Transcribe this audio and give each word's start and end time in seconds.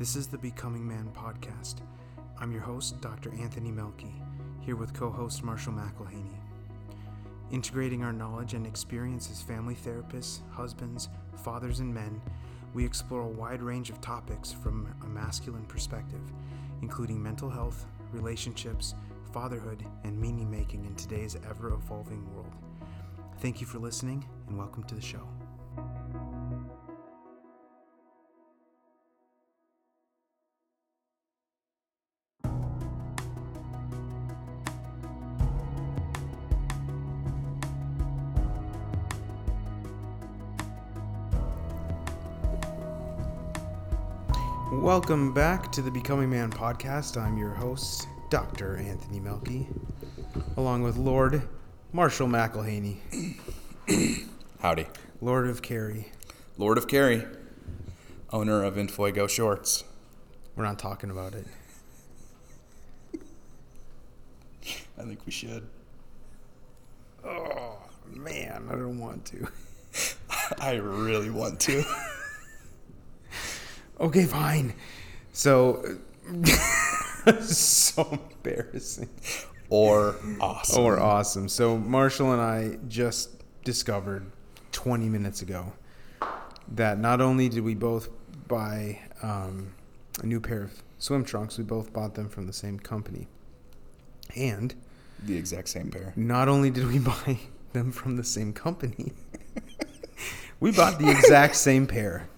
This 0.00 0.16
is 0.16 0.28
the 0.28 0.38
Becoming 0.38 0.88
Man 0.88 1.12
podcast. 1.14 1.74
I'm 2.38 2.52
your 2.52 2.62
host, 2.62 2.98
Dr. 3.02 3.34
Anthony 3.38 3.70
Melky, 3.70 4.14
here 4.62 4.74
with 4.74 4.94
co 4.94 5.10
host 5.10 5.44
Marshall 5.44 5.74
McElhaney. 5.74 6.38
Integrating 7.50 8.02
our 8.02 8.12
knowledge 8.14 8.54
and 8.54 8.66
experience 8.66 9.30
as 9.30 9.42
family 9.42 9.74
therapists, 9.74 10.38
husbands, 10.52 11.10
fathers, 11.44 11.80
and 11.80 11.92
men, 11.92 12.18
we 12.72 12.82
explore 12.82 13.24
a 13.24 13.28
wide 13.28 13.60
range 13.60 13.90
of 13.90 14.00
topics 14.00 14.50
from 14.50 14.88
a 15.02 15.06
masculine 15.06 15.66
perspective, 15.66 16.32
including 16.80 17.22
mental 17.22 17.50
health, 17.50 17.84
relationships, 18.10 18.94
fatherhood, 19.34 19.84
and 20.04 20.18
meaning 20.18 20.50
making 20.50 20.86
in 20.86 20.94
today's 20.94 21.36
ever 21.46 21.74
evolving 21.74 22.24
world. 22.34 22.54
Thank 23.40 23.60
you 23.60 23.66
for 23.66 23.78
listening, 23.78 24.24
and 24.48 24.56
welcome 24.56 24.82
to 24.84 24.94
the 24.94 25.02
show. 25.02 25.28
Welcome 45.00 45.32
back 45.32 45.72
to 45.72 45.80
the 45.80 45.90
Becoming 45.90 46.28
Man 46.28 46.50
podcast. 46.50 47.16
I'm 47.16 47.38
your 47.38 47.54
host, 47.54 48.06
Dr. 48.28 48.76
Anthony 48.76 49.18
Melky, 49.18 49.66
along 50.58 50.82
with 50.82 50.98
Lord 50.98 51.48
Marshall 51.94 52.28
McElhaney, 52.28 52.98
Howdy. 54.60 54.86
Lord 55.22 55.48
of 55.48 55.62
Kerry. 55.62 56.12
Lord 56.58 56.76
of 56.76 56.86
Kerry, 56.86 57.24
owner 58.30 58.62
of 58.62 58.74
Enfuego 58.74 59.26
Shorts. 59.26 59.84
We're 60.54 60.64
not 60.64 60.78
talking 60.78 61.10
about 61.10 61.34
it. 61.34 61.46
I 64.98 65.04
think 65.04 65.24
we 65.24 65.32
should. 65.32 65.66
Oh, 67.24 67.78
man, 68.06 68.66
I 68.68 68.72
don't 68.72 68.98
want 68.98 69.24
to. 69.24 69.48
I 70.60 70.74
really 70.74 71.30
want 71.30 71.58
to. 71.60 71.84
Okay, 74.00 74.24
fine. 74.24 74.72
So, 75.32 75.98
so 77.42 78.18
embarrassing. 78.32 79.10
or 79.68 80.16
awesome. 80.40 80.82
Or 80.82 80.98
awesome. 80.98 81.48
So, 81.48 81.76
Marshall 81.76 82.32
and 82.32 82.40
I 82.40 82.78
just 82.88 83.42
discovered 83.62 84.24
20 84.72 85.08
minutes 85.08 85.42
ago 85.42 85.72
that 86.68 86.98
not 86.98 87.20
only 87.20 87.48
did 87.48 87.62
we 87.62 87.74
both 87.74 88.08
buy 88.48 89.00
um, 89.22 89.72
a 90.22 90.26
new 90.26 90.40
pair 90.40 90.62
of 90.62 90.82
swim 90.98 91.24
trunks, 91.24 91.58
we 91.58 91.64
both 91.64 91.92
bought 91.92 92.14
them 92.14 92.28
from 92.28 92.46
the 92.46 92.52
same 92.52 92.78
company. 92.78 93.28
And 94.34 94.74
the 95.22 95.36
exact 95.36 95.68
same 95.68 95.90
pair. 95.90 96.14
not 96.16 96.48
only 96.48 96.70
did 96.70 96.86
we 96.86 96.98
buy 97.12 97.38
them 97.74 97.92
from 97.92 98.16
the 98.16 98.24
same 98.24 98.54
company, 98.54 99.12
we 100.60 100.72
bought 100.72 100.98
the 100.98 101.10
exact 101.10 101.56
same 101.56 101.86
pair. 101.86 102.28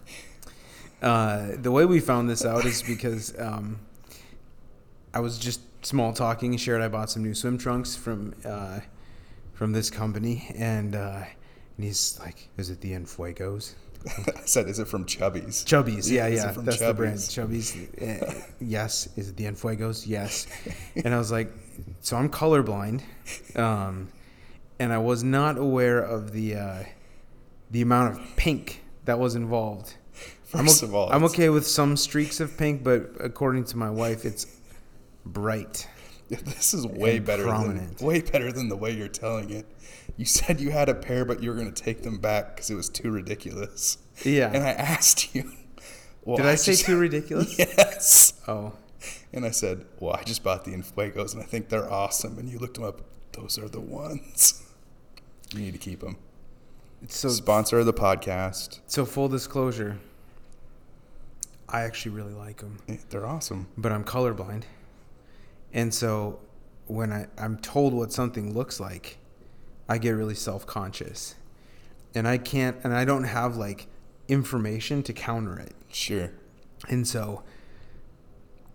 Uh, 1.02 1.56
the 1.56 1.70
way 1.70 1.84
we 1.84 2.00
found 2.00 2.30
this 2.30 2.44
out 2.44 2.64
is 2.64 2.82
because 2.82 3.38
um, 3.38 3.80
I 5.12 5.20
was 5.20 5.38
just 5.38 5.60
small 5.84 6.12
talking 6.12 6.56
shared 6.56 6.80
I 6.80 6.88
bought 6.88 7.10
some 7.10 7.24
new 7.24 7.34
swim 7.34 7.58
trunks 7.58 7.96
from 7.96 8.34
uh, 8.44 8.80
from 9.52 9.72
this 9.72 9.90
company, 9.90 10.52
and 10.56 10.94
uh, 10.94 11.24
and 11.76 11.84
he's 11.84 12.18
like, 12.20 12.48
"Is 12.56 12.70
it 12.70 12.80
the 12.80 12.92
Enfuegos?" 12.92 13.74
I 14.06 14.40
said, 14.46 14.68
is 14.68 14.78
it 14.78 14.88
from 14.88 15.04
Chubbies? 15.04 15.64
Chubbies, 15.64 16.10
yeah, 16.10 16.26
is 16.26 16.42
it 16.42 16.46
yeah, 16.46 16.52
from 16.52 16.64
that's 16.64 16.80
the 16.80 16.94
brand. 16.94 17.18
Chubbies? 17.18 17.94
Chubbies, 17.96 18.22
uh, 18.22 18.42
yes. 18.60 19.08
Is 19.16 19.28
it 19.30 19.36
the 19.36 19.44
Enfuegos? 19.44 20.06
Yes. 20.06 20.46
And 21.04 21.14
I 21.14 21.18
was 21.18 21.30
like, 21.30 21.52
so 22.00 22.16
I'm 22.16 22.28
colorblind, 22.28 23.02
um, 23.56 24.08
and 24.78 24.92
I 24.92 24.98
was 24.98 25.22
not 25.22 25.56
aware 25.56 26.00
of 26.00 26.32
the 26.32 26.56
uh, 26.56 26.82
the 27.70 27.82
amount 27.82 28.14
of 28.14 28.36
pink 28.36 28.82
that 29.04 29.18
was 29.18 29.34
involved. 29.34 29.94
I'm, 30.54 30.66
First 30.66 30.82
of 30.82 30.94
all, 30.94 31.10
I'm 31.12 31.24
okay 31.24 31.48
with 31.48 31.66
some 31.66 31.96
streaks 31.96 32.40
of 32.40 32.56
pink, 32.58 32.82
but 32.84 33.10
according 33.20 33.64
to 33.66 33.76
my 33.76 33.90
wife, 33.90 34.24
it's 34.24 34.46
bright. 35.24 35.88
This 36.28 36.72
is 36.72 36.86
way 36.86 37.18
better 37.18 37.42
prominent. 37.44 37.98
than 37.98 38.06
way 38.06 38.22
better 38.22 38.50
than 38.52 38.70
the 38.70 38.76
way 38.76 38.90
you're 38.90 39.06
telling 39.08 39.50
it. 39.50 39.66
You 40.16 40.24
said 40.24 40.62
you 40.62 40.70
had 40.70 40.88
a 40.88 40.94
pair, 40.94 41.26
but 41.26 41.42
you 41.42 41.50
were 41.50 41.56
going 41.56 41.70
to 41.70 41.82
take 41.82 42.02
them 42.04 42.16
back 42.18 42.54
because 42.54 42.70
it 42.70 42.74
was 42.74 42.88
too 42.88 43.10
ridiculous. 43.10 43.98
Yeah. 44.24 44.50
And 44.50 44.64
I 44.64 44.70
asked 44.70 45.34
you. 45.34 45.50
Well, 46.24 46.36
Did 46.38 46.46
I 46.46 46.54
say 46.54 46.72
just- 46.72 46.86
too 46.86 46.96
ridiculous? 46.96 47.54
Yes. 47.58 48.32
Oh, 48.48 48.72
And 49.32 49.44
I 49.44 49.50
said, 49.50 49.84
well, 50.00 50.14
I 50.14 50.22
just 50.22 50.42
bought 50.44 50.64
the 50.64 50.70
Enfuegos, 50.70 51.34
and 51.34 51.42
I 51.42 51.44
think 51.44 51.68
they're 51.68 51.90
awesome. 51.92 52.38
And 52.38 52.48
you 52.48 52.58
looked 52.60 52.74
them 52.76 52.84
up. 52.84 53.00
Those 53.32 53.58
are 53.58 53.68
the 53.68 53.80
ones. 53.80 54.62
You 55.52 55.60
need 55.60 55.72
to 55.72 55.78
keep 55.78 56.00
them. 56.00 56.16
so 57.08 57.28
Sponsor 57.28 57.80
of 57.80 57.86
the 57.86 57.92
podcast. 57.92 58.78
so 58.86 59.04
full 59.04 59.28
disclosure, 59.28 59.98
I 61.72 61.82
actually 61.82 62.12
really 62.12 62.34
like 62.34 62.58
them. 62.58 62.78
They're 63.08 63.26
awesome. 63.26 63.66
but 63.78 63.90
I'm 63.90 64.04
colorblind. 64.04 64.64
And 65.72 65.92
so 65.92 66.38
when 66.86 67.12
I, 67.12 67.26
I'm 67.38 67.56
told 67.56 67.94
what 67.94 68.12
something 68.12 68.52
looks 68.52 68.78
like, 68.78 69.16
I 69.88 69.96
get 69.96 70.10
really 70.10 70.34
self 70.34 70.66
conscious. 70.66 71.34
And 72.14 72.28
I 72.28 72.36
can't, 72.36 72.76
and 72.84 72.94
I 72.94 73.06
don't 73.06 73.24
have 73.24 73.56
like 73.56 73.86
information 74.28 75.02
to 75.04 75.14
counter 75.14 75.58
it. 75.58 75.72
Sure. 75.90 76.30
And 76.90 77.08
so 77.08 77.42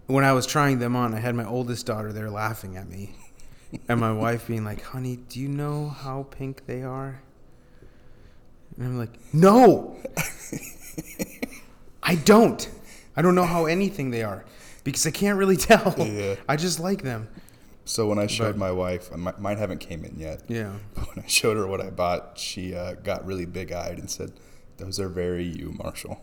when 0.08 0.24
I 0.24 0.34
was 0.34 0.48
trying 0.48 0.80
them 0.80 0.96
on, 0.96 1.14
I 1.14 1.20
had 1.20 1.36
my 1.36 1.46
oldest 1.46 1.86
daughter 1.86 2.12
there 2.12 2.30
laughing 2.32 2.76
at 2.78 2.90
me. 2.90 3.16
And 3.90 4.00
my 4.00 4.14
wife 4.14 4.48
being 4.48 4.64
like, 4.64 4.82
honey, 4.82 5.18
do 5.18 5.42
you 5.42 5.50
know 5.50 5.90
how 5.90 6.24
pink 6.32 6.68
they 6.68 6.84
are? 6.84 7.22
And 8.78 8.86
I'm 8.86 8.98
like, 8.98 9.20
no, 9.34 9.98
I 12.04 12.16
don't. 12.16 12.70
I 13.18 13.22
don't 13.22 13.36
know 13.36 13.44
how 13.46 13.66
anything 13.66 14.12
they 14.12 14.24
are 14.24 14.46
because 14.84 15.06
I 15.08 15.12
can't 15.12 15.38
really 15.38 15.58
tell. 15.70 15.94
Yeah. 15.98 16.36
I 16.48 16.56
just 16.56 16.80
like 16.80 17.02
them. 17.02 17.28
So 17.86 18.08
when 18.08 18.20
I 18.20 18.28
showed 18.28 18.54
But- 18.54 18.58
my 18.60 18.72
wife, 18.72 19.10
mine 19.16 19.58
haven't 19.58 19.80
came 19.80 20.06
in 20.06 20.20
yet. 20.20 20.44
Yeah. 20.48 20.74
But 20.94 21.08
when 21.16 21.26
I 21.26 21.28
showed 21.28 21.58
her 21.58 21.66
what 21.68 21.82
I 21.82 21.90
bought, 21.90 22.38
she 22.38 22.76
uh, 22.76 22.94
got 22.96 23.26
really 23.26 23.46
big 23.46 23.72
eyed 23.72 23.98
and 23.98 24.10
said, 24.10 24.32
"Those 24.78 25.00
are 25.00 25.10
very 25.10 25.44
you, 25.46 25.74
Marshall." 25.84 26.22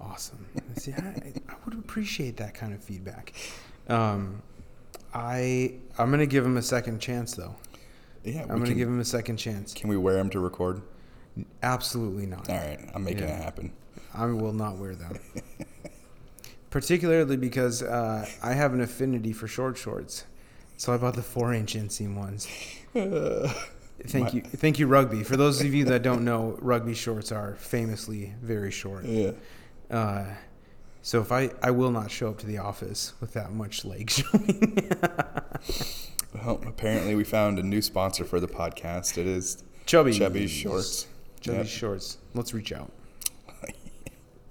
Awesome. 0.00 0.46
See, 0.76 0.92
I, 0.92 1.32
I 1.48 1.54
would 1.64 1.74
appreciate 1.74 2.36
that 2.38 2.54
kind 2.54 2.72
of 2.74 2.82
feedback. 2.82 3.32
Um, 3.88 4.42
I 5.14 5.74
I'm 5.98 6.10
gonna 6.10 6.26
give 6.26 6.44
him 6.44 6.56
a 6.56 6.62
second 6.62 6.98
chance 7.00 7.34
though. 7.34 7.54
Yeah, 8.24 8.42
I'm 8.42 8.48
gonna 8.48 8.64
can, 8.66 8.76
give 8.78 8.88
him 8.88 8.98
a 9.00 9.04
second 9.04 9.36
chance. 9.36 9.74
Can 9.74 9.88
we 9.90 9.96
wear 9.96 10.14
them 10.14 10.30
to 10.30 10.40
record? 10.40 10.82
Absolutely 11.62 12.26
not. 12.26 12.48
All 12.48 12.56
right, 12.56 12.80
I'm 12.94 13.04
making 13.04 13.24
Yeah. 13.24 13.36
it 13.38 13.42
happen. 13.44 13.72
I 14.14 14.26
will 14.26 14.52
not 14.52 14.76
wear 14.78 14.94
them. 14.94 15.18
Particularly 16.72 17.36
because 17.36 17.82
uh, 17.82 18.26
I 18.42 18.54
have 18.54 18.72
an 18.74 18.80
affinity 18.80 19.32
for 19.32 19.46
short 19.46 19.76
shorts, 19.76 20.24
so 20.76 20.92
I 20.92 20.96
bought 20.96 21.14
the 21.14 21.22
four-inch 21.22 21.74
inseam 21.74 22.16
ones. 22.16 22.48
Thank 24.04 24.24
My- 24.24 24.30
you, 24.32 24.40
thank 24.40 24.78
you, 24.80 24.88
rugby. 24.88 25.22
For 25.22 25.36
those 25.36 25.60
of 25.60 25.72
you 25.72 25.84
that 25.84 26.02
don't 26.02 26.24
know, 26.24 26.58
rugby 26.60 26.94
shorts 26.94 27.30
are 27.30 27.54
famously 27.54 28.34
very 28.42 28.72
short. 28.72 29.04
Yeah. 29.04 29.32
Uh, 29.90 30.24
so 31.02 31.20
if 31.20 31.30
I 31.30 31.50
I 31.62 31.70
will 31.70 31.90
not 31.92 32.10
show 32.10 32.30
up 32.30 32.38
to 32.38 32.46
the 32.46 32.58
office 32.58 33.12
with 33.20 33.32
that 33.34 33.52
much 33.52 33.84
leg 33.84 34.10
showing. 34.16 34.90
Well, 36.34 36.60
apparently 36.66 37.14
we 37.14 37.22
found 37.22 37.58
a 37.60 37.62
new 37.62 37.80
sponsor 37.82 38.24
for 38.24 38.40
the 38.40 38.48
podcast. 38.48 39.18
It 39.18 39.26
is 39.28 39.62
Chubby 39.86 40.12
Chubby 40.14 40.46
Shorts. 40.48 41.06
Chubby 41.40 41.58
Yep. 41.58 41.66
shorts. 41.66 42.18
Let's 42.34 42.54
reach 42.54 42.72
out. 42.72 42.90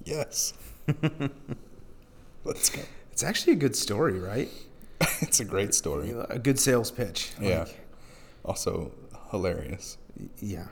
Yes. 0.05 0.53
Let's 2.43 2.69
go. 2.69 2.81
It's 3.11 3.23
actually 3.23 3.53
a 3.53 3.57
good 3.57 3.75
story, 3.75 4.19
right? 4.19 4.49
it's 5.21 5.39
a 5.39 5.45
great 5.45 5.73
story. 5.73 6.13
A 6.29 6.39
good 6.39 6.59
sales 6.59 6.91
pitch. 6.91 7.31
Yeah. 7.39 7.65
Also 8.45 8.91
hilarious. 9.31 9.97
yeah. 10.39 10.67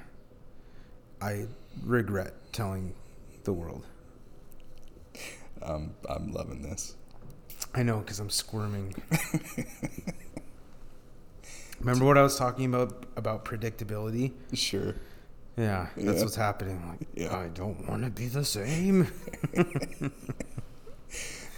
I 1.21 1.45
regret 1.83 2.33
telling 2.53 2.93
the 3.43 3.53
world. 3.53 3.85
Um, 5.61 5.91
I'm 6.09 6.31
loving 6.31 6.61
this. 6.61 6.95
I 7.75 7.83
know 7.83 7.99
because 7.99 8.19
I'm 8.19 8.29
squirming. 8.29 8.95
Remember 11.79 12.05
what 12.05 12.17
I 12.17 12.23
was 12.23 12.37
talking 12.37 12.65
about 12.65 13.05
about 13.17 13.45
predictability? 13.45 14.31
Sure. 14.53 14.95
Yeah, 15.57 15.87
that's 15.97 16.17
Yeah. 16.17 16.23
what's 16.23 16.35
happening. 16.35 16.81
Like, 16.87 17.07
Yeah. 17.15 17.35
I 17.37 17.47
don't 17.49 17.85
want 17.87 18.03
to 18.05 18.09
be 18.09 18.27
the 18.27 18.45
same. 18.45 19.07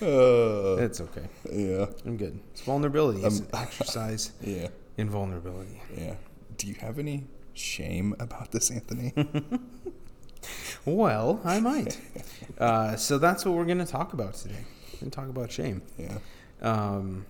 Uh, 0.02 0.78
it's 0.80 1.00
okay. 1.02 1.28
yeah. 1.52 1.86
I'm 2.06 2.18
good. 2.18 2.40
It's 2.52 2.62
vulnerability. 2.62 3.22
It's 3.24 3.40
Um, 3.42 3.48
exercise 3.54 4.32
Yeah. 4.42 4.68
in 4.98 5.10
vulnerability. 5.10 5.82
Yeah. 5.98 6.16
Do 6.58 6.68
you 6.68 6.76
have 6.76 6.98
any 7.00 7.26
shame 7.54 8.16
about 8.20 8.52
this, 8.52 8.72
Anthony? 8.72 9.14
Well, 10.86 11.40
I 11.46 11.60
might. 11.60 12.00
uh, 12.58 12.96
so 12.96 13.20
that's 13.20 13.46
what 13.46 13.54
we're 13.54 13.66
going 13.66 13.78
to 13.78 13.86
talk 13.86 14.14
about 14.14 14.34
today. 14.34 14.66
and 15.00 15.14
talk 15.14 15.30
about 15.30 15.52
shame. 15.52 15.84
Yeah. 16.00 16.18
Um, 16.64 17.28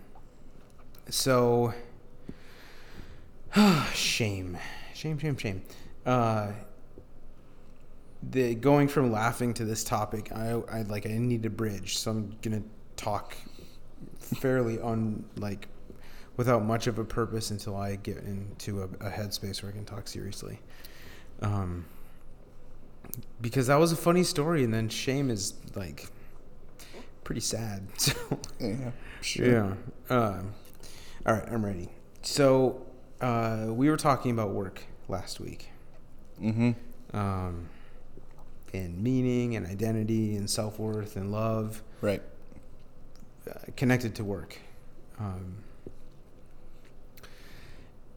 so, 1.09 1.73
shame, 3.93 4.57
shame, 4.93 5.17
shame, 5.19 5.37
shame. 5.37 5.61
Uh, 6.05 6.51
the 8.29 8.55
going 8.55 8.87
from 8.87 9.11
laughing 9.11 9.53
to 9.55 9.65
this 9.65 9.83
topic, 9.83 10.31
I, 10.33 10.51
I 10.71 10.81
like 10.83 11.05
I 11.05 11.09
need 11.17 11.45
a 11.45 11.49
bridge, 11.49 11.97
so 11.97 12.11
I'm 12.11 12.35
gonna 12.41 12.63
talk 12.95 13.35
fairly 14.19 14.79
on 14.79 15.25
like 15.37 15.67
without 16.37 16.63
much 16.63 16.87
of 16.87 16.97
a 16.99 17.03
purpose 17.03 17.51
until 17.51 17.75
I 17.75 17.95
get 17.97 18.17
into 18.17 18.81
a, 18.81 18.85
a 19.05 19.09
headspace 19.11 19.61
where 19.61 19.71
I 19.71 19.75
can 19.75 19.85
talk 19.85 20.07
seriously. 20.07 20.59
Um, 21.41 21.85
because 23.41 23.67
that 23.67 23.75
was 23.75 23.91
a 23.91 23.95
funny 23.95 24.23
story, 24.23 24.63
and 24.63 24.73
then 24.73 24.87
shame 24.89 25.29
is 25.29 25.53
like 25.75 26.07
pretty 27.23 27.41
sad. 27.41 27.87
So 27.97 28.13
Yeah. 28.59 28.91
Sure. 29.21 29.45
yeah. 29.47 29.73
Um, 30.09 30.53
all 31.25 31.33
right, 31.35 31.47
I'm 31.51 31.63
ready. 31.65 31.89
So 32.23 32.85
uh, 33.19 33.67
we 33.69 33.89
were 33.89 33.97
talking 33.97 34.31
about 34.31 34.51
work 34.51 34.83
last 35.07 35.39
week, 35.39 35.69
Mm-hmm. 36.41 36.71
um, 37.15 37.67
and 38.73 39.01
meaning, 39.01 39.55
and 39.55 39.65
identity, 39.67 40.35
and 40.35 40.49
self 40.49 40.79
worth, 40.79 41.15
and 41.15 41.31
love 41.31 41.81
Right. 42.01 42.21
uh, 43.49 43.53
connected 43.75 44.15
to 44.15 44.23
work. 44.23 44.57
Um, 45.19 45.57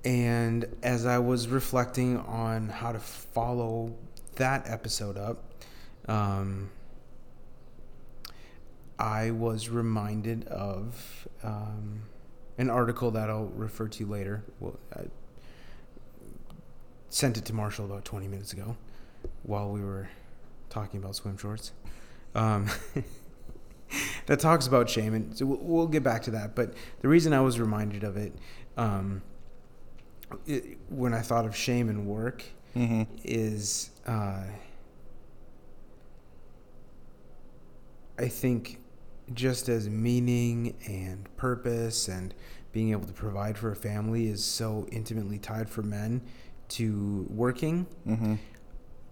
and 0.04 0.66
as 0.82 1.06
I 1.06 1.18
was 1.18 1.48
reflecting 1.48 2.18
on 2.18 2.68
how 2.68 2.92
to 2.92 2.98
follow 2.98 3.94
that 4.36 4.68
episode 4.68 5.16
up, 5.16 5.42
um, 6.08 6.70
I 8.98 9.30
was 9.30 9.68
reminded 9.68 10.46
of 10.48 11.26
um, 11.42 12.02
an 12.58 12.70
article 12.70 13.10
that 13.12 13.30
I'll 13.30 13.46
refer 13.46 13.88
to 13.88 14.06
later. 14.06 14.44
Well, 14.60 14.78
I 14.94 15.04
sent 17.08 17.36
it 17.38 17.44
to 17.46 17.52
Marshall 17.54 17.86
about 17.86 18.04
20 18.04 18.28
minutes 18.28 18.52
ago 18.52 18.76
while 19.42 19.70
we 19.70 19.80
were 19.80 20.08
talking 20.74 21.00
about 21.00 21.14
swim 21.14 21.36
shorts. 21.36 21.72
Um, 22.34 22.68
that 24.26 24.40
talks 24.40 24.66
about 24.66 24.90
shame, 24.90 25.14
and 25.14 25.36
so 25.36 25.46
we'll, 25.46 25.58
we'll 25.60 25.86
get 25.86 26.02
back 26.02 26.22
to 26.22 26.32
that. 26.32 26.54
But 26.56 26.74
the 27.00 27.08
reason 27.08 27.32
I 27.32 27.40
was 27.40 27.60
reminded 27.60 28.02
of 28.02 28.16
it, 28.16 28.32
um, 28.76 29.22
it 30.46 30.78
when 30.88 31.14
I 31.14 31.20
thought 31.20 31.44
of 31.46 31.54
shame 31.56 31.88
and 31.88 32.06
work 32.06 32.44
Mm-hmm. 32.76 33.04
is 33.22 33.90
uh, 34.04 34.42
I 38.18 38.26
think 38.28 38.80
just 39.32 39.68
as 39.68 39.88
meaning 39.88 40.74
and 40.88 41.28
purpose 41.36 42.08
and 42.08 42.34
being 42.72 42.90
able 42.90 43.06
to 43.06 43.12
provide 43.12 43.56
for 43.56 43.70
a 43.70 43.76
family 43.76 44.26
is 44.26 44.44
so 44.44 44.88
intimately 44.90 45.38
tied 45.38 45.70
for 45.70 45.82
men 45.82 46.20
to 46.70 47.26
working, 47.30 47.86
Mm-hmm. 48.06 48.34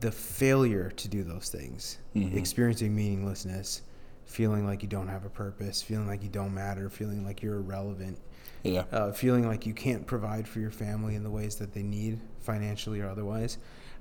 The 0.02 0.12
failure 0.12 0.90
to 0.90 1.08
do 1.08 1.22
those 1.22 1.48
things, 1.48 1.98
Mhm. 2.14 2.34
experiencing 2.36 2.94
meaninglessness, 2.94 3.82
feeling 4.24 4.66
like 4.66 4.82
you 4.82 4.88
don't 4.88 5.08
have 5.08 5.24
a 5.24 5.30
purpose, 5.30 5.80
feeling 5.80 6.06
like 6.08 6.22
you 6.22 6.28
don't 6.28 6.52
matter, 6.52 6.88
feeling 6.90 7.24
like 7.24 7.40
you're 7.42 7.56
irrelevant, 7.56 8.18
Yeah. 8.64 8.84
uh, 8.90 9.12
feeling 9.12 9.46
like 9.46 9.64
you 9.64 9.72
can't 9.74 10.04
provide 10.06 10.48
for 10.48 10.58
your 10.58 10.70
family 10.72 11.14
in 11.14 11.22
the 11.22 11.30
ways 11.30 11.54
that 11.56 11.72
they 11.72 11.82
need, 11.84 12.20
financially 12.40 13.00
or 13.00 13.08
otherwise. 13.08 13.58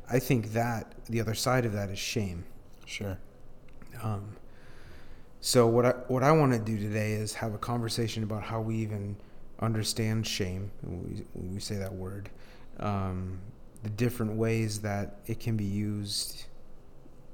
I 0.09 0.17
think 0.19 0.53
that 0.53 0.95
the 1.05 1.21
other 1.21 1.35
side 1.35 1.65
of 1.65 1.73
that 1.73 1.89
is 1.91 1.99
shame. 1.99 2.45
Sure. 2.85 3.17
Um, 4.01 4.35
so 5.39 5.67
what 5.67 5.85
I 5.85 5.91
what 6.07 6.23
I 6.23 6.31
want 6.31 6.53
to 6.53 6.59
do 6.59 6.77
today 6.79 7.13
is 7.13 7.35
have 7.35 7.53
a 7.53 7.57
conversation 7.59 8.23
about 8.23 8.43
how 8.43 8.59
we 8.61 8.75
even 8.77 9.17
understand 9.59 10.25
shame 10.25 10.71
when 10.81 11.03
we, 11.03 11.51
we 11.53 11.59
say 11.59 11.75
that 11.75 11.93
word, 11.93 12.29
um, 12.79 13.37
the 13.83 13.89
different 13.89 14.33
ways 14.33 14.81
that 14.81 15.19
it 15.27 15.39
can 15.39 15.57
be 15.57 15.63
used 15.65 16.45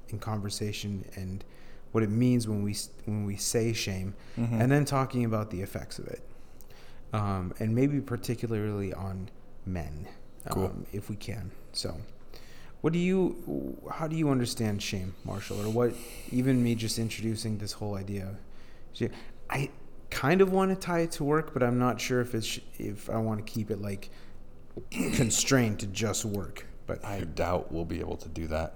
in 0.08 0.18
conversation, 0.18 1.04
and 1.16 1.44
what 1.92 2.02
it 2.02 2.10
means 2.10 2.48
when 2.48 2.62
we 2.62 2.74
when 3.04 3.24
we 3.24 3.36
say 3.36 3.72
shame, 3.72 4.14
Mhm. 4.38 4.60
and 4.60 4.70
then 4.72 4.84
talking 4.84 5.24
about 5.24 5.50
the 5.50 5.60
effects 5.62 5.98
of 5.98 6.06
it, 6.08 6.22
um, 7.12 7.52
and 7.58 7.74
maybe 7.74 8.00
particularly 8.00 8.92
on 8.94 9.28
men, 9.66 10.08
Cool. 10.50 10.66
um, 10.66 10.86
if 10.92 11.08
we 11.10 11.16
can. 11.16 11.50
So. 11.72 11.96
What 12.80 12.92
do 12.92 13.00
you, 13.00 13.76
how 13.92 14.06
do 14.06 14.14
you 14.14 14.30
understand 14.30 14.80
shame, 14.80 15.14
Marshall, 15.24 15.60
or 15.66 15.68
what? 15.68 15.94
Even 16.30 16.62
me 16.62 16.76
just 16.76 16.96
introducing 17.00 17.58
this 17.58 17.72
whole 17.72 17.96
idea, 17.96 18.36
I 19.50 19.70
kind 20.10 20.40
of 20.40 20.52
want 20.52 20.70
to 20.70 20.76
tie 20.76 21.00
it 21.00 21.10
to 21.12 21.24
work, 21.24 21.52
but 21.52 21.64
I'm 21.64 21.80
not 21.80 22.00
sure 22.00 22.20
if 22.20 22.36
it's 22.36 22.60
if 22.78 23.10
I 23.10 23.18
want 23.18 23.44
to 23.44 23.52
keep 23.52 23.72
it 23.72 23.80
like 23.82 24.10
constrained 24.90 25.80
to 25.80 25.86
just 25.86 26.24
work. 26.24 26.66
But 26.86 27.04
I 27.04 27.20
doubt 27.20 27.70
we'll 27.72 27.84
be 27.84 28.00
able 28.00 28.16
to 28.16 28.28
do 28.28 28.46
that. 28.48 28.74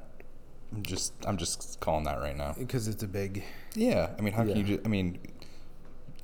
I'm 0.74 0.82
just 0.82 1.12
I'm 1.26 1.36
just 1.36 1.80
calling 1.80 2.04
that 2.04 2.18
right 2.20 2.36
now. 2.36 2.54
because 2.58 2.88
it's 2.88 3.02
a 3.02 3.08
big, 3.08 3.44
Yeah. 3.74 4.10
I 4.18 4.22
mean, 4.22 4.32
how 4.32 4.44
can 4.44 4.56
you? 4.56 4.62
Just, 4.64 4.80
I 4.86 4.88
mean, 4.88 5.18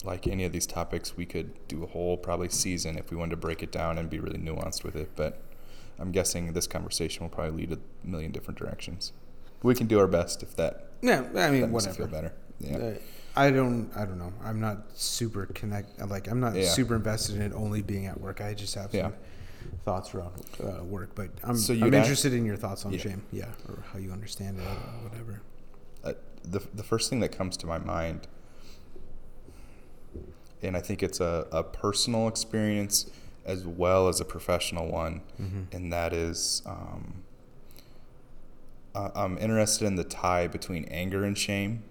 like 0.04 0.26
any 0.26 0.44
of 0.44 0.52
these 0.52 0.66
topics, 0.66 1.16
we 1.16 1.26
could 1.26 1.50
do 1.68 1.82
a 1.84 1.86
whole 1.86 2.16
probably 2.16 2.48
season 2.48 2.96
if 2.98 3.10
we 3.10 3.16
wanted 3.16 3.30
to 3.32 3.36
break 3.36 3.62
it 3.62 3.72
down 3.72 3.98
and 3.98 4.08
be 4.08 4.18
really 4.20 4.38
nuanced 4.38 4.84
with 4.84 4.96
it. 4.96 5.10
But 5.16 5.42
I'm 5.98 6.12
guessing 6.12 6.52
this 6.52 6.66
conversation 6.66 7.22
will 7.24 7.30
probably 7.30 7.66
lead 7.66 7.72
a 7.78 8.06
million 8.06 8.30
different 8.32 8.58
directions. 8.58 9.12
We 9.62 9.74
can 9.74 9.86
do 9.86 9.98
our 9.98 10.06
best 10.06 10.42
if 10.42 10.54
that, 10.56 10.86
yeah. 11.02 11.24
I 11.36 11.50
mean, 11.50 11.70
makes 11.72 11.86
you 11.86 11.92
feel 11.92 12.06
better. 12.06 12.32
Yeah. 12.60 12.76
Uh, 12.76 12.94
I 13.36 13.50
don't. 13.50 13.90
I 13.96 14.04
don't 14.04 14.18
know. 14.18 14.32
I'm 14.42 14.60
not 14.60 14.78
super 14.94 15.46
connect. 15.46 15.98
Like 16.06 16.28
I'm 16.28 16.40
not 16.40 16.54
Yeah. 16.54 16.68
super 16.68 16.94
invested 16.96 17.36
in 17.36 17.42
it 17.42 17.52
only 17.52 17.82
being 17.82 18.06
at 18.06 18.20
work. 18.20 18.40
I 18.40 18.54
just 18.54 18.74
have 18.76 18.90
some 18.92 18.98
Yeah. 19.00 19.10
Thoughts 19.84 20.14
around 20.14 20.32
uh, 20.62 20.82
work. 20.84 21.10
But 21.14 21.30
I'm, 21.44 21.56
So 21.56 21.72
I'm 21.72 21.78
you'd 21.80 21.94
ask- 21.94 22.04
interested 22.06 22.32
in 22.32 22.44
your 22.44 22.56
thoughts 22.56 22.84
on 22.84 22.92
Yeah. 22.92 22.98
shame. 23.00 23.22
Yeah, 23.32 23.46
or 23.68 23.82
how 23.92 23.98
you 23.98 24.10
understand 24.12 24.58
it, 24.58 24.62
or 24.64 25.08
whatever. 25.08 25.42
uh, 26.04 26.12
the 26.44 26.60
the 26.74 26.82
first 26.82 27.10
thing 27.10 27.20
that 27.20 27.30
comes 27.30 27.56
to 27.58 27.66
my 27.66 27.78
mind, 27.78 28.26
and 30.62 30.76
I 30.76 30.80
think 30.80 31.02
it's 31.02 31.20
a, 31.20 31.46
a 31.52 31.62
personal 31.62 32.28
experience 32.28 33.10
as 33.44 33.66
well 33.66 34.08
as 34.08 34.20
a 34.20 34.24
professional 34.24 34.88
one, 34.88 35.22
Mm-hmm. 35.40 35.62
and 35.76 35.92
that 35.92 36.12
is 36.12 36.62
um, 36.66 37.22
I- 38.94 39.10
I'm 39.14 39.38
interested 39.38 39.86
in 39.86 39.96
the 39.96 40.04
tie 40.04 40.46
between 40.48 40.84
anger 40.86 41.24
and 41.24 41.36
shame. 41.36 41.82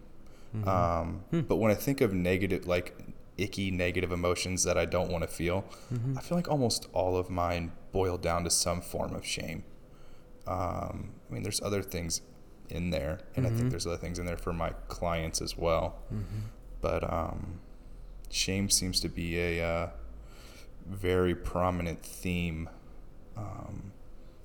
Mm-hmm. 0.55 0.67
Um, 0.69 1.21
Hmm. 1.31 1.41
But 1.41 1.57
when 1.57 1.71
I 1.71 1.75
think 1.75 2.01
of 2.01 2.13
negative, 2.13 2.65
like 2.67 2.95
icky 3.37 3.71
negative 3.71 4.11
emotions 4.11 4.63
that 4.63 4.77
I 4.77 4.85
don't 4.85 5.11
want 5.11 5.23
to 5.23 5.27
feel, 5.27 5.63
Mm-hmm. 5.93 6.17
I 6.17 6.21
feel 6.21 6.37
like 6.37 6.47
almost 6.49 6.87
all 6.93 7.17
of 7.17 7.29
mine 7.29 7.71
boil 7.91 8.17
down 8.17 8.43
to 8.43 8.49
some 8.49 8.81
form 8.81 9.13
of 9.15 9.25
shame. 9.25 9.63
Um, 10.47 11.11
I 11.29 11.33
mean, 11.33 11.43
there's 11.43 11.61
other 11.61 11.81
things 11.81 12.21
in 12.69 12.89
there, 12.89 13.19
and 13.35 13.45
I 13.45 13.49
Mhm. 13.49 13.57
think 13.57 13.69
there's 13.69 13.87
other 13.87 13.97
things 13.97 14.19
in 14.19 14.25
there 14.25 14.37
for 14.37 14.53
my 14.53 14.71
clients 14.87 15.41
as 15.41 15.57
well. 15.57 15.99
Mm-hmm. 16.13 16.39
But 16.81 17.03
um, 17.11 17.59
shame 18.29 18.69
seems 18.69 18.99
to 19.01 19.09
be 19.09 19.37
a 19.39 19.63
uh, 19.65 19.89
very 20.85 21.35
prominent 21.35 22.01
theme 22.03 22.69
um, 23.35 23.91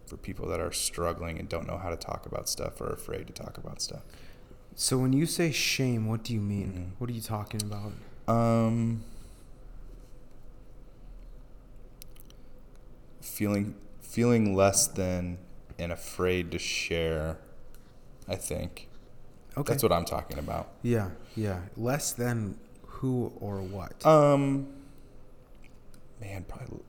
for 0.07 0.17
people 0.17 0.47
that 0.49 0.61
are 0.61 0.73
struggling 0.73 1.39
and 1.39 1.49
don't 1.49 1.67
know 1.67 1.79
how 1.79 1.89
to 1.91 1.97
talk 1.97 2.27
about 2.27 2.49
stuff 2.49 2.81
or 2.81 2.89
afraid 2.93 3.27
to 3.29 3.33
talk 3.33 3.57
about 3.59 3.81
stuff. 3.81 4.03
So 4.75 4.99
when 4.99 5.13
you 5.13 5.27
say 5.27 5.51
shame, 5.53 6.07
what 6.07 6.23
do 6.25 6.33
you 6.35 6.41
mean? 6.41 6.73
Mhm. 6.97 7.01
What 7.01 7.11
are 7.11 7.13
you 7.13 7.21
talking 7.21 7.63
about? 7.63 7.93
Um, 8.29 9.03
feeling 13.21 13.75
feeling 14.01 14.55
less 14.55 14.87
than 14.87 15.39
and 15.79 15.93
afraid 15.93 16.51
to 16.53 16.59
share. 16.59 17.39
I 18.29 18.37
think 18.37 18.89
Okay. 19.57 19.73
that's 19.73 19.83
what 19.83 19.93
I'm 19.93 20.05
talking 20.05 20.39
about. 20.39 20.69
Yeah, 20.83 21.11
yeah. 21.37 21.61
Less 21.77 22.13
than 22.13 22.59
who 22.87 23.33
or 23.41 23.61
what? 23.61 24.05
Um, 24.07 24.69
man, 26.21 26.45
probably. 26.49 26.81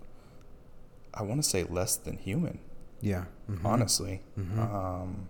I 1.13 1.23
want 1.23 1.43
to 1.43 1.47
say 1.49 1.63
less 1.63 1.95
than 1.95 2.17
human. 2.17 2.59
yeah. 3.01 3.25
mhm, 3.49 3.65
Honestly. 3.65 4.21
mhm, 4.39 4.57
Um. 4.59 5.27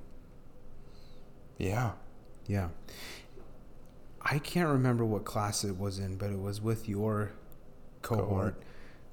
Yeah. 1.57 1.91
yeah. 2.47 2.69
I 4.33 4.39
can't 4.39 4.67
remember 4.69 5.05
what 5.05 5.25
class 5.25 5.63
it 5.63 5.77
was 5.77 5.99
in, 5.99 6.15
but 6.17 6.31
it 6.31 6.39
was 6.39 6.59
with 6.59 6.89
your 6.89 7.33
cohort. 8.01 8.27
Cohort. 8.27 8.55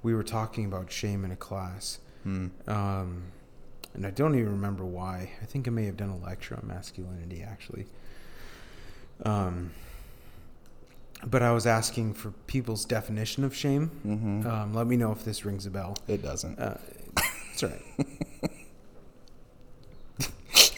We 0.02 0.14
were 0.14 0.22
talking 0.22 0.64
about 0.64 0.90
shame 0.90 1.26
in 1.26 1.30
a 1.30 1.36
class. 1.36 1.98
Hmm. 2.22 2.46
Um, 2.66 3.24
and 3.92 4.06
I 4.06 4.10
don't 4.10 4.34
even 4.34 4.52
remember 4.52 4.86
why. 4.86 5.32
I 5.42 5.44
think 5.44 5.68
I 5.68 5.70
may 5.72 5.84
have 5.84 5.98
done 5.98 6.08
a 6.08 6.16
lecture 6.16 6.54
on 6.56 6.66
masculinity 6.66 7.42
actually. 7.42 7.84
Um, 9.24 9.72
but 11.26 11.42
I 11.42 11.52
was 11.52 11.66
asking 11.66 12.14
for 12.14 12.30
people's 12.46 12.86
definition 12.86 13.44
of 13.44 13.54
shame. 13.54 13.90
Mm-hmm. 14.06 14.46
Um, 14.46 14.72
let 14.72 14.86
me 14.86 14.96
know 14.96 15.12
if 15.12 15.22
this 15.22 15.44
rings 15.44 15.66
a 15.66 15.70
bell. 15.70 15.98
it 16.08 16.22
doesn't. 16.22 16.58
Uh, 16.58 16.78
it's 17.52 17.62
all 17.62 17.68
right. 17.68 17.82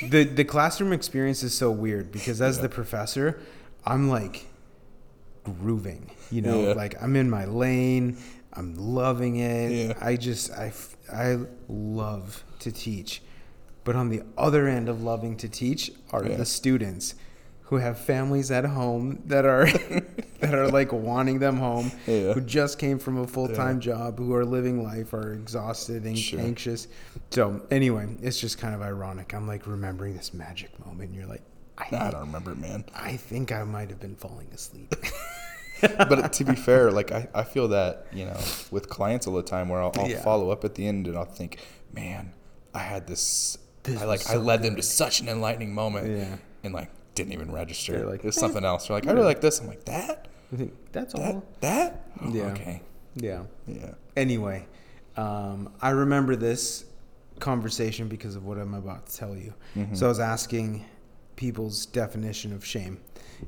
the 0.11 0.25
The 0.25 0.45
classroom 0.45 0.93
experience 0.93 1.45
is 1.45 1.55
so 1.55 1.71
weird 1.71 2.11
because 2.11 2.43
as 2.43 2.57
Yeah. 2.57 2.63
the 2.63 2.69
professor, 2.71 3.41
I'm 3.85 4.09
like, 4.09 4.47
grooving. 5.45 6.11
You 6.31 6.43
know, 6.43 6.69
Yeah. 6.69 6.73
like 6.75 7.01
I'm 7.03 7.17
in 7.17 7.29
my 7.29 7.45
lane. 7.45 8.17
I'm 8.53 8.75
loving 8.75 9.37
it. 9.37 9.71
Yeah. 9.89 9.93
I 10.01 10.17
just 10.17 10.51
I 10.53 10.73
I 11.13 11.39
love 11.69 12.45
to 12.61 12.71
teach. 12.73 13.23
But 13.85 13.97
on 13.97 14.09
the 14.11 14.23
other 14.39 14.69
end 14.69 14.89
of 14.89 15.03
loving 15.03 15.37
to 15.39 15.49
teach 15.49 15.91
are 16.13 16.25
Yeah. 16.25 16.37
the 16.37 16.45
students 16.45 17.15
who 17.63 17.77
have 17.77 17.99
families 17.99 18.51
at 18.51 18.65
home 18.67 19.23
that 19.27 19.45
are 19.47 19.67
that 20.41 20.55
are 20.55 20.69
like 20.71 20.93
wanting 20.93 21.39
them 21.41 21.57
home, 21.57 21.91
Yeah. 22.07 22.35
who 22.35 22.41
just 22.41 22.79
came 22.79 22.99
from 22.99 23.17
a 23.19 23.27
full-time 23.27 23.81
job, 23.81 24.19
who 24.19 24.35
are 24.35 24.45
living 24.45 24.83
life, 24.85 25.13
are 25.15 25.33
exhausted 25.33 26.05
and 26.05 26.17
Sure. 26.19 26.39
anxious. 26.41 26.87
So 27.31 27.63
anyway, 27.71 28.07
it's 28.23 28.39
just 28.39 28.59
kind 28.59 28.75
of 28.75 28.83
ironic. 28.83 29.35
I'm 29.35 29.47
like 29.49 29.67
remembering 29.67 30.15
this 30.17 30.33
magic 30.35 30.71
moment, 30.87 31.11
and 31.11 31.15
you're 31.19 31.27
like, 31.29 31.43
I, 31.79 31.87
I 31.97 32.11
don't 32.11 32.21
remember 32.27 32.55
man. 32.55 32.85
I 32.95 33.17
think 33.17 33.51
I 33.53 33.65
might 33.65 33.91
have 33.91 34.01
been 34.01 34.17
falling 34.17 34.49
asleep. 34.53 34.95
but 35.81 36.33
to 36.35 36.45
be 36.45 36.55
fair, 36.55 36.93
like 36.93 37.11
I, 37.11 37.29
I 37.35 37.43
feel 37.43 37.69
that 37.69 38.07
you 38.13 38.25
know 38.25 38.39
with 38.71 38.89
clients 38.89 39.27
all 39.27 39.35
the 39.35 39.43
time 39.43 39.69
where 39.69 39.83
I'll, 39.83 39.93
I'll 39.97 40.09
Yeah. 40.09 40.23
follow 40.23 40.51
up 40.51 40.65
at 40.65 40.75
the 40.77 40.87
end 40.87 41.09
and 41.09 41.17
I'll 41.17 41.25
think, 41.25 41.59
man, 41.93 42.33
I 42.75 42.81
had 42.81 43.07
this. 43.07 43.59
This 43.83 44.01
I 44.01 44.05
like 44.05 44.21
was 44.21 44.29
I 44.31 44.35
so 44.35 44.41
led 44.41 44.63
them 44.63 44.77
to 44.77 44.83
such 44.83 45.21
an 45.21 45.29
enlightening 45.29 45.75
moment, 45.75 46.17
Yeah. 46.17 46.37
and 46.63 46.73
like 46.73 46.89
didn't 47.17 47.33
even 47.33 47.51
register. 47.51 47.93
They're 47.95 48.07
like, 48.07 48.21
it 48.21 48.27
was 48.27 48.37
"Eh." 48.39 48.41
something 48.41 48.65
else. 48.65 48.87
They're 48.87 48.97
like, 48.97 49.09
I 49.09 49.13
really 49.13 49.25
like 49.27 49.41
this. 49.41 49.59
I'm 49.59 49.67
like 49.67 49.85
that, 49.87 50.29
I 50.53 50.57
think 50.57 50.73
that's 50.93 51.15
that, 51.15 51.35
all. 51.35 51.45
that. 51.61 52.07
Oh, 52.23 52.29
Yeah. 52.33 52.43
Okay. 52.53 52.83
Yeah. 53.17 53.43
Yeah. 53.67 53.95
Anyway, 54.17 54.67
um, 55.17 55.73
I 55.83 55.91
remember 55.91 56.37
this 56.37 56.85
conversation 57.41 58.07
because 58.09 58.37
of 58.37 58.45
what 58.45 58.57
I'm 58.57 58.75
about 58.75 59.07
to 59.07 59.17
tell 59.17 59.35
you. 59.37 59.53
Mm-hmm. 59.77 59.95
So 59.97 60.07
I 60.07 60.09
was 60.11 60.21
asking 60.21 60.85
people's 61.37 61.87
definition 61.87 62.53
of 62.53 62.65
shame, 62.65 63.01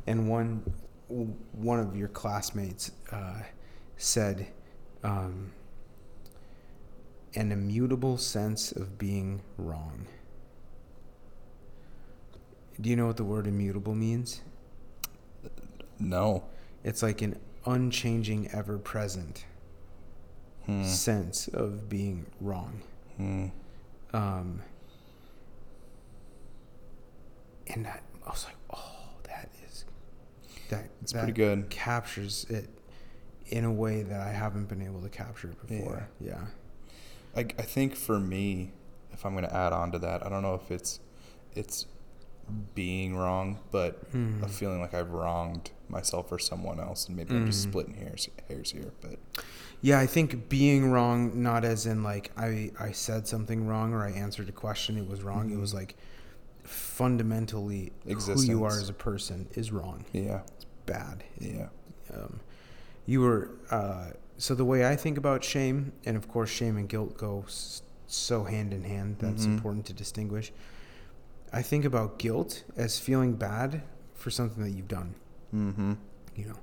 and 0.07 0.29
one 0.29 0.63
one 1.53 1.79
of 1.81 1.97
your 1.97 2.09
classmates 2.09 2.91
uh, 3.13 3.43
said 3.97 4.47
um, 5.03 5.53
an 7.35 7.53
immutable 7.53 8.17
sense 8.17 8.73
of 8.73 8.99
being 8.99 9.43
wrong. 9.59 10.07
Do 12.81 12.91
you 12.91 12.97
know 12.97 13.07
what 13.07 13.17
the 13.17 13.25
word 13.25 13.47
immutable 13.47 13.95
means? 13.95 14.41
No. 16.01 16.45
It's 16.83 17.03
like 17.03 17.23
an 17.23 17.39
unchanging, 17.67 18.51
ever 18.53 18.79
present 18.79 19.45
Hmm. 20.67 20.83
sense 20.85 21.47
of 21.49 21.89
being 21.91 22.25
wrong. 22.41 22.81
Hmm. 23.19 23.47
Um, 24.15 24.63
and 27.75 27.85
that, 27.85 28.03
I 28.27 28.31
was 28.31 28.45
like, 28.47 28.57
oh, 28.73 28.97
that 29.25 29.51
is 29.69 29.85
that. 30.71 30.89
It's 31.03 31.13
that 31.13 31.19
pretty 31.21 31.33
good. 31.35 31.69
Captures 31.71 32.47
it 32.49 32.69
in 33.49 33.65
a 33.65 33.73
way 33.73 34.03
that 34.03 34.21
I 34.21 34.31
haven't 34.33 34.67
been 34.69 34.81
able 34.83 35.03
to 35.03 35.09
capture 35.09 35.49
it 35.49 35.67
before. 35.67 36.09
Yeah. 36.21 36.47
I, 37.37 37.41
I 37.41 37.63
think 37.63 37.95
for 37.97 38.19
me, 38.19 38.73
if 39.13 39.27
I'm 39.27 39.33
going 39.33 39.45
to 39.45 39.55
add 39.55 39.73
on 39.73 39.93
to 39.93 39.99
that, 40.01 40.25
I 40.25 40.29
don't 40.29 40.43
know 40.43 40.55
if 40.55 40.71
it's 40.71 41.01
it's 41.55 41.87
being 42.75 43.17
wrong, 43.17 43.59
but 43.71 44.03
Hmm. 44.13 44.43
a 44.43 44.49
feeling 44.49 44.81
like 44.81 44.93
I've 44.95 45.11
wronged 45.13 45.71
myself 45.89 46.31
or 46.31 46.39
someone 46.39 46.79
else, 46.79 47.07
and 47.09 47.17
maybe 47.17 47.35
I'm 47.35 47.47
just 47.47 47.67
Mhm. 47.67 47.71
splitting 47.71 47.95
hairs 47.95 48.29
hairs 48.49 48.71
here. 48.73 48.93
But 49.01 49.19
Yeah, 49.81 49.99
I 49.99 50.07
think 50.07 50.49
being 50.49 50.91
wrong, 50.91 51.43
not 51.43 51.65
as 51.65 51.85
in 51.87 52.03
like 52.03 52.31
I, 52.39 52.71
I 52.79 52.93
said 52.93 53.27
something 53.29 53.67
wrong 53.67 53.93
or 53.93 54.03
I 54.05 54.11
answered 54.11 54.49
a 54.49 54.53
question, 54.53 54.97
it 54.97 55.07
was 55.07 55.23
wrong. 55.23 55.51
It 55.51 55.57
Mhm. 55.57 55.61
was 55.61 55.75
like 55.75 55.95
fundamentally 56.65 57.93
who 58.07 58.43
you 58.43 58.65
are 58.65 58.71
as 58.79 58.89
a 58.89 58.93
person 58.95 59.47
is 59.53 59.71
wrong. 59.73 60.05
yeah, 60.13 60.41
It's 60.57 60.67
bad. 60.87 61.23
yeah, 61.39 61.69
um, 62.13 62.41
you 63.07 63.21
were 63.21 63.51
uh, 63.71 64.11
so 64.39 64.55
the 64.55 64.65
way 64.65 64.87
I 64.89 64.97
think 64.97 65.17
about 65.19 65.45
shame, 65.45 65.93
and 66.05 66.17
of 66.17 66.27
course, 66.29 66.51
shame 66.51 66.77
and 66.77 66.89
guilt 66.89 67.17
go 67.17 67.45
s- 67.47 67.83
so 68.07 68.45
hand 68.45 68.73
in 68.73 68.83
hand. 68.85 69.17
That's 69.21 69.45
Mhm. 69.47 69.55
important 69.55 69.87
to 69.87 69.93
distinguish. 69.93 70.53
I 71.53 71.63
think 71.63 71.85
about 71.85 72.19
guilt 72.19 72.65
as 72.77 72.99
feeling 72.99 73.35
bad 73.35 73.83
for 74.15 74.31
something 74.31 74.63
that 74.65 74.71
you've 74.71 74.89
done. 74.89 75.15
mm-hmm. 75.55 75.93
You 76.35 76.47
know, 76.47 76.59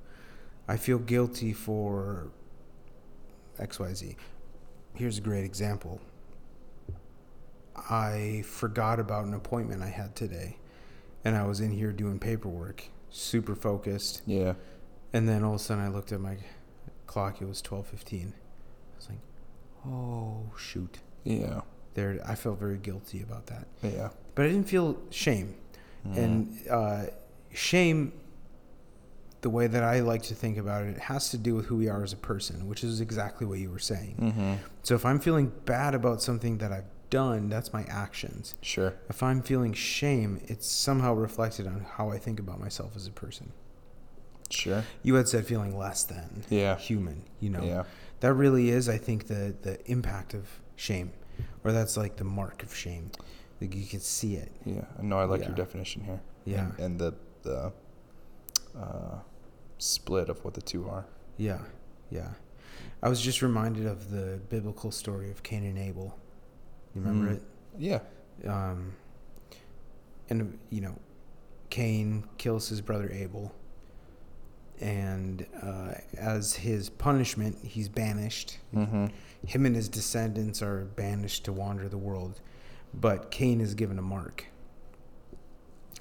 I 0.68 0.76
feel 0.76 1.00
guilty 1.00 1.54
for 1.54 2.28
X, 3.58 3.80
Y, 3.80 3.94
Z. 3.94 4.16
Here's 4.96 5.18
a 5.18 5.22
great 5.22 5.46
example. 5.46 6.02
I 7.90 8.44
forgot 8.46 9.00
about 9.00 9.26
an 9.26 9.34
appointment 9.34 9.82
I 9.82 9.88
had 9.90 10.16
today, 10.16 10.58
and 11.24 11.36
I 11.36 11.46
was 11.46 11.60
in 11.60 11.72
here 11.72 11.92
doing 11.92 12.20
paperwork, 12.20 12.86
super 13.10 13.56
focused. 13.56 14.22
yeah, 14.26 14.54
And 15.14 15.28
then 15.28 15.44
all 15.44 15.56
of 15.56 15.62
a 15.62 15.64
sudden 15.64 15.84
I 15.84 15.90
looked 15.90 16.12
at 16.12 16.20
my 16.22 16.38
clock. 17.08 17.42
It 17.42 17.46
was 17.48 17.62
twelve 17.62 17.88
fifteen. 17.88 18.34
I 18.94 18.98
was 18.98 19.10
like, 19.10 19.20
"Oh 19.86 20.44
shoot!" 20.58 21.00
yeah, 21.24 21.62
There, 21.94 22.20
I 22.26 22.36
felt 22.36 22.60
very 22.60 22.78
guilty 22.78 23.22
about 23.22 23.48
that, 23.48 23.68
yeah, 23.84 24.10
but 24.36 24.46
I 24.46 24.50
didn't 24.50 24.68
feel 24.70 24.98
shame. 25.10 25.56
Mm. 26.08 26.18
And 26.18 26.58
uh, 26.70 27.04
shame, 27.54 28.14
the 29.42 29.50
way 29.50 29.68
that 29.68 29.84
I 29.84 30.00
like 30.00 30.24
to 30.24 30.36
think 30.36 30.58
about 30.58 30.84
it, 30.84 30.90
it 30.96 31.00
has 31.00 31.30
to 31.30 31.38
do 31.38 31.54
with 31.56 31.66
who 31.68 31.76
we 31.78 31.90
are 31.90 32.04
as 32.04 32.14
a 32.14 32.18
person, 32.18 32.68
which 32.68 32.84
is 32.84 33.02
exactly 33.02 33.46
what 33.46 33.60
you 33.60 33.70
were 33.72 33.80
saying. 33.80 34.16
mm-hmm. 34.20 34.54
So 34.84 34.96
if 34.96 35.06
I'm 35.06 35.20
feeling 35.20 35.52
bad 35.66 35.94
about 35.94 36.22
something 36.22 36.58
that 36.60 36.72
I've 36.72 36.86
done, 37.12 37.48
that's 37.50 37.72
my 37.72 37.84
actions. 37.84 38.56
sure, 38.62 38.96
If 39.10 39.22
I'm 39.22 39.44
feeling 39.44 39.74
shame, 39.74 40.42
it's 40.48 40.68
somehow 40.68 41.14
reflected 41.14 41.68
on 41.68 41.86
how 41.98 42.10
I 42.10 42.18
think 42.18 42.40
about 42.40 42.60
myself 42.60 42.96
as 42.96 43.06
a 43.06 43.12
person. 43.12 43.52
sure, 44.50 44.84
You 45.04 45.14
had 45.16 45.28
said 45.28 45.46
feeling 45.46 45.78
less 45.78 46.04
than 46.04 46.44
yeah, 46.50 46.76
human, 46.78 47.26
you 47.40 47.50
know. 47.52 47.64
yeah, 47.64 47.84
That 48.22 48.34
really 48.34 48.70
is, 48.70 48.90
I 48.90 48.98
think, 48.98 49.28
the 49.28 49.54
the 49.62 49.76
impact 49.92 50.34
of 50.34 50.44
shame, 50.76 51.12
or 51.64 51.72
that's 51.72 51.96
like 51.98 52.16
the 52.18 52.24
mark 52.24 52.64
of 52.64 52.76
shame. 52.76 53.12
Like 53.60 53.76
you 53.76 53.86
can 53.86 54.00
see 54.00 54.36
it. 54.36 54.52
yeah. 54.66 54.86
No, 55.02 55.20
I 55.20 55.26
like 55.26 55.42
Yeah. 55.42 55.48
your 55.50 55.56
definition 55.56 56.04
here. 56.04 56.22
Yeah. 56.46 56.60
and, 56.66 56.80
and 56.80 57.00
the 57.00 57.14
the 57.44 57.72
uh, 58.78 59.20
split 59.78 60.30
of 60.30 60.44
what 60.44 60.54
the 60.54 60.62
two 60.62 60.88
are. 60.90 61.06
Yeah, 61.38 61.60
yeah. 62.10 62.32
I 63.04 63.10
was 63.10 63.20
just 63.22 63.42
reminded 63.42 63.86
of 63.86 64.12
the 64.12 64.40
biblical 64.50 64.92
story 64.92 65.30
of 65.32 65.44
Cain 65.44 65.64
and 65.66 65.78
Abel. 65.78 66.18
You 66.96 67.02
remember 67.02 67.34
Mm. 67.34 67.42
Yeah, 67.78 68.00
it? 68.44 68.48
Um, 68.48 68.94
and 70.30 70.58
you 70.70 70.82
know, 70.82 70.96
Cain 71.70 72.26
kills 72.38 72.68
his 72.70 72.82
brother 72.82 73.10
Abel, 73.12 73.54
and 74.80 75.46
uh, 75.62 75.94
as 76.18 76.56
his 76.56 76.90
punishment, 76.90 77.58
he's 77.64 77.88
banished. 77.88 78.58
mm-hmm. 78.76 79.08
Him 79.46 79.66
and 79.66 79.76
his 79.76 79.90
descendants 79.90 80.62
are 80.62 80.86
banished 80.96 81.46
to 81.46 81.54
wander 81.54 81.88
the 81.90 81.98
world, 81.98 82.42
but 82.94 83.32
Cain 83.32 83.60
is 83.62 83.74
given 83.74 83.98
a 83.98 84.02
mark 84.04 84.46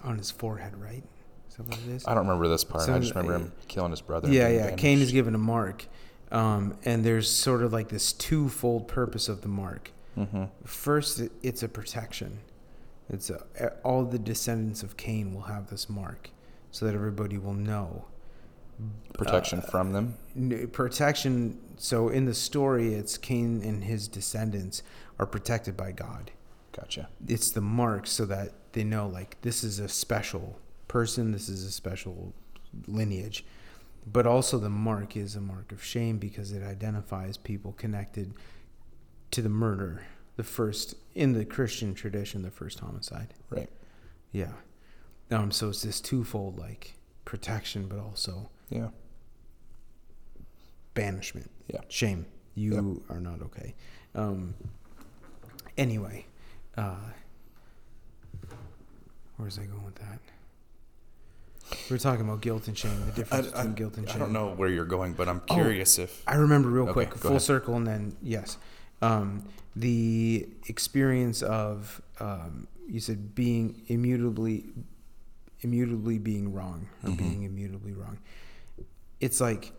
on 0.02 0.18
his 0.18 0.30
forehead, 0.30 0.76
right? 0.76 1.04
Is 1.48 1.56
that 1.56 1.66
what 1.66 1.78
it 1.78 1.88
is? 1.88 2.06
I 2.06 2.14
don't 2.14 2.26
remember 2.26 2.48
this 2.48 2.64
part. 2.64 2.84
So, 2.84 2.94
I 2.94 2.98
just 2.98 3.14
remember 3.14 3.46
him 3.46 3.52
killing 3.68 3.90
his 3.92 4.00
brother. 4.02 4.30
Yeah, 4.30 4.48
yeah. 4.48 4.74
Cain 4.74 4.98
is 5.00 5.12
given 5.12 5.34
a 5.34 5.38
mark, 5.38 5.86
um, 6.32 6.76
and 6.84 7.04
there's 7.04 7.30
sort 7.30 7.62
of 7.62 7.72
like 7.72 7.88
this 7.88 8.12
twofold 8.12 8.88
purpose 8.88 9.28
of 9.28 9.42
the 9.42 9.48
mark. 9.48 9.92
Mm-hmm. 10.16 10.44
First, 10.64 11.22
it's 11.42 11.62
a 11.62 11.68
protection. 11.68 12.40
It's 13.08 13.30
a, 13.30 13.72
all 13.82 14.04
the 14.04 14.18
descendants 14.18 14.82
of 14.82 14.96
Cain 14.96 15.34
will 15.34 15.42
have 15.42 15.68
this 15.70 15.88
mark, 15.88 16.30
so 16.70 16.86
that 16.86 16.94
everybody 16.94 17.38
will 17.38 17.54
know. 17.54 18.06
Protection 19.12 19.58
Uh, 19.58 19.62
from 19.62 19.92
them. 19.92 20.68
Protection. 20.72 21.60
So 21.76 22.08
in 22.08 22.24
the 22.24 22.34
story, 22.34 22.94
it's 22.94 23.18
Cain 23.18 23.62
and 23.62 23.84
his 23.84 24.08
descendants 24.08 24.82
are 25.18 25.26
protected 25.26 25.76
by 25.76 25.92
God. 25.92 26.30
Gotcha. 26.72 27.08
It's 27.26 27.50
the 27.50 27.60
mark 27.60 28.06
so 28.06 28.24
that 28.26 28.72
they 28.72 28.84
know, 28.84 29.06
like, 29.06 29.40
this 29.42 29.64
is 29.64 29.80
a 29.80 29.88
special 29.88 30.58
person, 30.88 31.32
this 31.32 31.48
is 31.48 31.64
a 31.64 31.70
special 31.70 32.32
lineage. 32.86 33.44
But 34.10 34.26
also, 34.26 34.58
the 34.58 34.70
mark 34.70 35.16
is 35.16 35.36
a 35.36 35.40
mark 35.40 35.72
of 35.72 35.84
shame 35.84 36.18
because 36.18 36.52
it 36.52 36.62
identifies 36.62 37.36
people 37.36 37.72
connected 37.72 38.32
to 39.30 39.42
the 39.42 39.48
murder, 39.48 40.04
the 40.36 40.42
first, 40.44 40.94
in 41.14 41.32
the 41.32 41.44
Christian 41.44 41.94
tradition, 41.94 42.42
the 42.42 42.50
first 42.50 42.80
homicide. 42.80 43.34
Right. 43.48 43.68
Yeah. 44.32 44.52
Um. 45.30 45.50
So 45.50 45.68
it's 45.68 45.82
this 45.82 46.00
twofold, 46.00 46.58
like, 46.58 46.94
protection, 47.24 47.86
but 47.88 47.98
also 47.98 48.50
Yeah. 48.68 48.88
banishment. 50.94 51.50
Yeah. 51.68 51.80
Shame. 51.88 52.26
You 52.54 53.02
are 53.08 53.20
not 53.20 53.40
okay. 53.42 53.74
Um. 54.14 54.54
Anyway, 55.78 56.26
uh, 56.76 56.96
where 59.36 59.44
was 59.46 59.58
I 59.58 59.64
going 59.64 59.84
with 59.84 59.94
that? 59.96 60.18
We 61.88 61.94
are 61.96 61.98
talking 61.98 62.24
about 62.28 62.40
guilt 62.40 62.66
and 62.66 62.76
shame, 62.76 63.00
the 63.06 63.12
I, 63.12 63.14
difference 63.14 63.46
I, 63.48 63.50
between 63.58 63.74
guilt 63.74 63.96
and 63.96 64.08
shame. 64.08 64.16
I 64.16 64.18
don't 64.18 64.32
know 64.32 64.50
where 64.54 64.68
you're 64.68 64.84
going, 64.84 65.12
but 65.14 65.28
I'm 65.28 65.40
Oh. 65.48 65.54
curious 65.54 65.98
if. 65.98 66.22
I 66.26 66.34
remember 66.34 66.68
real 66.68 66.84
Okay, 66.84 66.92
quick, 66.92 67.14
full 67.14 67.30
ahead. 67.30 67.42
circle, 67.42 67.76
and 67.76 67.86
then 67.86 68.16
yes, 68.20 68.58
um, 69.02 69.44
the 69.76 70.48
experience 70.68 71.42
of 71.42 72.00
um, 72.20 72.66
you 72.88 73.00
said 73.00 73.34
being 73.34 73.82
immutably, 73.88 74.64
immutably 75.60 76.18
being 76.18 76.52
wrong 76.52 76.88
or 77.04 77.10
Mhm. 77.10 77.18
being 77.18 77.42
immutably 77.44 77.92
wrong. 77.92 78.18
it's 79.20 79.38
like 79.38 79.72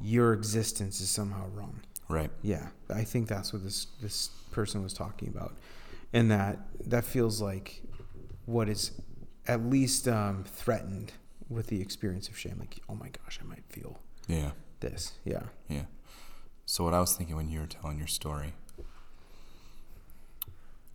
your 0.00 0.32
existence 0.32 1.00
is 1.00 1.10
somehow 1.10 1.48
wrong. 1.48 1.80
Right. 2.08 2.30
Yeah, 2.42 2.68
I 2.88 3.02
think 3.02 3.26
that's 3.28 3.52
what 3.52 3.64
this 3.64 3.86
this 4.00 4.28
person 4.52 4.82
was 4.84 4.92
talking 4.92 5.28
about, 5.28 5.56
and 6.12 6.30
that 6.30 6.58
that 6.86 7.04
feels 7.04 7.40
like 7.40 7.82
what 8.46 8.68
is 8.68 8.92
at 9.48 9.64
least 9.64 10.06
um, 10.06 10.44
threatened 10.44 11.12
with 11.48 11.66
the 11.66 11.80
experience 11.80 12.28
of 12.28 12.38
shame. 12.38 12.56
Like, 12.60 12.78
oh 12.88 12.94
my 12.94 13.08
gosh, 13.08 13.40
I 13.42 13.46
might 13.46 13.64
feel 13.68 13.98
Yeah. 14.28 14.52
this. 14.80 15.12
Yeah. 15.24 15.44
Yeah. 15.68 15.86
So 16.66 16.84
what 16.84 16.94
I 16.94 17.00
was 17.00 17.14
thinking 17.16 17.36
when 17.36 17.48
you 17.48 17.60
were 17.60 17.66
telling 17.66 17.98
your 17.98 18.06
story, 18.06 18.54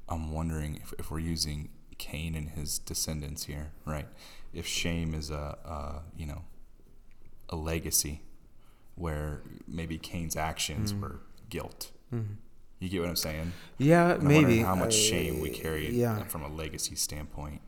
I'm 0.09 0.31
wondering 0.31 0.77
if, 0.81 0.93
if 0.97 1.11
we're 1.11 1.19
using 1.19 1.69
Cain 1.97 2.35
and 2.35 2.49
his 2.49 2.79
descendants 2.79 3.43
here, 3.45 3.71
right? 3.85 4.07
If 4.53 4.65
shame 4.65 5.13
is 5.13 5.29
a, 5.29 5.57
a 5.65 6.01
you 6.17 6.25
know 6.25 6.43
a 7.49 7.55
legacy 7.55 8.21
where 8.95 9.41
maybe 9.67 9.97
Cain's 9.97 10.35
actions 10.35 10.93
Mm. 10.93 11.01
were 11.01 11.19
guilt. 11.49 11.91
Mm-hmm. 12.13 12.33
You 12.79 12.89
get 12.89 13.01
what 13.01 13.09
I'm 13.09 13.15
saying? 13.15 13.53
Yeah, 13.77 14.13
And 14.13 14.23
maybe 14.23 14.59
how 14.59 14.75
much 14.75 14.95
I- 14.95 14.99
shame 14.99 15.39
we 15.41 15.49
carry 15.49 15.89
Yeah. 15.91 16.23
from 16.25 16.43
a 16.43 16.47
legacy 16.47 16.95
standpoint. 16.95 17.61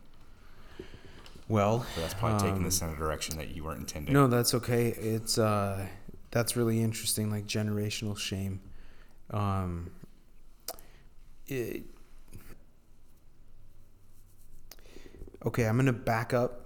Well, 1.47 1.85
But 1.95 2.01
that's 2.01 2.13
probably 2.13 2.39
taking 2.39 2.57
um, 2.57 2.63
this 2.63 2.81
in 2.81 2.89
a 2.89 2.95
direction 2.95 3.37
that 3.37 3.49
you 3.55 3.63
weren't 3.63 3.79
intending. 3.79 4.13
No, 4.13 4.27
that's 4.27 4.53
okay. 4.53 4.89
It's 4.89 5.37
uh, 5.39 5.87
that's 6.31 6.55
really 6.55 6.81
interesting. 6.81 7.29
Like 7.29 7.45
generational 7.47 8.17
shame. 8.17 8.61
Um, 9.31 9.91
it, 11.47 11.83
okay, 15.45 15.65
I'm 15.65 15.77
gonna 15.77 15.93
back 15.93 16.33
up, 16.33 16.65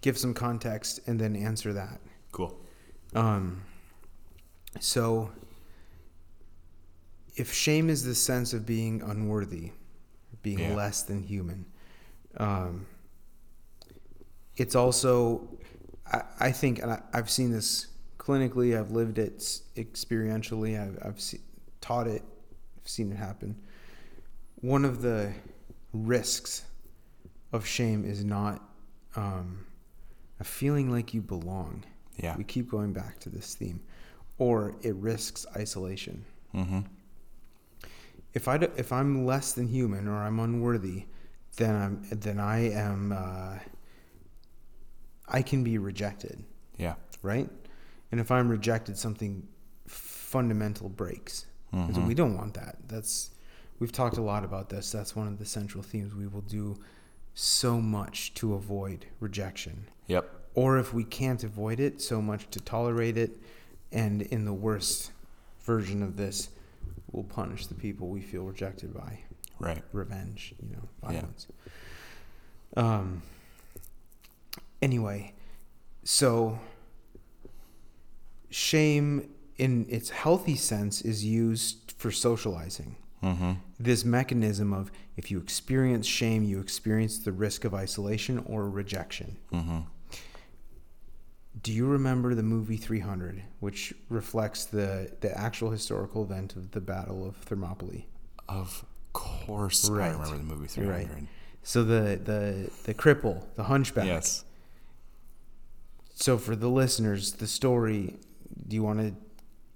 give 0.00 0.18
some 0.18 0.34
context, 0.34 1.00
and 1.06 1.18
then 1.20 1.34
answer 1.36 1.72
that. 1.72 2.00
Cool. 2.32 2.58
Um, 3.14 3.62
so, 4.80 5.30
if 7.36 7.52
shame 7.52 7.88
is 7.88 8.04
the 8.04 8.14
sense 8.14 8.52
of 8.52 8.66
being 8.66 9.02
unworthy, 9.02 9.72
being 10.42 10.58
Yeah. 10.58 10.74
less 10.74 11.02
than 11.02 11.22
human, 11.22 11.66
um, 12.36 12.86
it's 14.56 14.74
also, 14.74 15.48
I, 16.12 16.22
I 16.40 16.52
think, 16.52 16.80
and 16.80 16.92
I, 16.92 17.02
I've 17.12 17.30
seen 17.30 17.52
this 17.52 17.88
clinically, 18.18 18.78
I've 18.78 18.90
lived 18.90 19.18
it 19.18 19.38
experientially, 19.76 20.80
I've, 20.80 20.98
I've 21.04 21.20
se- 21.20 21.40
taught 21.80 22.06
it, 22.06 22.22
I've 22.80 22.88
seen 22.88 23.12
it 23.12 23.16
happen. 23.16 23.56
One 24.60 24.84
of 24.84 25.02
the 25.02 25.32
risks 25.92 26.64
of 27.52 27.66
shame 27.66 28.04
is 28.04 28.24
not 28.24 28.62
um, 29.16 29.64
a 30.40 30.44
feeling 30.44 30.90
like 30.90 31.14
you 31.14 31.20
belong. 31.20 31.84
Yeah. 32.16 32.36
We 32.36 32.44
keep 32.44 32.70
going 32.70 32.92
back 32.92 33.18
to 33.20 33.30
this 33.30 33.54
theme. 33.54 33.80
Or 34.38 34.76
it 34.82 34.94
risks 34.96 35.46
isolation. 35.56 36.24
Mm-hmm. 36.54 36.80
If 38.34 38.46
I 38.46 38.58
do, 38.58 38.70
if 38.76 38.92
I'm 38.92 39.24
less 39.24 39.52
than 39.52 39.66
human 39.66 40.06
or 40.06 40.16
I'm 40.16 40.38
unworthy, 40.38 41.06
then 41.56 41.74
I'm 41.74 42.20
then 42.20 42.38
I 42.38 42.70
am 42.70 43.12
uh, 43.12 43.58
I 45.30 45.42
can 45.42 45.62
be 45.64 45.78
rejected, 45.78 46.42
Yeah. 46.76 46.94
right? 47.22 47.48
And 48.10 48.20
if 48.20 48.30
I'm 48.30 48.48
rejected, 48.48 48.96
something 48.98 49.46
fundamental 49.86 50.88
breaks. 50.88 51.46
And 51.72 51.94
so 51.94 52.00
we 52.00 52.14
don't 52.14 52.34
want 52.36 52.54
that. 52.54 52.76
That's 52.88 53.30
we've 53.78 53.92
talked 53.92 54.16
a 54.16 54.22
lot 54.22 54.42
about 54.42 54.70
this. 54.70 54.90
That's 54.90 55.14
one 55.14 55.28
of 55.28 55.38
the 55.38 55.44
central 55.44 55.82
themes. 55.82 56.14
We 56.14 56.26
will 56.26 56.40
do 56.40 56.78
so 57.34 57.78
much 57.80 58.32
to 58.34 58.54
avoid 58.54 59.06
rejection. 59.20 59.86
Yep. 60.06 60.30
or 60.54 60.78
if 60.78 60.92
we 60.94 61.04
can't 61.04 61.44
avoid 61.44 61.78
it, 61.78 62.00
so 62.00 62.20
much 62.22 62.48
to 62.50 62.58
tolerate 62.60 63.16
it, 63.18 63.38
and 63.92 64.22
in 64.22 64.44
the 64.46 64.52
worst 64.52 65.12
version 65.60 66.02
of 66.02 66.16
this, 66.16 66.48
we'll 67.12 67.22
punish 67.22 67.66
the 67.66 67.74
people 67.74 68.08
we 68.08 68.20
feel 68.22 68.42
rejected 68.44 68.92
by. 68.94 69.20
Right. 69.60 69.84
Revenge, 69.92 70.54
you 70.62 70.70
know, 70.74 70.88
Yeah. 71.02 71.08
violence. 71.20 71.46
Um. 72.76 73.22
Anyway, 74.80 75.34
so 76.04 76.58
shame, 78.50 79.28
in 79.56 79.86
its 79.88 80.10
healthy 80.10 80.54
sense, 80.56 81.00
is 81.02 81.24
used 81.24 81.92
for 81.98 82.10
socializing 82.10 82.96
Mm-hmm. 83.20 83.54
this 83.80 84.04
mechanism 84.04 84.72
of 84.72 84.92
if 85.16 85.28
you 85.28 85.38
experience 85.40 86.06
shame, 86.06 86.44
you 86.44 86.60
experience 86.60 87.18
the 87.18 87.32
risk 87.32 87.64
of 87.64 87.74
isolation 87.74 88.38
or 88.46 88.70
rejection. 88.70 89.36
Mm-hmm. 89.52 89.78
Do 91.60 91.72
you 91.72 91.86
remember 91.88 92.36
the 92.36 92.44
movie 92.44 92.76
300, 92.76 93.42
which 93.58 93.92
reflects 94.08 94.66
the, 94.66 95.10
the 95.20 95.36
actual 95.36 95.72
historical 95.72 96.22
event 96.22 96.54
of 96.54 96.70
the 96.70 96.80
Battle 96.80 97.26
of 97.26 97.34
Thermopylae? 97.38 98.06
Of 98.48 98.84
course, 99.12 99.90
I 99.90 99.92
Right. 99.94 100.12
remember 100.12 100.36
the 100.36 100.42
movie 100.44 100.80
You're 100.80 100.88
right. 100.92 101.06
300. 101.06 101.26
So 101.64 101.82
the, 101.82 102.20
the, 102.22 102.70
the 102.84 102.94
cripple, 102.94 103.42
the 103.56 103.64
hunchback. 103.64 104.06
Yes. 104.06 104.44
So 106.20 106.36
for 106.36 106.56
the 106.56 106.68
listeners, 106.68 107.34
the 107.34 107.46
story, 107.46 108.16
do 108.66 108.74
you 108.74 108.82
want 108.82 108.98
to 108.98 109.14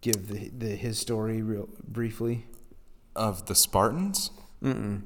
give 0.01 0.27
the, 0.27 0.49
the 0.49 0.75
his 0.75 0.99
story 0.99 1.41
real 1.41 1.69
briefly? 1.87 2.47
Of 3.15 3.47
the 3.47 3.55
Spartans? 3.55 4.31
Mm-mm. 4.63 5.03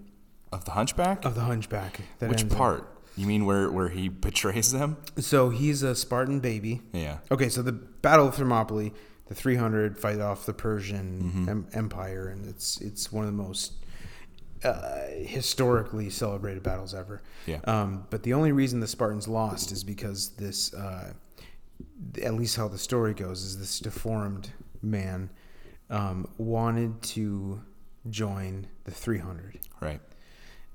Of 0.51 0.65
the 0.65 0.71
Hunchback? 0.71 1.25
Of 1.27 1.35
the 1.35 1.43
hunchback. 1.43 2.01
Which 2.21 2.41
ends 2.41 2.53
up- 2.55 2.59
part? 2.59 2.89
You 3.19 3.27
mean 3.27 3.45
where, 3.45 3.71
where 3.71 3.89
he 3.91 4.09
betrays 4.09 4.73
them? 4.73 4.97
So 5.19 5.51
he's 5.51 5.83
a 5.83 5.95
Spartan 5.95 6.41
baby. 6.41 6.81
Yeah. 6.93 7.19
Okay, 7.31 7.49
so 7.51 7.61
the 7.63 7.73
Battle 7.73 8.29
of 8.29 8.35
Thermopylae, 8.35 8.93
the 9.27 9.35
300 9.35 9.99
fight 9.99 10.21
off 10.21 10.47
the 10.47 10.53
Persian 10.55 11.33
Mhm. 11.35 11.49
em- 11.51 11.67
Empire, 11.75 12.29
and 12.29 12.47
it's 12.47 12.81
it's 12.81 13.11
one 13.13 13.25
of 13.27 13.31
the 13.37 13.43
most 13.43 13.73
uh, 14.65 15.07
historically 15.19 16.09
celebrated 16.11 16.63
battles 16.63 16.95
ever. 16.95 17.23
Yeah. 17.47 17.59
Um, 17.65 18.07
but 18.11 18.23
the 18.23 18.33
only 18.33 18.53
reason 18.53 18.81
the 18.81 18.87
Spartans 18.87 19.29
lost 19.29 19.71
is 19.73 19.85
because 19.85 20.31
this, 20.31 20.73
uh, 20.75 21.13
at 22.23 22.35
least 22.35 22.57
how 22.57 22.69
the 22.69 22.79
story 22.79 23.15
goes, 23.15 23.43
is 23.43 23.59
this 23.59 23.79
deformed 23.81 24.51
man 24.83 25.31
um, 25.91 26.29
wanted 26.39 27.01
to 27.03 27.61
join 28.11 28.67
the 28.85 28.91
300. 28.91 29.59
Right. 29.81 30.01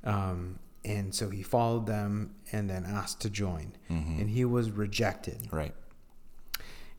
Um, 0.04 0.60
and 0.84 1.14
so 1.14 1.30
he 1.30 1.44
followed 1.44 1.86
them 1.86 2.36
and 2.52 2.70
then 2.70 2.86
asked 2.86 3.22
to 3.22 3.30
join. 3.30 3.74
Mhm. 3.90 4.22
And 4.22 4.30
he 4.30 4.46
was 4.46 4.72
rejected. 4.72 5.48
Right. 5.52 5.76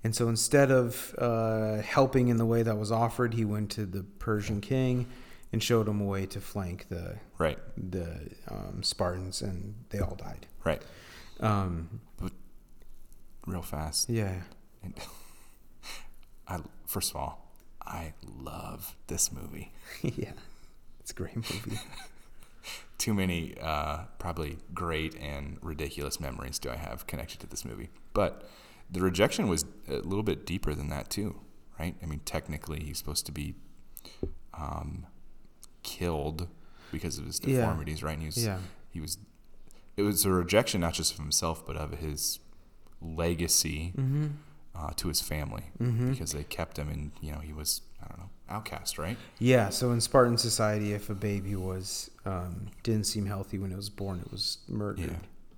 And 0.05 0.15
so 0.15 0.29
instead 0.29 0.71
of 0.71 1.15
uh, 1.19 1.77
helping 1.83 2.29
in 2.29 2.37
the 2.37 2.47
way 2.47 2.63
that 2.63 2.77
was 2.77 2.91
offered, 2.91 3.35
he 3.35 3.45
went 3.45 3.71
to 3.73 3.87
the 3.87 4.03
Persian 4.03 4.61
king 4.61 5.07
and 5.53 5.63
showed 5.63 5.87
him 5.87 6.01
a 6.01 6.05
way 6.05 6.27
to 6.27 6.41
flank 6.41 6.89
the 6.89 7.19
Right. 7.39 7.59
the 7.77 8.31
um, 8.49 8.83
Spartans, 8.83 9.43
and 9.43 9.75
they 9.91 9.99
all 10.01 10.15
died. 10.17 10.47
Right. 10.65 10.83
Um, 11.41 12.01
Real 13.47 13.63
fast. 13.63 14.09
yeah, 14.09 14.43
And 14.83 14.95
I 16.49 16.61
first 16.87 17.11
of 17.11 17.17
all, 17.17 17.51
I 17.85 18.13
love 18.25 18.97
this 19.09 19.33
movie. 19.33 19.73
yeah, 20.03 20.33
it's 21.01 21.11
a 21.11 21.15
great 21.15 21.37
movie. 21.37 21.79
Too 22.99 23.15
many 23.15 23.55
uh, 23.61 24.05
probably 24.21 24.59
great 24.73 25.17
and 25.17 25.59
ridiculous 25.61 26.21
memories 26.21 26.61
do 26.61 26.71
I 26.71 26.77
have 26.77 27.07
connected 27.09 27.41
to 27.41 27.47
this 27.49 27.65
movie. 27.65 27.91
But 28.15 28.49
the 28.89 29.01
rejection 29.01 29.49
was 29.49 29.65
a 29.89 29.95
little 29.95 30.23
bit 30.23 30.47
deeper 30.47 30.73
than 30.75 30.89
that 30.91 31.11
too, 31.11 31.41
right? 31.81 31.97
I 32.01 32.07
mean, 32.07 32.21
technically, 32.25 32.81
he's 32.85 32.99
supposed 32.99 33.27
to 33.27 33.33
be 33.33 33.55
um, 34.55 35.07
killed 35.83 36.47
because 36.93 37.19
of 37.19 37.27
his 37.27 37.41
Yeah. 37.45 37.57
deformities, 37.61 38.05
right? 38.05 38.13
And 38.13 38.23
he 38.23 38.27
was 38.27 38.45
Yeah, 38.45 38.59
he 38.91 39.01
was 39.01 39.19
it 39.97 40.03
was 40.03 40.25
a 40.25 40.31
rejection 40.31 40.81
not 40.83 40.95
just 40.95 41.13
of 41.13 41.19
himself 41.19 41.67
but 41.67 41.77
of 41.77 41.93
his 41.99 42.39
legacy 43.03 43.93
mm-hmm. 43.97 44.29
uh, 44.75 44.91
to 44.97 45.09
his 45.09 45.21
family 45.21 45.65
Mm-hmm. 45.81 46.13
because 46.13 46.33
they 46.33 46.45
kept 46.45 46.79
him 46.79 46.89
and 46.89 47.13
you 47.21 47.33
know 47.33 47.39
he 47.39 47.53
was 47.53 47.83
I 48.03 48.09
don't 48.09 48.19
know 48.19 48.31
outcast 48.49 48.99
right 48.99 49.17
yeah. 49.39 49.69
So 49.71 49.93
in 49.93 50.01
Spartan 50.01 50.37
society, 50.39 50.93
if 50.93 51.09
a 51.11 51.15
baby 51.15 51.57
was 51.57 52.11
um, 52.25 52.69
didn't 52.83 53.05
seem 53.05 53.27
healthy 53.27 53.59
when 53.59 53.73
it 53.73 53.77
was 53.77 53.91
born, 53.91 54.21
it 54.25 54.31
was 54.31 54.59
murdered. 54.69 55.01
yeah 55.11 55.17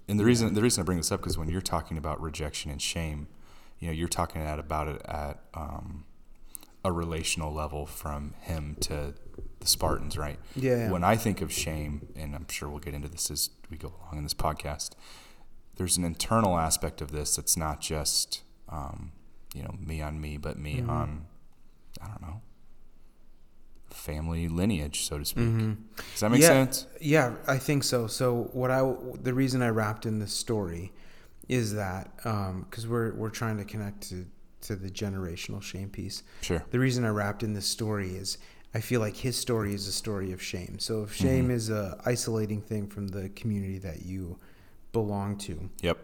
and 0.08 0.20
the 0.20 0.24
reason 0.24 0.54
the 0.54 0.62
reason 0.62 0.82
I 0.82 0.84
bring 0.84 0.98
this 0.98 1.10
up 1.12 1.20
because 1.20 1.38
when 1.38 1.48
you're 1.48 1.60
talking 1.62 1.96
about 1.98 2.20
rejection 2.20 2.70
and 2.70 2.80
shame 2.80 3.26
you 3.78 3.88
know 3.88 3.92
you're 3.94 4.08
talking 4.08 4.42
at 4.42 4.58
about 4.58 4.88
it 4.88 5.02
at 5.06 5.40
um, 5.54 6.04
a 6.84 6.92
relational 6.92 7.52
level 7.52 7.86
from 7.86 8.34
him 8.40 8.76
to 8.80 9.14
the 9.60 9.66
Spartans 9.66 10.18
right 10.18 10.38
yeah. 10.54 10.90
when 10.90 11.02
I 11.02 11.16
think 11.16 11.40
of 11.40 11.50
shame, 11.52 12.08
and 12.14 12.34
I'm 12.34 12.46
sure 12.48 12.68
we'll 12.68 12.80
get 12.80 12.94
into 12.94 13.08
this 13.08 13.30
as 13.30 13.50
we 13.70 13.76
go 13.78 13.92
along 14.02 14.18
in 14.18 14.22
this 14.22 14.34
podcast, 14.34 14.90
there's 15.76 15.96
an 15.96 16.04
internal 16.04 16.58
aspect 16.58 17.00
of 17.00 17.10
this 17.12 17.36
that's 17.36 17.56
not 17.56 17.80
just, 17.80 18.42
um, 18.68 19.12
you 19.54 19.62
know, 19.62 19.74
me 19.78 20.00
on 20.02 20.20
me, 20.20 20.36
but 20.36 20.58
me 20.58 20.80
Mhm. 20.80 20.88
on, 20.88 21.26
I 22.00 22.06
don't 22.08 22.22
know, 22.22 22.40
family 23.90 24.48
lineage, 24.48 25.04
so 25.04 25.18
to 25.18 25.24
speak. 25.24 25.44
Mhm. 25.44 25.76
Does 26.12 26.20
that 26.20 26.30
make 26.30 26.40
Yeah. 26.40 26.48
sense? 26.48 26.86
Yeah, 27.00 27.36
I 27.46 27.58
think 27.58 27.84
so. 27.84 28.06
So 28.06 28.50
what 28.52 28.70
I 28.70 28.80
the 29.22 29.34
reason 29.34 29.62
I 29.62 29.68
wrapped 29.68 30.04
in 30.06 30.18
this 30.18 30.32
story 30.32 30.92
is 31.48 31.74
that 31.74 32.16
because 32.16 32.86
we're 32.88 33.14
we're 33.14 33.30
trying 33.30 33.56
to 33.58 33.64
connect 33.64 34.08
to 34.08 34.26
to 34.62 34.74
the 34.76 34.90
generational 34.90 35.62
shame 35.62 35.90
piece. 35.90 36.22
Sure. 36.40 36.64
The 36.70 36.78
reason 36.80 37.04
I 37.04 37.10
wrapped 37.10 37.42
in 37.42 37.52
this 37.52 37.66
story 37.66 38.16
is 38.16 38.38
I 38.72 38.80
feel 38.80 39.00
like 39.00 39.14
his 39.16 39.36
story 39.36 39.74
is 39.74 39.86
a 39.86 39.92
story 39.92 40.32
of 40.32 40.42
shame. 40.42 40.78
So 40.80 41.04
if 41.04 41.12
shame 41.12 41.48
Mhm. 41.48 41.52
is 41.52 41.70
a 41.70 42.00
isolating 42.04 42.60
thing 42.62 42.88
from 42.88 43.08
the 43.08 43.28
community 43.28 43.78
that 43.78 44.04
you 44.06 44.38
belong 44.94 45.36
to, 45.36 45.68
Yep. 45.82 45.98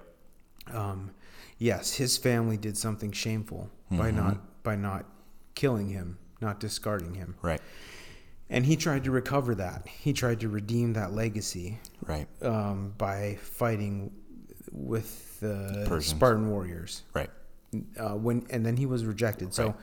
um, 0.74 1.12
yes, 1.56 1.94
his 1.94 2.18
family 2.18 2.58
did 2.58 2.76
something 2.76 3.12
shameful 3.12 3.70
by 3.90 4.10
Mhm. 4.10 4.16
not 4.16 4.62
by 4.62 4.76
not 4.76 5.06
killing 5.54 5.88
him, 5.88 6.18
not 6.42 6.60
discarding 6.60 7.14
him, 7.14 7.34
Right. 7.40 7.62
and 8.50 8.66
he 8.66 8.76
tried 8.76 9.04
to 9.04 9.10
recover 9.10 9.54
that. 9.54 9.86
He 9.88 10.12
tried 10.12 10.40
to 10.40 10.50
redeem 10.50 10.92
that 10.92 11.14
legacy 11.14 11.78
Right. 12.06 12.28
um, 12.44 12.92
by 12.98 13.38
fighting 13.40 14.12
with 14.70 15.40
the 15.40 15.86
Persians. 15.88 16.14
Spartan 16.16 16.50
warriors. 16.50 17.04
Right. 17.14 17.30
Uh, 17.98 18.16
when 18.16 18.44
and 18.50 18.66
then 18.66 18.76
he 18.76 18.84
was 18.84 19.04
rejected. 19.06 19.54
So, 19.54 19.68
Right. 19.68 19.76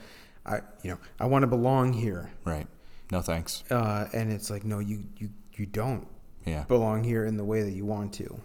I 0.46 0.62
you 0.84 0.92
know 0.92 1.00
I 1.20 1.26
want 1.26 1.42
to 1.44 1.48
belong 1.48 1.94
here, 1.94 2.30
Right. 2.46 2.68
No 3.12 3.22
thanks. 3.22 3.64
uh, 3.72 4.08
and 4.14 4.32
it's 4.32 4.50
like 4.52 4.64
no, 4.64 4.80
you 4.80 5.06
you 5.18 5.30
you 5.54 5.66
don't 5.66 6.08
Yeah. 6.46 6.64
belong 6.66 7.04
here 7.04 7.26
in 7.26 7.36
the 7.38 7.44
way 7.46 7.64
that 7.64 7.72
you 7.72 7.84
want 7.86 8.14
to, 8.14 8.40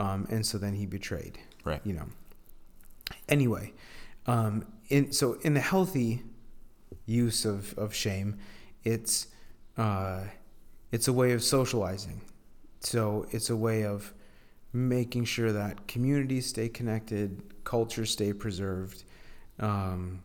um, 0.00 0.26
and 0.30 0.44
so 0.44 0.56
then 0.56 0.74
he 0.74 0.86
betrayed. 0.86 1.38
Right. 1.64 1.80
You 1.84 1.92
know. 1.92 2.06
Anyway, 3.28 3.72
um, 4.26 4.64
in 4.88 5.12
so 5.12 5.34
in 5.42 5.54
the 5.54 5.60
healthy 5.60 6.22
use 7.06 7.44
of 7.44 7.78
of 7.78 7.94
shame, 7.94 8.38
it's 8.82 9.26
uh, 9.76 10.22
it's 10.90 11.06
a 11.06 11.12
way 11.12 11.32
of 11.32 11.42
socializing. 11.42 12.22
So 12.80 13.26
it's 13.30 13.50
a 13.50 13.56
way 13.56 13.84
of 13.84 14.14
making 14.72 15.26
sure 15.26 15.52
that 15.52 15.86
communities 15.86 16.46
stay 16.46 16.68
connected, 16.68 17.42
cultures 17.64 18.10
stay 18.10 18.32
preserved. 18.32 19.04
Um, 19.58 20.22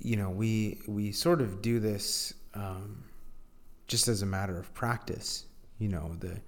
you 0.00 0.16
know, 0.16 0.30
we 0.30 0.80
we 0.88 1.12
sort 1.12 1.40
of 1.40 1.62
do 1.62 1.78
this 1.78 2.34
um, 2.54 3.04
just 3.86 4.08
as 4.08 4.22
a 4.22 4.26
matter 4.26 4.58
of 4.58 4.74
practice. 4.74 5.46
You 5.78 5.88
know, 5.88 6.16
the 6.18 6.40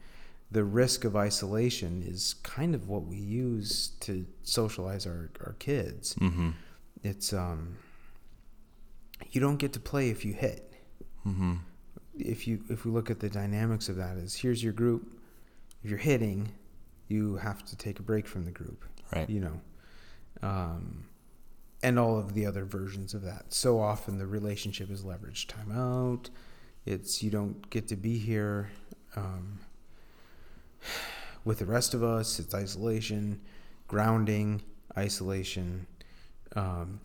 the 0.52 0.64
risk 0.64 1.04
of 1.04 1.16
isolation 1.16 2.02
is 2.06 2.34
kind 2.42 2.74
of 2.74 2.88
what 2.88 3.04
we 3.04 3.16
use 3.16 3.92
to 4.00 4.26
socialize 4.42 5.06
our, 5.06 5.30
our 5.46 5.54
kids. 5.58 6.14
Mm-hmm. 6.16 6.50
It's 7.02 7.32
um, 7.32 7.76
you 9.30 9.40
don't 9.40 9.56
get 9.56 9.72
to 9.74 9.80
play 9.80 10.10
if 10.10 10.24
you 10.24 10.32
hit 10.34 10.68
Mm-hmm. 11.26 11.54
if 12.18 12.48
you 12.48 12.60
if 12.68 12.84
we 12.84 12.90
look 12.90 13.08
at 13.08 13.20
the 13.20 13.30
dynamics 13.30 13.88
of 13.88 13.94
that 13.96 14.16
is 14.16 14.34
here's 14.34 14.60
your 14.62 14.72
group 14.72 15.20
if 15.84 15.88
you're 15.90 15.98
hitting 16.00 16.50
you 17.06 17.36
have 17.36 17.64
to 17.66 17.76
take 17.76 18.00
a 18.00 18.02
break 18.02 18.26
from 18.26 18.44
the 18.44 18.50
group 18.50 18.84
Right. 19.14 19.30
you 19.30 19.38
know 19.38 19.60
um, 20.42 21.04
and 21.80 21.96
all 21.96 22.18
of 22.18 22.34
the 22.34 22.44
other 22.44 22.64
versions 22.64 23.14
of 23.14 23.22
that 23.22 23.54
so 23.54 23.78
often 23.78 24.18
the 24.18 24.26
relationship 24.26 24.90
is 24.90 25.04
leveraged 25.04 25.46
time 25.46 25.70
out 25.70 26.28
it's 26.86 27.22
you 27.22 27.30
don't 27.30 27.70
get 27.70 27.86
to 27.88 27.96
be 27.96 28.18
here 28.18 28.70
um, 29.14 29.60
with 31.44 31.58
the 31.58 31.66
rest 31.66 31.94
of 31.94 32.02
us 32.02 32.38
it's 32.38 32.54
isolation 32.54 33.40
grounding 33.88 34.62
isolation 34.96 35.86
um, 36.54 37.00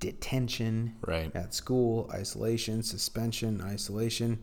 detention 0.00 0.94
Right. 1.06 1.34
at 1.34 1.54
school, 1.54 2.10
isolation, 2.12 2.82
suspension, 2.82 3.62
isolation. 3.62 4.38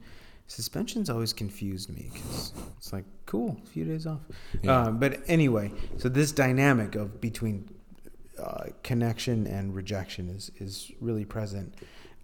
Suspension's 0.48 1.10
always 1.10 1.34
confused 1.34 1.90
me 1.90 2.10
because 2.12 2.52
it's 2.78 2.92
like 2.92 3.06
cool, 3.26 3.58
a 3.64 3.68
few 3.68 3.86
days 3.86 4.06
off. 4.08 4.22
Yeah. 4.62 4.82
Um, 4.88 5.00
but 5.00 5.22
anyway, 5.28 5.72
so 5.98 6.10
this 6.10 6.32
dynamic 6.32 6.96
of 6.96 7.22
between 7.22 7.70
uh, 8.42 8.66
connection 8.82 9.46
and 9.48 9.74
rejection 9.76 10.30
is 10.30 10.52
is 10.60 10.92
really 11.00 11.26
present. 11.26 11.76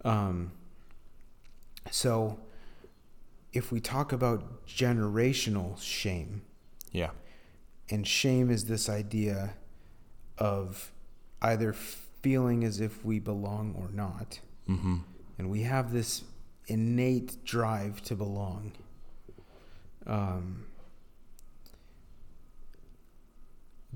Um, 0.04 0.52
so 1.90 2.38
if 3.52 3.72
we 3.72 3.80
talk 3.80 4.12
about 4.12 4.66
generational 4.66 5.80
shame, 5.80 6.42
Yeah. 6.92 7.10
and 7.88 8.06
shame 8.06 8.50
is 8.50 8.66
this 8.66 8.88
idea 8.88 9.54
of 10.38 10.92
either 11.42 11.72
feeling 11.72 12.64
as 12.64 12.80
if 12.80 13.04
we 13.04 13.18
belong 13.18 13.74
or 13.74 13.90
not. 13.92 14.40
Mm-hmm. 14.68 14.98
And 15.38 15.50
we 15.50 15.62
have 15.62 15.92
this 15.92 16.22
innate 16.66 17.44
drive 17.44 18.02
to 18.02 18.14
belong. 18.14 18.72
Um, 20.06 20.66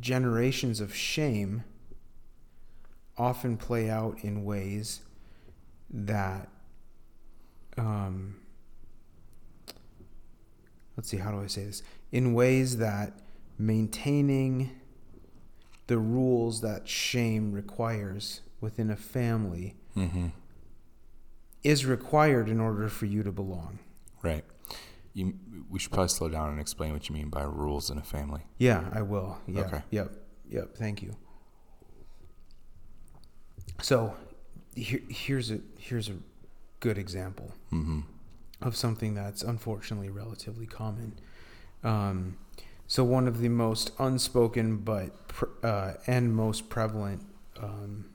generations 0.00 0.80
of 0.80 0.94
shame 0.94 1.64
often 3.16 3.56
play 3.56 3.88
out 3.88 4.18
in 4.24 4.44
ways 4.44 5.00
that 5.90 6.48
um, 7.76 8.36
let's 10.96 11.08
see 11.08 11.16
how 11.18 11.30
do 11.30 11.40
i 11.40 11.46
say 11.46 11.64
this 11.64 11.82
in 12.12 12.34
ways 12.34 12.76
that 12.78 13.12
maintaining 13.58 14.70
the 15.86 15.98
rules 15.98 16.60
that 16.62 16.88
shame 16.88 17.52
requires 17.52 18.40
within 18.60 18.90
a 18.90 18.96
family 18.96 19.76
Mm-hmm. 19.96 20.28
is 21.62 21.86
required 21.86 22.48
in 22.48 22.58
order 22.60 22.88
for 22.88 23.06
you 23.06 23.22
to 23.22 23.30
belong 23.32 23.78
Right. 24.22 24.44
You, 25.12 25.34
we 25.70 25.78
should 25.78 25.92
probably 25.92 26.08
slow 26.08 26.28
down 26.28 26.48
and 26.50 26.58
explain 26.58 26.92
what 26.92 27.08
you 27.08 27.14
mean 27.14 27.28
by 27.28 27.42
rules 27.42 27.90
in 27.90 27.98
a 27.98 28.02
family. 28.02 28.40
Yeah, 28.58 28.88
I 28.92 29.02
will. 29.02 29.38
Yeah. 29.46 29.60
Okay. 29.60 29.82
Yep. 29.90 30.12
Yep. 30.50 30.76
Thank 30.76 31.02
you. 31.02 31.14
So, 33.82 34.16
here, 34.74 35.00
here's 35.08 35.50
a 35.50 35.60
here's 35.78 36.08
a 36.08 36.16
good 36.80 36.98
example 36.98 37.52
Mm-hmm. 37.72 38.00
Of 38.64 38.76
something 38.76 39.14
that's 39.14 39.42
unfortunately 39.42 40.08
relatively 40.10 40.66
common. 40.66 41.18
Um, 41.82 42.36
so 42.86 43.04
one 43.04 43.26
of 43.28 43.40
the 43.40 43.48
most 43.48 43.92
unspoken 43.98 44.78
but 44.78 45.28
pr- 45.28 45.44
uh, 45.62 45.92
and 46.06 46.34
most 46.34 46.68
prevalent 46.68 47.22
um, 47.62 48.06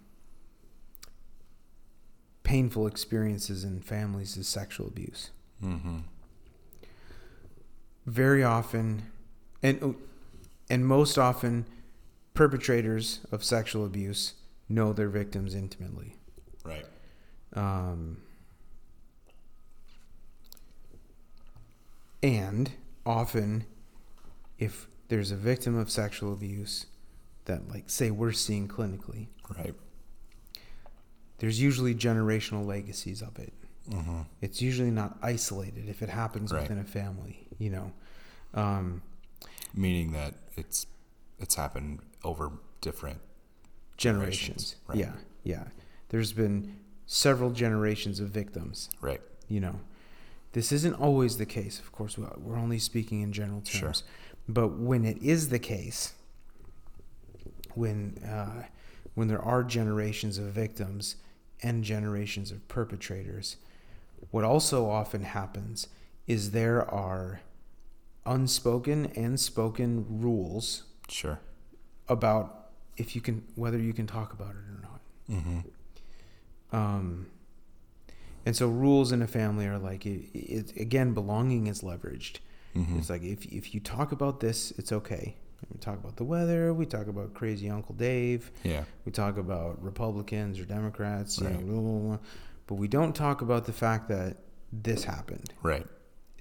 painful 2.44 2.88
experiences 2.88 3.64
in 3.64 3.80
families 3.82 4.38
is 4.38 4.48
sexual 4.48 4.88
abuse. 4.88 5.32
Mm-hmm. 5.64 5.98
very 8.06 8.44
often 8.46 9.04
and 9.62 9.94
and 10.70 10.86
most 10.88 11.18
often 11.18 11.66
perpetrators 12.34 13.20
of 13.32 13.44
sexual 13.44 13.86
abuse 13.86 14.36
know 14.70 14.94
their 14.94 15.10
victims 15.10 15.54
intimately 15.54 16.16
Right. 16.64 16.86
um, 17.56 18.22
and 22.22 22.72
often 23.06 23.66
if 24.58 24.88
there's 25.08 25.32
a 25.32 25.36
victim 25.36 25.76
of 25.78 25.90
sexual 25.90 26.34
abuse 26.34 26.86
that 27.46 27.68
like 27.70 27.90
say 27.90 28.12
we're 28.12 28.32
seeing 28.32 28.68
clinically 28.68 29.28
Right. 29.58 29.74
there's 31.40 31.60
usually 31.62 31.96
generational 31.96 32.66
legacies 32.66 33.22
of 33.22 33.38
it 33.40 33.54
Mm-hmm. 33.90 34.22
it's 34.42 34.62
usually 34.62 34.92
not 34.92 35.18
isolated 35.24 35.90
if 35.90 36.04
it 36.04 36.10
happens 36.10 36.52
Right. 36.54 36.62
within 36.62 36.78
a 36.78 36.84
family 36.84 37.48
you 37.58 37.70
know 37.72 37.92
um, 38.54 39.02
Meaning 39.74 40.12
that 40.12 40.34
it's 40.58 40.86
it's 41.40 41.56
happened 41.56 42.00
over 42.24 42.52
different 42.82 43.20
generations. 43.98 44.72
Generations, 44.72 44.76
right. 44.88 44.98
Yeah, 44.98 45.14
yeah. 45.44 45.64
There's 46.10 46.34
been 46.34 46.76
several 47.06 47.52
generations 47.52 48.20
of 48.20 48.30
victims. 48.30 48.90
right. 49.02 49.22
You 49.48 49.60
know, 49.62 49.80
this 50.54 50.72
isn't 50.72 50.96
always 50.96 51.38
the 51.38 51.46
case. 51.46 51.80
Of 51.80 51.92
course, 51.92 52.18
we- 52.18 52.26
we're 52.38 52.58
only 52.58 52.80
speaking 52.80 53.22
in 53.22 53.32
general 53.34 53.62
Sure. 53.66 53.82
terms. 53.90 54.04
But 54.48 54.70
when 54.80 55.06
it 55.06 55.18
is 55.22 55.50
the 55.50 55.60
case, 55.60 56.14
when 57.76 58.18
uh, 58.24 58.66
when 59.16 59.28
there 59.28 59.42
are 59.42 59.64
generations 59.64 60.38
of 60.38 60.46
victims 60.54 61.16
and 61.62 61.84
generations 61.84 62.52
of 62.52 62.66
perpetrators, 62.68 63.58
what 64.32 64.44
also 64.44 64.90
often 64.90 65.24
happens 65.24 65.88
is 66.26 66.52
there 66.52 66.90
are 66.90 67.42
unspoken 68.26 69.08
and 69.16 69.40
spoken 69.40 70.06
rules 70.22 70.84
Sure. 71.10 71.40
about 72.08 72.70
if 72.98 73.16
you 73.16 73.22
can 73.22 73.44
whether 73.56 73.78
you 73.78 73.94
can 73.94 74.08
talk 74.08 74.34
about 74.34 74.52
it 74.52 74.56
or 74.58 74.80
not. 74.82 75.02
Mm-hmm. 75.30 76.76
Um, 76.76 77.28
and 78.50 78.56
so 78.56 78.68
rules 78.68 79.12
in 79.12 79.22
a 79.22 79.28
family 79.28 79.68
are 79.68 79.78
like 79.78 80.06
it, 80.08 80.22
it, 80.34 80.76
again 80.76 81.14
belonging 81.14 81.68
is 81.68 81.82
leveraged. 81.82 82.38
Mm-hmm. 82.76 82.98
It's 82.98 83.10
like 83.10 83.22
if 83.24 83.46
if 83.46 83.74
you 83.76 83.80
talk 83.80 84.12
about 84.12 84.40
this, 84.40 84.72
it's 84.80 84.92
okay. 84.92 85.36
We 85.72 85.78
talk 85.80 85.98
about 86.04 86.16
the 86.16 86.24
weather. 86.24 86.74
We 86.74 86.86
talk 86.86 87.08
about 87.08 87.34
crazy 87.36 87.70
Uncle 87.70 87.94
Dave. 87.94 88.52
yeah. 88.64 88.84
We 89.06 89.12
talk 89.12 89.38
about 89.38 89.84
Republicans 89.84 90.60
or 90.60 90.66
Democrats. 90.66 91.38
You 91.40 91.50
know, 91.50 91.56
Right. 91.58 91.68
blah, 91.68 91.80
blah, 91.82 92.00
blah. 92.00 92.18
but 92.68 92.76
we 92.76 92.88
don't 92.88 93.16
talk 93.16 93.42
about 93.42 93.66
the 93.66 93.74
fact 93.74 94.08
that 94.10 94.38
this 94.74 95.04
happened. 95.04 95.54
Right. 95.62 95.86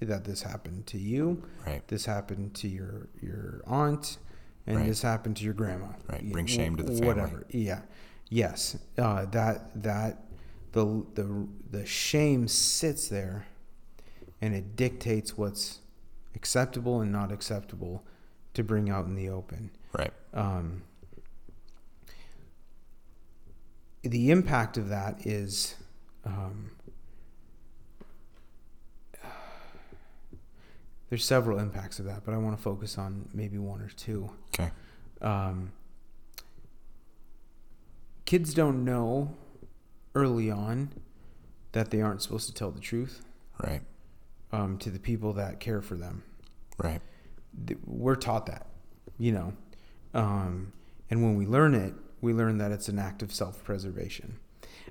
That 0.01 0.23
this 0.23 0.41
happened 0.41 0.87
to 0.87 0.97
you. 0.97 1.43
Right. 1.67 1.87
This 1.89 2.05
happened 2.05 2.55
to 2.61 2.67
your 2.67 3.09
your 3.21 3.61
aunt, 3.67 4.17
and 4.65 4.77
Right. 4.77 4.87
this 4.87 5.01
happened 5.03 5.35
to 5.37 5.43
your 5.43 5.53
grandma. 5.53 5.89
Right, 6.09 6.31
bring 6.31 6.47
shame 6.47 6.75
to 6.77 6.83
the 6.83 6.93
family. 6.93 7.07
Whatever. 7.07 7.45
Yeah. 7.49 7.81
Yes. 8.29 8.77
Uh, 8.97 9.25
that 9.37 9.83
that 9.83 10.23
the 10.71 11.05
the 11.15 11.47
the 11.71 11.85
shame 11.85 12.47
sits 12.47 13.07
there, 13.07 13.47
and 14.41 14.53
it 14.53 14.75
dictates 14.75 15.37
what's 15.37 15.79
acceptable 16.35 17.01
and 17.01 17.11
not 17.11 17.31
acceptable 17.31 18.03
to 18.53 18.63
bring 18.63 18.89
out 18.89 19.05
in 19.05 19.15
the 19.15 19.29
open. 19.29 19.71
Right. 19.93 20.13
Um, 20.33 20.83
the 24.01 24.31
impact 24.31 24.77
of 24.77 24.89
that 24.89 25.25
is 25.25 25.75
um, 26.25 26.71
there's 31.09 31.25
several 31.25 31.59
impacts 31.59 31.99
of 31.99 32.05
that, 32.05 32.23
but 32.23 32.33
I 32.33 32.37
want 32.37 32.55
to 32.55 32.61
focus 32.61 32.97
on 32.97 33.27
maybe 33.33 33.57
one 33.57 33.81
or 33.81 33.89
two. 33.89 34.29
Okay. 34.53 34.71
Um, 35.21 35.71
kids 38.25 38.53
don't 38.53 38.85
know 38.85 39.35
early 40.15 40.49
on 40.51 40.91
that 41.71 41.91
they 41.91 42.01
aren't 42.01 42.21
supposed 42.21 42.47
to 42.47 42.53
tell 42.53 42.71
the 42.71 42.79
truth 42.79 43.23
Right. 43.63 43.81
um, 44.51 44.77
to 44.79 44.89
the 44.89 44.99
people 44.99 45.33
that 45.33 45.59
care 45.59 45.81
for 45.81 45.95
them. 45.95 46.23
Right. 46.77 47.01
we're 47.85 48.15
taught 48.15 48.45
that, 48.45 48.67
you 49.17 49.31
know. 49.31 49.53
Um, 50.13 50.71
and 51.09 51.21
when 51.23 51.35
we 51.35 51.45
learn 51.45 51.75
it, 51.75 51.93
we 52.21 52.33
learn 52.33 52.57
that 52.59 52.71
it's 52.71 52.87
an 52.89 52.97
act 52.99 53.21
of 53.21 53.33
self-preservation. 53.33 54.39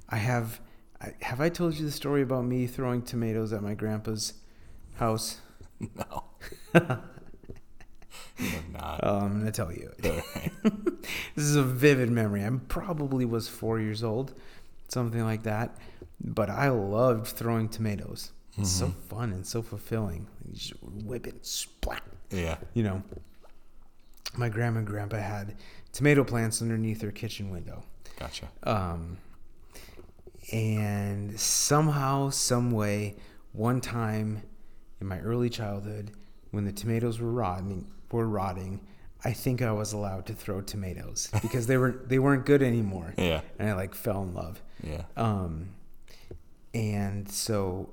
I 0.09 0.17
have, 0.17 0.61
I, 1.01 1.15
have 1.23 1.41
I 1.41 1.49
told 1.49 1.75
you 1.75 1.85
the 1.85 1.91
story 1.93 2.23
about 2.23 2.45
me 2.45 2.67
throwing 2.67 3.03
tomatoes 3.03 3.53
at 3.53 3.63
my 3.63 3.75
grandpa's 3.75 4.35
house? 4.97 5.41
No. 5.95 6.25
you 8.39 8.47
have 8.51 8.69
not. 8.73 9.05
Uh, 9.05 9.19
I'm 9.23 9.39
gonna 9.39 9.53
tell 9.53 9.73
you. 9.73 9.93
Right. 10.03 10.51
this 11.35 11.45
is 11.45 11.57
a 11.57 11.63
vivid 11.63 12.11
memory. 12.11 12.45
I 12.45 12.51
probably 12.69 13.25
was 13.25 13.49
four 13.49 13.79
years 13.81 14.03
old, 14.05 14.35
something 14.89 15.23
like 15.23 15.45
that. 15.45 15.77
But 16.21 16.51
I 16.51 16.71
loved 16.71 17.29
throwing 17.29 17.69
tomatoes. 17.69 18.33
It's 18.57 18.71
so 18.71 18.89
fun 19.09 19.33
and 19.33 19.47
so 19.47 19.63
fulfilling. 19.63 20.27
You 20.45 20.53
just 20.55 20.75
whip 20.83 21.29
it, 21.29 21.47
splat. 21.47 22.03
Yeah. 22.31 22.57
you 22.75 22.83
know, 22.83 23.03
my 24.37 24.49
grandma 24.49 24.79
and 24.79 24.87
grandpa 24.87 25.19
had 25.19 25.55
tomato 25.93 26.25
plants 26.25 26.61
underneath 26.61 27.01
their 27.01 27.13
kitchen 27.13 27.51
window. 27.51 27.85
Gotcha. 28.19 28.49
Um, 28.65 29.19
and 30.53 31.39
somehow, 31.39 32.31
some 32.31 32.73
way, 32.73 33.17
one 33.53 33.81
time 33.81 34.43
in 35.01 35.07
my 35.07 35.21
early 35.21 35.51
childhood, 35.51 36.11
when 36.51 36.65
the 36.65 36.73
tomatoes 36.73 37.21
were 37.21 37.31
rotting, 37.31 37.87
were 38.11 38.27
rotting, 38.27 38.81
I 39.25 39.33
think 39.33 39.63
I 39.63 39.73
was 39.73 39.93
allowed 39.93 40.27
to 40.27 40.33
throw 40.35 40.61
tomatoes 40.61 41.29
because 41.43 41.67
they 41.67 41.77
were 41.77 42.03
they 42.07 42.19
weren't 42.19 42.47
good 42.47 42.63
anymore, 42.63 43.15
Yeah. 43.19 43.41
and 43.59 43.69
I 43.69 43.75
like 43.75 43.95
fell 43.95 44.23
in 44.23 44.33
love. 44.35 44.63
Yeah. 44.83 45.03
Um, 45.17 45.71
and 46.75 47.29
so 47.31 47.91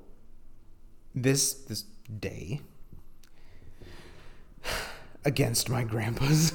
this 1.14 1.52
this 1.54 1.84
day 2.20 2.60
against 5.24 5.68
my 5.68 5.84
grandpa's 5.84 6.52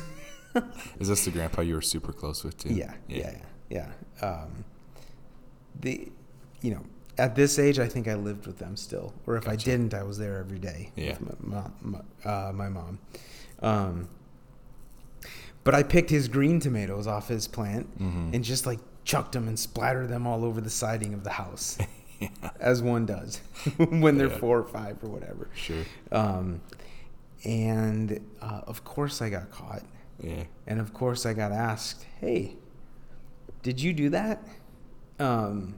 Is 0.99 1.07
this 1.07 1.23
the 1.25 1.31
grandpa 1.31 1.61
you 1.61 1.75
were 1.75 1.81
super 1.81 2.11
close 2.11 2.43
with 2.43 2.57
too? 2.57 2.73
yeah 2.73 2.93
yeah 3.07 3.35
yeah, 3.69 3.87
yeah. 4.21 4.27
Um, 4.27 4.65
the 5.79 6.09
you 6.61 6.71
know 6.71 6.83
at 7.17 7.35
this 7.35 7.57
age 7.59 7.79
i 7.79 7.87
think 7.87 8.07
i 8.07 8.13
lived 8.15 8.45
with 8.45 8.57
them 8.59 8.75
still 8.75 9.13
or 9.25 9.35
if 9.37 9.47
i 9.47 9.55
didn't 9.55 9.93
i 9.93 10.03
was 10.03 10.17
there 10.17 10.37
every 10.37 10.59
day 10.59 10.91
Yeah. 10.95 11.17
with 11.19 11.41
my, 11.43 11.61
my, 11.81 11.99
my, 12.23 12.29
uh, 12.29 12.51
my 12.53 12.69
mom 12.69 12.99
um, 13.61 14.09
but 15.63 15.75
i 15.75 15.83
picked 15.83 16.09
his 16.09 16.27
green 16.27 16.59
tomatoes 16.59 17.07
off 17.07 17.27
his 17.27 17.47
plant 17.47 17.87
Mhm. 17.99 18.33
and 18.33 18.43
just 18.43 18.65
like 18.65 18.79
chucked 19.03 19.33
them 19.33 19.47
and 19.47 19.59
splattered 19.59 20.09
them 20.09 20.25
all 20.27 20.43
over 20.45 20.61
the 20.61 20.69
siding 20.69 21.13
of 21.13 21.23
the 21.23 21.31
house 21.31 21.77
yeah. 22.19 22.29
as 22.59 22.81
one 22.81 23.05
does 23.05 23.41
when 23.77 24.17
they're 24.17 24.29
Yeah. 24.29 24.37
four 24.37 24.59
or 24.59 24.67
five 24.67 24.97
or 25.03 25.09
whatever. 25.09 25.49
Sure. 25.55 25.83
Um, 26.11 26.61
and 27.43 28.19
uh, 28.41 28.61
of 28.67 28.83
course, 28.83 29.21
I 29.23 29.29
got 29.31 29.49
caught. 29.49 29.81
Yeah. 30.19 30.43
And 30.67 30.79
of 30.79 30.93
course, 30.93 31.25
I 31.25 31.33
got 31.33 31.51
asked, 31.51 32.05
"Hey, 32.19 32.57
did 33.63 33.81
you 33.81 33.91
do 33.93 34.09
that?" 34.09 34.43
Um, 35.19 35.73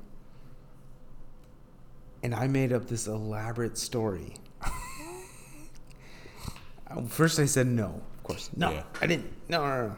and 2.22 2.36
I 2.36 2.48
made 2.48 2.74
up 2.74 2.88
this 2.88 3.08
elaborate 3.08 3.78
story. 3.78 4.34
First, 7.08 7.40
I 7.40 7.46
said 7.46 7.68
no. 7.68 8.02
Of 8.24 8.28
course, 8.28 8.50
no, 8.56 8.72
Yeah. 8.72 8.84
I 9.02 9.08
didn't. 9.08 9.32
No, 9.50 9.66
no, 9.68 9.96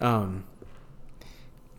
no. 0.00 0.06
Um, 0.06 0.44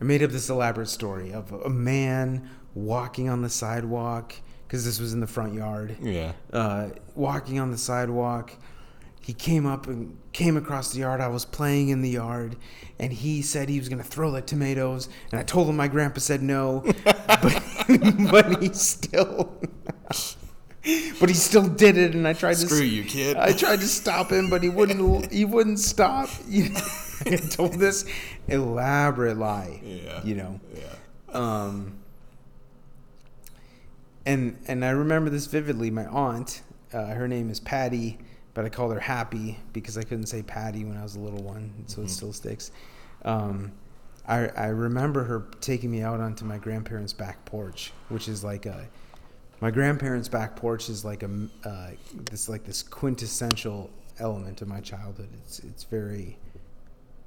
I 0.00 0.04
made 0.04 0.22
up 0.22 0.30
this 0.30 0.50
elaborate 0.50 0.88
story 0.88 1.32
of 1.32 1.50
a 1.52 1.70
man 1.70 2.50
walking 2.74 3.28
on 3.30 3.40
the 3.40 3.48
sidewalk 3.48 4.34
because 4.66 4.84
this 4.84 5.00
was 5.00 5.14
in 5.14 5.20
the 5.20 5.26
front 5.26 5.54
yard 5.54 5.96
Yeah. 6.02 6.32
uh, 6.52 6.90
walking 7.14 7.58
on 7.58 7.70
the 7.70 7.78
sidewalk. 7.78 8.52
He 9.22 9.32
came 9.32 9.64
up 9.66 9.86
and 9.86 10.16
came 10.32 10.56
across 10.58 10.92
the 10.92 11.00
yard. 11.00 11.20
I 11.22 11.28
was 11.28 11.44
playing 11.44 11.88
in 11.88 12.02
the 12.02 12.10
yard, 12.10 12.56
and 12.98 13.12
he 13.12 13.40
said 13.42 13.68
he 13.68 13.78
was 13.78 13.88
going 13.88 14.00
to 14.02 14.08
throw 14.08 14.30
the 14.30 14.40
tomatoes. 14.42 15.08
And 15.32 15.40
I 15.40 15.42
told 15.42 15.68
him 15.68 15.76
my 15.76 15.88
grandpa 15.88 16.20
said 16.20 16.42
no, 16.42 16.82
but, 17.04 17.62
but 18.30 18.62
he 18.62 18.72
still, 18.74 19.52
but 21.20 21.28
he 21.28 21.34
still 21.34 21.66
did 21.68 21.96
it. 21.96 22.14
And 22.14 22.26
I 22.26 22.32
tried 22.32 22.54
to 22.56 22.66
Screw 22.68 22.80
you, 22.82 23.04
kid. 23.04 23.36
I 23.36 23.52
tried 23.52 23.80
to 23.80 23.86
stop 23.88 24.30
him, 24.32 24.48
but 24.50 24.62
he 24.62 24.68
wouldn't. 24.68 25.32
He 25.32 25.44
wouldn't 25.44 25.78
stop. 25.78 26.28
I 27.26 27.36
told 27.50 27.74
this 27.74 28.04
elaborate 28.46 29.36
lie. 29.36 29.80
Yeah. 29.84 30.22
You 30.24 30.34
know. 30.36 30.60
Yeah. 30.74 30.84
Um, 31.32 31.98
and 34.26 34.56
and 34.66 34.84
I 34.84 34.90
remember 34.90 35.30
this 35.30 35.46
vividly. 35.46 35.90
My 35.90 36.06
aunt, 36.06 36.62
uh, 36.92 37.06
her 37.06 37.28
name 37.28 37.50
is 37.50 37.60
Patty, 37.60 38.18
but 38.54 38.64
I 38.64 38.68
called 38.68 38.92
her 38.92 39.00
Happy 39.00 39.58
because 39.72 39.96
I 39.98 40.02
couldn't 40.02 40.26
say 40.26 40.42
Patty 40.42 40.84
when 40.84 40.96
I 40.96 41.02
was 41.02 41.16
a 41.16 41.20
little 41.20 41.42
one, 41.42 41.72
so 41.86 42.02
it 42.02 42.06
Mhm. 42.06 42.10
still 42.10 42.32
sticks. 42.32 42.70
Um, 43.24 43.72
I 44.26 44.48
I 44.48 44.66
remember 44.68 45.24
her 45.24 45.46
taking 45.60 45.90
me 45.90 46.02
out 46.02 46.20
onto 46.20 46.44
my 46.44 46.58
grandparents' 46.58 47.12
back 47.12 47.44
porch, 47.44 47.92
which 48.08 48.28
is 48.28 48.44
like 48.44 48.66
a 48.66 48.86
my 49.60 49.70
grandparents' 49.70 50.28
back 50.28 50.56
porch 50.56 50.88
is 50.88 51.04
like 51.04 51.22
a 51.22 51.30
uh, 51.64 51.90
this 52.30 52.48
like 52.48 52.64
this 52.64 52.82
quintessential 52.82 53.90
element 54.18 54.62
of 54.62 54.68
my 54.68 54.80
childhood. 54.80 55.28
It's 55.44 55.58
it's 55.60 55.84
very 55.84 56.38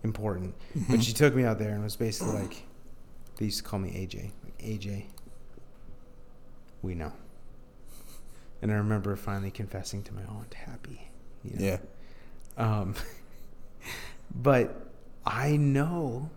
important. 0.03 0.55
But 0.89 1.03
she 1.03 1.13
took 1.13 1.35
me 1.35 1.43
out 1.43 1.59
there 1.59 1.71
and 1.71 1.83
was 1.83 1.95
basically 1.95 2.33
like, 2.33 2.63
they 3.37 3.45
used 3.45 3.57
to 3.59 3.63
call 3.63 3.79
me 3.79 3.89
AJ. 3.91 4.31
Like, 4.43 4.57
AJ, 4.59 5.05
we 6.81 6.95
know. 6.95 7.11
And 8.61 8.71
I 8.71 8.75
remember 8.75 9.15
finally 9.15 9.51
confessing 9.51 10.03
to 10.03 10.13
my 10.13 10.23
aunt, 10.23 10.53
happy. 10.53 11.09
You 11.43 11.57
know? 11.57 11.65
Yeah. 11.65 11.77
Um, 12.57 12.95
but 14.35 14.87
I 15.25 15.57
know 15.57 16.29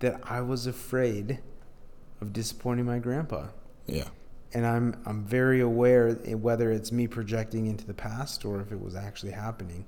that 0.00 0.20
I 0.24 0.40
was 0.40 0.66
afraid 0.66 1.38
of 2.20 2.32
disappointing 2.32 2.86
my 2.86 2.98
grandpa. 2.98 3.46
Yeah. 3.86 4.08
And 4.54 4.66
I'm 4.66 5.00
I'm 5.06 5.24
very 5.24 5.60
aware 5.60 6.12
whether 6.12 6.70
it's 6.70 6.92
me 6.92 7.06
projecting 7.06 7.66
into 7.66 7.86
the 7.86 7.94
past 7.94 8.44
or 8.44 8.60
if 8.60 8.70
it 8.70 8.80
was 8.80 8.94
actually 8.94 9.32
happening. 9.32 9.86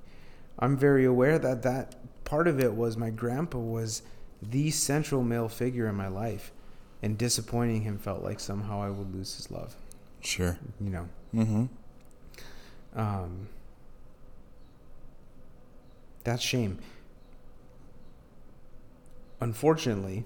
I'm 0.57 0.77
very 0.77 1.05
aware 1.05 1.37
that 1.37 1.61
that 1.63 1.95
part 2.23 2.47
of 2.47 2.59
it 2.59 2.73
was 2.73 2.97
my 2.97 3.09
grandpa 3.09 3.59
was 3.59 4.01
the 4.41 4.71
central 4.71 5.23
male 5.23 5.49
figure 5.49 5.87
in 5.87 5.95
my 5.95 6.07
life, 6.07 6.51
and 7.01 7.17
disappointing 7.17 7.81
him 7.81 7.97
felt 7.97 8.23
like 8.23 8.39
somehow 8.39 8.81
I 8.81 8.89
would 8.89 9.13
lose 9.13 9.35
his 9.35 9.51
love. 9.51 9.75
Sure. 10.21 10.57
You 10.81 10.89
know. 10.89 11.09
Mm-hmm. 11.33 11.65
Um, 12.99 13.49
that's 16.23 16.41
shame. 16.41 16.79
Unfortunately, 19.41 20.23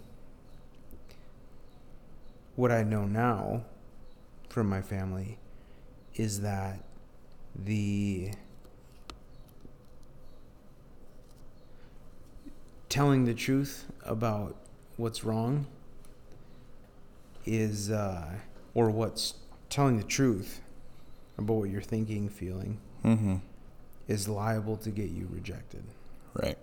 what 2.56 2.72
I 2.72 2.84
know 2.84 3.06
now 3.06 3.64
from 4.50 4.68
my 4.68 4.82
family 4.82 5.38
is 6.16 6.42
that 6.42 6.84
the 7.56 8.32
telling 12.90 13.26
the 13.26 13.34
truth 13.34 13.86
about 14.06 14.56
what's 14.98 15.24
wrong 15.24 15.68
is, 17.46 17.90
uh, 17.92 18.30
or 18.74 18.90
what's 18.90 19.36
telling 19.70 19.98
the 19.98 20.04
truth 20.04 20.62
about 21.38 21.54
what 21.54 21.70
you're 21.70 21.82
thinking, 21.82 22.30
feeling, 22.30 22.80
Mm-hmm. 23.06 23.38
is 24.10 24.28
liable 24.28 24.76
to 24.76 24.90
get 24.90 25.10
you 25.10 25.30
rejected. 25.32 25.84
Right. 26.34 26.58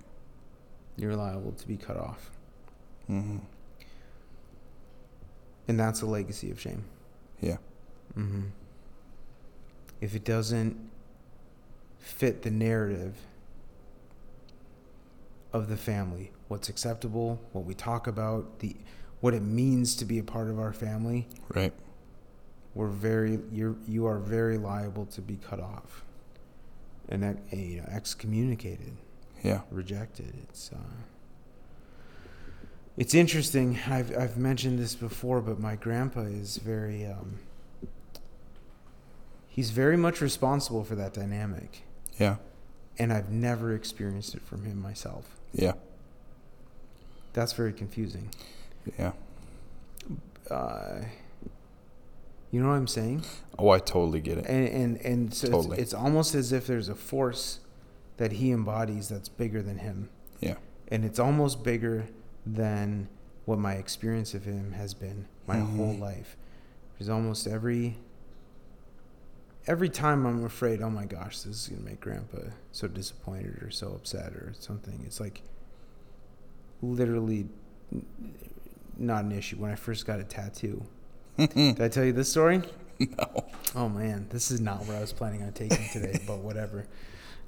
You're 0.99 1.17
liable 1.17 1.53
to 1.53 1.67
be 1.67 1.79
cut 1.79 1.97
off. 1.97 2.31
Mm-hmm. 3.11 3.39
And 5.69 5.81
that's 5.81 6.03
a 6.03 6.07
legacy 6.07 6.51
of 6.51 6.61
shame. 6.61 6.85
Yeah. 7.41 7.57
Hmm 8.17 8.43
If 10.01 10.15
it 10.15 10.25
doesn't 10.25 10.77
fit 11.99 12.43
the 12.43 12.51
narrative 12.51 13.15
of 15.53 15.69
the 15.69 15.77
family, 15.77 16.33
what's 16.49 16.69
acceptable, 16.69 17.41
what 17.53 17.65
we 17.65 17.75
talk 17.75 18.07
about, 18.07 18.59
the 18.61 18.77
what 19.21 19.33
it 19.35 19.43
means 19.43 19.95
to 19.97 20.05
be 20.05 20.19
a 20.19 20.23
part 20.23 20.49
of 20.49 20.59
our 20.59 20.73
family, 20.73 21.27
Right. 21.55 21.73
we're 22.75 22.89
very 22.89 23.39
you're 23.53 23.77
you 23.87 24.07
are 24.07 24.19
very 24.19 24.59
liable 24.59 25.07
to 25.07 25.21
be 25.23 25.37
cut 25.37 25.61
off 25.61 26.05
and 27.09 27.39
you 27.53 27.79
know, 27.81 27.89
excommunicated, 27.91 28.93
Yeah. 29.43 29.61
rejected. 29.71 30.35
It's 30.45 30.71
uh, 30.73 30.77
it's 32.97 33.15
interesting. 33.15 33.79
I've 33.89 34.17
I've 34.17 34.37
mentioned 34.37 34.79
this 34.79 34.95
before, 34.95 35.41
but 35.41 35.59
my 35.61 35.77
grandpa 35.77 36.21
is 36.23 36.57
very 36.59 37.07
um, 37.07 37.39
he's 39.57 39.71
very 39.71 39.97
much 39.97 40.21
responsible 40.21 40.85
for 40.85 40.95
that 40.97 41.15
dynamic, 41.15 41.83
Yeah. 42.19 42.37
and 42.99 43.11
I've 43.13 43.31
never 43.31 43.75
experienced 43.75 44.35
it 44.35 44.43
from 44.43 44.65
him 44.65 44.81
myself. 44.81 45.25
Yeah. 45.55 45.73
That's 47.33 47.55
very 47.55 47.73
confusing. 47.73 48.29
Yeah. 48.99 49.13
Uh, 50.51 51.01
you 52.51 52.63
know 52.63 52.69
what 52.69 52.75
I'm 52.75 52.87
saying? 52.87 53.25
Oh, 53.59 53.71
I 53.71 53.79
totally 53.79 54.21
get 54.21 54.39
it. 54.39 54.47
and 54.47 54.69
and, 54.69 54.97
and 54.99 55.35
so 55.35 55.49
Totally. 55.49 55.79
it's, 55.79 55.93
it's 55.93 55.95
almost 55.95 56.35
as 56.35 56.53
if 56.53 56.67
there's 56.67 56.89
a 56.89 56.95
force 56.95 57.61
that 58.19 58.33
he 58.33 58.53
embodies 58.53 59.09
that's 59.09 59.29
bigger 59.29 59.61
than 59.63 59.79
him 59.79 60.09
Yeah. 60.41 60.55
and 60.89 61.05
it's 61.05 61.19
almost 61.19 61.63
bigger 61.65 62.07
than 62.47 63.09
what 63.45 63.59
my 63.59 63.75
experience 63.75 64.33
of 64.35 64.45
him 64.45 64.73
has 64.73 64.95
been 64.95 65.27
my 65.47 65.57
Mhm. 65.57 65.77
whole 65.77 65.95
life 65.97 66.37
there's 66.99 67.09
almost 67.11 67.47
every 67.47 67.97
every 69.67 69.89
time 69.89 70.25
i'm 70.27 70.45
afraid 70.45 70.81
oh 70.83 70.91
my 70.91 71.05
gosh 71.05 71.41
this 71.41 71.63
is 71.63 71.69
going 71.69 71.83
to 71.83 71.89
make 71.89 72.01
grandpa 72.01 72.39
so 72.73 72.87
disappointed 72.89 73.61
or 73.63 73.71
so 73.71 73.89
upset 73.95 74.33
or 74.33 74.53
something 74.59 75.03
it's 75.05 75.21
like 75.21 75.43
literally 76.83 77.47
not 78.97 79.25
an 79.25 79.33
issue 79.33 79.57
when 79.57 79.71
i 79.71 79.75
first 79.75 80.07
got 80.07 80.21
a 80.21 80.25
tattoo 80.25 80.83
did 81.37 81.81
i 81.81 81.89
tell 81.89 82.05
you 82.05 82.13
this 82.13 82.31
story 82.31 82.63
no. 82.99 83.45
Oh 83.75 83.91
man, 83.91 84.27
this 84.31 84.51
is 84.51 84.59
not 84.59 84.87
where 84.87 84.97
I 84.97 85.03
was 85.03 85.13
planning 85.13 85.43
on 85.43 85.53
taking 85.53 85.87
today, 85.93 86.19
but 86.27 86.39
whatever. 86.39 86.87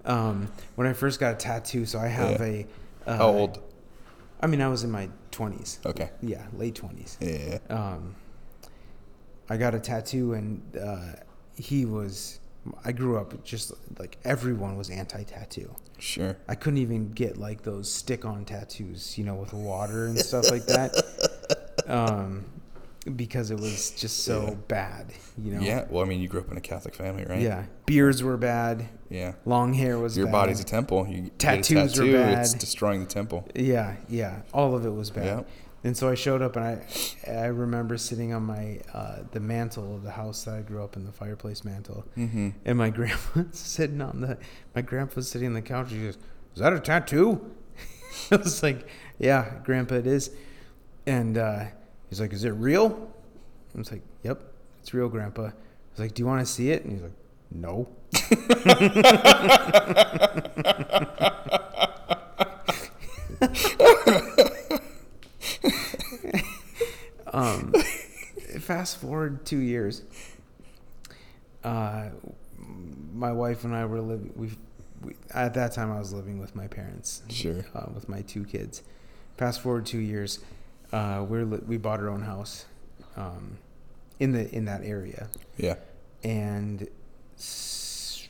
Um, 0.04 0.52
when 0.74 0.87
I 0.87 0.92
first 0.92 1.18
got 1.20 1.33
a 1.33 1.37
tattoo, 1.38 1.87
so 1.87 1.98
I 1.98 2.09
have 2.09 2.38
Yeah. 2.38 2.44
a. 2.46 2.66
Uh, 3.07 3.16
How 3.16 3.28
old? 3.31 3.62
I 4.42 4.46
mean, 4.46 4.61
I 4.61 4.68
was 4.68 4.85
in 4.85 4.90
my 4.90 5.09
twenties. 5.31 5.78
Okay. 5.87 6.11
Yeah, 6.20 6.42
late 6.52 6.74
twenties. 6.74 7.16
Yeah. 7.18 7.61
Um, 7.70 8.14
I 9.48 9.57
got 9.57 9.74
a 9.74 9.81
tattoo, 9.81 10.35
and 10.35 10.61
uh, 10.76 11.12
he 11.59 11.85
was. 11.85 12.40
I 12.85 12.92
grew 12.92 13.16
up 13.18 13.42
just 13.44 13.73
like 13.99 14.18
everyone 14.25 14.77
was 14.77 14.90
anti-tattoo. 14.90 15.75
Sure. 15.99 16.37
I 16.49 16.55
couldn't 16.55 16.79
even 16.81 17.12
get 17.12 17.38
like 17.38 17.62
those 17.62 17.90
stick-on 17.90 18.44
tattoos, 18.44 19.16
you 19.16 19.25
know, 19.25 19.35
with 19.37 19.53
water 19.55 20.07
and 20.07 20.18
stuff 20.18 20.51
like 20.51 20.66
that, 20.66 20.92
um, 21.87 22.44
because 23.16 23.51
it 23.51 23.59
was 23.59 23.90
just 23.92 24.25
so 24.25 24.49
Yeah. 24.49 24.55
bad, 24.68 25.07
you 25.42 25.55
know. 25.55 25.61
Yeah. 25.61 25.87
Well, 25.88 26.05
I 26.05 26.07
mean, 26.07 26.21
you 26.21 26.29
grew 26.29 26.40
up 26.40 26.51
in 26.51 26.59
a 26.59 26.61
Catholic 26.61 26.94
family, 26.94 27.25
right? 27.25 27.40
Yeah, 27.40 27.64
beards 27.87 28.23
were 28.23 28.37
bad. 28.37 28.87
Yeah. 29.09 29.33
Long 29.47 29.73
hair 29.73 29.99
was 29.99 30.16
Your 30.16 30.27
bad. 30.27 30.33
body's 30.33 30.61
a 30.61 30.64
temple. 30.64 31.07
You 31.09 31.31
Tattoos 31.38 31.99
were 31.99 32.12
bad. 32.12 32.38
It's 32.40 32.53
destroying 32.55 33.01
the 33.01 33.07
temple. 33.07 33.49
yeah, 33.55 33.97
yeah. 34.09 34.40
All 34.53 34.75
of 34.77 34.85
it 34.85 34.90
was 34.92 35.11
bad. 35.11 35.25
Yeah. 35.25 35.42
And 35.88 35.96
so 35.96 36.11
I 36.11 36.14
showed 36.16 36.42
up, 36.42 36.55
and 36.57 36.64
I 36.66 36.85
I 37.27 37.46
remember 37.46 37.96
sitting 37.96 38.35
on 38.35 38.42
my 38.42 38.81
uh, 38.92 39.20
the 39.33 39.40
mantle 39.40 39.94
of 39.96 40.03
the 40.03 40.11
house 40.11 40.44
that 40.44 40.53
I 40.55 40.61
grew 40.61 40.85
up 40.85 40.96
in, 40.96 41.07
the 41.07 41.12
fireplace 41.12 41.64
mantle, 41.64 42.05
Mm-hmm. 42.14 42.51
and 42.66 42.77
my 42.77 42.90
grandpa's 42.98 43.59
sitting 43.59 44.03
on 44.03 44.20
the 44.20 44.37
my 44.74 44.83
grandpa's 44.83 45.31
sitting 45.31 45.48
on 45.48 45.55
the 45.55 45.62
couch. 45.62 45.90
He 45.90 46.03
goes, 46.03 46.18
"Is 46.55 46.61
that 46.61 46.74
a 46.74 46.81
tattoo?" 46.81 47.40
I 48.31 48.37
was 48.37 48.62
like, 48.62 48.87
"Yeah, 49.18 49.51
Grandpa, 49.64 49.94
it 49.94 50.07
is." 50.07 50.31
And 51.07 51.38
uh, 51.38 51.64
he's 52.11 52.20
like, 52.20 52.35
"Is 52.35 52.44
it 52.44 52.51
real?" 52.51 53.11
I 53.74 53.79
was 53.79 53.90
like, 53.90 54.03
"Yep, 54.24 54.42
it's 54.81 54.92
real, 54.92 55.09
Grandpa." 55.09 55.44
I 55.46 55.53
was 55.92 56.01
like, 56.01 56.12
"Do 56.12 56.20
you 56.20 56.27
want 56.27 56.46
to 56.46 56.53
see 56.53 56.70
it?" 56.70 56.85
And 56.85 56.92
he's 56.92 57.01
like, 57.03 57.16
"No." 57.51 57.88
um, 67.38 67.72
fast 68.61 68.98
forward 68.98 69.44
two 69.46 69.59
years. 69.59 70.03
Uh, 71.64 72.11
my 73.14 73.33
wife 73.33 73.64
and 73.64 73.74
I 73.74 73.85
were 73.87 74.01
living. 74.01 74.33
We, 74.37 74.51
we 75.03 75.14
at 75.35 75.55
that 75.55 75.72
time 75.72 75.90
I 75.92 75.98
was 75.98 76.12
living 76.12 76.38
with 76.38 76.55
my 76.55 76.66
parents. 76.66 77.22
Sure. 77.29 77.64
Uh, 77.74 77.87
with 77.94 78.09
my 78.09 78.22
two 78.22 78.44
kids. 78.44 78.83
Fast 79.37 79.61
forward 79.61 79.87
two 79.87 79.98
years, 80.01 80.40
uh, 80.92 81.24
we're 81.29 81.44
li- 81.44 81.61
we 81.66 81.77
bought 81.77 82.01
our 82.01 82.09
own 82.09 82.22
house, 82.22 82.66
um, 83.16 83.59
in 84.18 84.33
the 84.33 84.53
in 84.55 84.64
that 84.64 84.83
area, 84.83 85.29
Yeah. 85.57 85.77
and 86.24 86.88
s- 87.37 88.29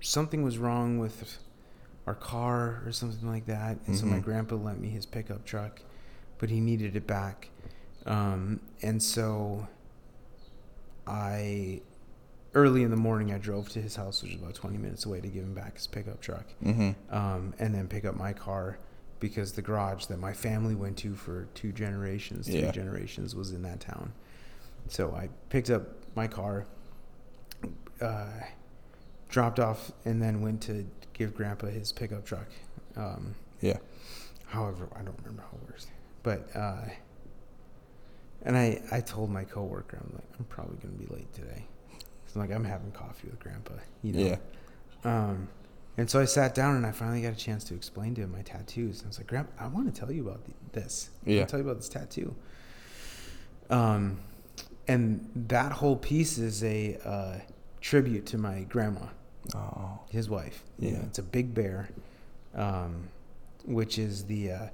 something 0.00 0.42
was 0.44 0.58
wrong 0.58 0.98
with 0.98 1.38
our 2.06 2.14
car 2.14 2.82
or 2.86 2.92
something 2.92 3.26
like 3.28 3.46
that. 3.46 3.78
And 3.88 3.96
so 3.96 4.06
my 4.06 4.18
Mhm. 4.18 4.24
grandpa 4.24 4.54
lent 4.56 4.80
me 4.80 4.90
his 4.90 5.06
pickup 5.06 5.44
truck, 5.44 5.80
but 6.38 6.50
he 6.50 6.60
needed 6.60 6.94
it 6.94 7.06
back. 7.06 7.48
Um, 8.06 8.60
and 8.82 9.02
so 9.02 9.66
I, 11.06 11.80
early 12.54 12.82
in 12.82 12.90
the 12.90 12.96
morning, 12.96 13.32
I 13.32 13.38
drove 13.38 13.68
to 13.70 13.80
his 13.82 13.96
house, 13.96 14.22
which 14.22 14.32
is 14.34 14.40
about 14.42 14.54
20 14.54 14.78
minutes 14.78 15.04
away, 15.06 15.20
to 15.20 15.28
give 15.28 15.42
him 15.44 15.54
back 15.54 15.74
his 15.76 15.86
pickup 15.86 16.20
truck. 16.20 16.46
Mm-hmm. 16.62 17.14
Um, 17.14 17.54
and 17.58 17.74
then 17.74 17.88
pick 17.88 18.04
up 18.04 18.16
my 18.16 18.32
car 18.32 18.78
because 19.20 19.52
the 19.52 19.62
garage 19.62 20.06
that 20.06 20.18
my 20.18 20.32
family 20.32 20.74
went 20.74 20.98
to 20.98 21.14
for 21.14 21.48
two 21.54 21.72
generations, 21.72 22.46
three 22.46 22.60
Yeah. 22.60 22.70
generations, 22.72 23.34
was 23.34 23.52
in 23.52 23.62
that 23.62 23.80
town. 23.80 24.12
So 24.88 25.14
I 25.14 25.30
picked 25.48 25.70
up 25.70 25.82
my 26.14 26.26
car, 26.26 26.66
uh, 28.00 28.26
dropped 29.30 29.58
off, 29.58 29.92
and 30.04 30.20
then 30.20 30.42
went 30.42 30.60
to 30.62 30.86
give 31.14 31.34
Grandpa 31.34 31.68
his 31.68 31.90
pickup 31.92 32.24
truck. 32.26 32.48
Um, 32.96 33.34
Yeah. 33.60 33.78
however, 34.46 34.88
I 34.94 35.02
don't 35.02 35.16
remember 35.18 35.42
how 35.50 35.56
it 35.56 35.70
works, 35.70 35.86
but 36.22 36.54
uh, 36.54 36.84
and 38.44 38.56
I 38.56 38.82
I 38.90 39.00
told 39.00 39.30
my 39.30 39.44
coworker 39.44 39.98
I'm 40.00 40.12
like 40.14 40.28
I'm 40.38 40.44
probably 40.46 40.76
gonna 40.78 40.94
be 40.94 41.06
late 41.14 41.32
today. 41.32 41.64
So 42.26 42.40
I'm 42.40 42.46
like 42.48 42.56
I'm 42.56 42.64
having 42.64 42.90
coffee 42.92 43.28
with 43.28 43.38
Grandpa, 43.40 43.74
you 44.02 44.12
know. 44.12 44.20
Yeah. 44.26 44.36
Um, 45.04 45.48
and 45.96 46.10
so 46.10 46.18
I 46.20 46.24
sat 46.24 46.54
down 46.54 46.74
and 46.76 46.84
I 46.84 46.90
finally 46.90 47.22
got 47.22 47.32
a 47.32 47.36
chance 47.36 47.62
to 47.64 47.74
explain 47.74 48.14
to 48.16 48.22
him 48.22 48.32
my 48.32 48.42
tattoos. 48.42 48.98
And 48.98 49.06
I 49.06 49.08
was 49.08 49.18
like, 49.18 49.28
Grandpa, 49.28 49.64
I 49.64 49.68
want 49.68 49.92
to 49.94 49.98
tell 50.00 50.10
you 50.10 50.28
about 50.28 50.44
the, 50.44 50.52
this. 50.72 51.10
I 51.24 51.30
Yeah. 51.30 51.36
want 51.38 51.48
to 51.48 51.52
tell 51.52 51.60
you 51.60 51.66
about 51.70 51.76
this 51.80 51.88
tattoo. 51.88 52.34
Um, 53.70 54.18
and 54.88 55.30
that 55.48 55.72
whole 55.72 55.96
piece 55.96 56.36
is 56.38 56.62
a 56.64 56.98
uh, 57.04 57.38
tribute 57.80 58.26
to 58.26 58.38
my 58.38 58.62
grandma, 58.64 59.06
Oh. 59.54 60.00
his 60.10 60.28
wife. 60.28 60.64
You 60.78 60.90
know, 60.92 60.98
Yeah. 60.98 61.04
it's 61.06 61.18
a 61.18 61.22
big 61.22 61.54
bear, 61.54 61.88
um, 62.54 63.08
which 63.64 63.98
is 63.98 64.24
the 64.24 64.50
uh, 64.52 64.68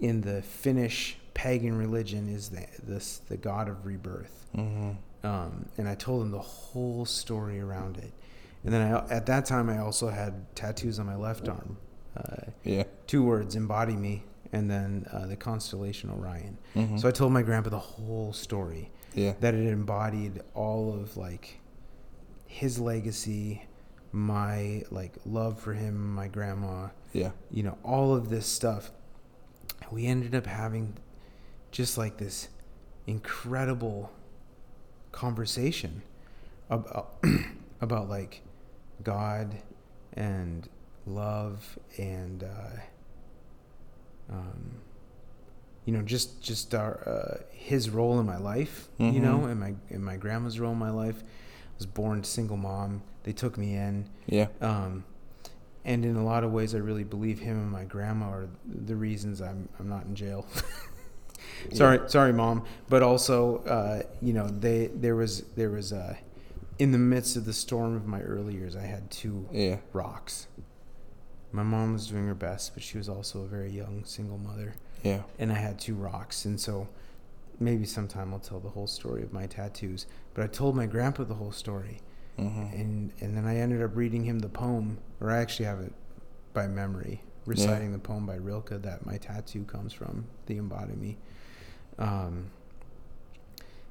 in 0.00 0.20
the 0.20 0.42
Finnish 0.42 1.16
pagan 1.34 1.76
religion 1.76 2.28
is 2.28 2.48
the 2.50 2.66
this 2.82 3.18
the 3.28 3.36
god 3.36 3.68
of 3.68 3.84
rebirth. 3.86 4.46
Mm-hmm. 4.56 4.92
Um, 5.26 5.66
and 5.78 5.88
I 5.88 5.94
told 5.94 6.22
him 6.22 6.30
the 6.30 6.38
whole 6.38 7.04
story 7.04 7.58
around 7.60 7.96
it. 7.96 8.12
And 8.62 8.72
then 8.72 8.94
I, 8.94 9.06
at 9.08 9.26
that 9.26 9.46
time, 9.46 9.68
I 9.70 9.78
also 9.78 10.08
had 10.08 10.54
tattoos 10.54 10.98
on 10.98 11.06
my 11.06 11.16
left 11.16 11.48
arm. 11.48 11.76
Uh, 12.16 12.50
Yeah. 12.62 12.84
two 13.06 13.22
words, 13.24 13.56
embody 13.56 13.96
me, 13.96 14.22
and 14.52 14.70
then 14.70 15.06
uh, 15.10 15.26
the 15.26 15.36
constellation 15.36 16.10
Orion. 16.10 16.58
Mm-hmm. 16.76 16.98
So 16.98 17.08
I 17.08 17.10
told 17.10 17.32
my 17.32 17.42
grandpa 17.42 17.70
the 17.70 17.78
whole 17.78 18.32
story 18.32 18.90
yeah. 19.14 19.32
that 19.40 19.54
it 19.54 19.66
embodied 19.66 20.42
all 20.54 20.92
of 20.94 21.16
like 21.16 21.58
his 22.46 22.78
legacy, 22.78 23.64
my 24.12 24.84
like 24.90 25.14
love 25.26 25.58
for 25.58 25.72
him, 25.72 26.14
my 26.14 26.28
grandma, 26.28 26.88
Yeah. 27.12 27.32
you 27.50 27.62
know, 27.62 27.78
all 27.82 28.14
of 28.14 28.28
this 28.28 28.46
stuff. 28.46 28.90
We 29.90 30.06
ended 30.06 30.34
up 30.34 30.46
having 30.46 30.94
just 31.74 31.98
like 31.98 32.18
this 32.18 32.46
incredible 33.04 34.12
conversation 35.10 36.02
about 36.70 37.16
about 37.80 38.08
like 38.08 38.42
God 39.02 39.56
and 40.12 40.68
love 41.04 41.76
and 41.98 42.44
uh, 42.44 42.80
um, 44.32 44.76
you 45.84 45.92
know 45.92 46.02
just 46.02 46.40
just 46.40 46.74
our 46.76 47.00
uh, 47.08 47.42
his 47.50 47.90
role 47.90 48.20
in 48.20 48.26
my 48.26 48.38
life 48.38 48.88
you 49.00 49.18
Mhm. 49.18 49.22
know 49.22 49.44
and 49.46 49.58
my 49.58 49.74
and 49.90 50.04
my 50.04 50.16
grandma's 50.16 50.60
role 50.60 50.72
in 50.72 50.78
my 50.78 50.90
life 50.90 51.22
I 51.22 51.76
was 51.76 51.86
born 51.86 52.22
single 52.22 52.56
mom 52.56 53.02
they 53.24 53.32
took 53.32 53.58
me 53.58 53.74
in 53.74 54.08
Yeah. 54.26 54.46
um, 54.60 55.04
and 55.84 56.04
in 56.04 56.16
a 56.16 56.24
lot 56.24 56.44
of 56.44 56.50
ways, 56.52 56.74
I 56.74 56.78
really 56.78 57.04
believe 57.04 57.40
him 57.40 57.58
and 57.58 57.70
my 57.70 57.84
grandma 57.84 58.26
are 58.30 58.48
the 58.64 58.96
reasons 58.96 59.42
I'm 59.42 59.68
I'm 59.78 59.88
not 59.88 60.06
in 60.06 60.14
jail. 60.14 60.46
sorry, 61.72 62.00
sorry, 62.08 62.32
mom. 62.32 62.64
But 62.88 63.02
also, 63.02 63.58
uh, 63.64 64.02
you 64.22 64.32
know, 64.32 64.48
they 64.48 64.88
there 64.94 65.16
was 65.16 65.42
there 65.56 65.70
was 65.70 65.92
uh, 65.92 66.16
in 66.78 66.92
the 66.92 66.98
midst 66.98 67.36
of 67.36 67.44
the 67.44 67.52
storm 67.52 67.96
of 67.96 68.06
my 68.06 68.20
early 68.20 68.54
years, 68.54 68.74
I 68.76 68.82
had 68.82 69.10
two 69.10 69.48
Yeah. 69.52 69.76
rocks 69.92 70.48
My 71.52 71.62
mom 71.62 71.92
was 71.92 72.08
doing 72.08 72.26
her 72.26 72.34
best, 72.34 72.74
but 72.74 72.82
she 72.82 72.98
was 72.98 73.08
also 73.08 73.42
a 73.42 73.46
very 73.46 73.70
young 73.70 74.04
single 74.04 74.38
mother. 74.38 74.74
Yeah. 75.04 75.22
And 75.38 75.52
I 75.52 75.56
had 75.56 75.78
two 75.78 75.94
rocks. 75.94 76.44
And 76.46 76.58
so 76.60 76.88
maybe 77.60 77.84
sometime 77.84 78.32
I'll 78.34 78.40
tell 78.40 78.58
the 78.58 78.70
whole 78.70 78.88
story 78.88 79.22
of 79.22 79.32
my 79.32 79.46
tattoos. 79.46 80.06
But 80.34 80.42
I 80.42 80.46
told 80.48 80.74
my 80.74 80.86
grandpa 80.86 81.22
the 81.22 81.34
whole 81.34 81.52
story. 81.52 82.00
Mm-hmm. 82.40 82.80
And, 82.80 83.12
and 83.20 83.36
then 83.36 83.46
I 83.46 83.58
ended 83.58 83.80
up 83.82 83.94
reading 83.94 84.24
him 84.24 84.40
the 84.40 84.48
poem, 84.48 84.98
or 85.20 85.30
I 85.30 85.36
actually 85.38 85.66
have 85.66 85.78
it 85.78 85.92
by 86.52 86.66
memory, 86.66 87.22
reciting 87.46 87.92
the 87.92 88.00
poem 88.00 88.26
by 88.26 88.34
Rilke 88.34 88.82
that 88.82 89.06
my 89.06 89.18
tattoo 89.18 89.62
comes 89.64 89.92
from, 89.92 90.26
The 90.46 90.56
Embody 90.56 90.94
Me. 90.94 91.18
Um, 91.98 92.50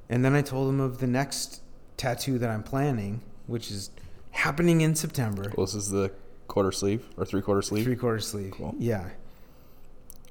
and 0.10 0.24
then 0.24 0.34
I 0.34 0.42
told 0.42 0.70
him 0.70 0.80
of 0.80 1.00
the 1.00 1.08
next 1.08 1.62
tattoo 1.98 2.38
that 2.40 2.50
I'm 2.50 2.64
planning, 2.64 3.22
which 3.48 3.72
is 3.72 3.90
happening 4.32 4.82
in 4.82 4.96
September. 4.96 5.52
Well, 5.56 5.66
this 5.66 5.76
is 5.76 5.90
the 5.90 6.12
quarter 6.48 6.72
sleeve 6.72 7.06
or 7.18 7.26
three 7.26 7.42
quarter 7.42 7.62
sleeve. 7.62 7.86
Three 7.86 7.96
quarter 7.96 8.20
sleeve. 8.20 8.52
Cool. 8.52 8.76
Yeah. 8.78 9.10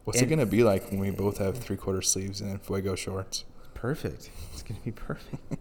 What's 0.04 0.20
And- 0.20 0.26
it 0.30 0.34
gonna 0.34 0.46
be 0.46 0.62
like 0.64 0.90
when 0.90 0.98
we 1.00 1.10
both 1.10 1.38
have 1.38 1.56
three 1.58 1.76
quarter 1.76 2.02
sleeves 2.02 2.40
and 2.40 2.60
fuego 2.60 2.94
shorts? 2.94 3.44
Perfect. 3.74 4.30
It's 4.52 4.62
going 4.62 4.78
to 4.78 4.84
be 4.84 4.92
perfect. 4.92 5.56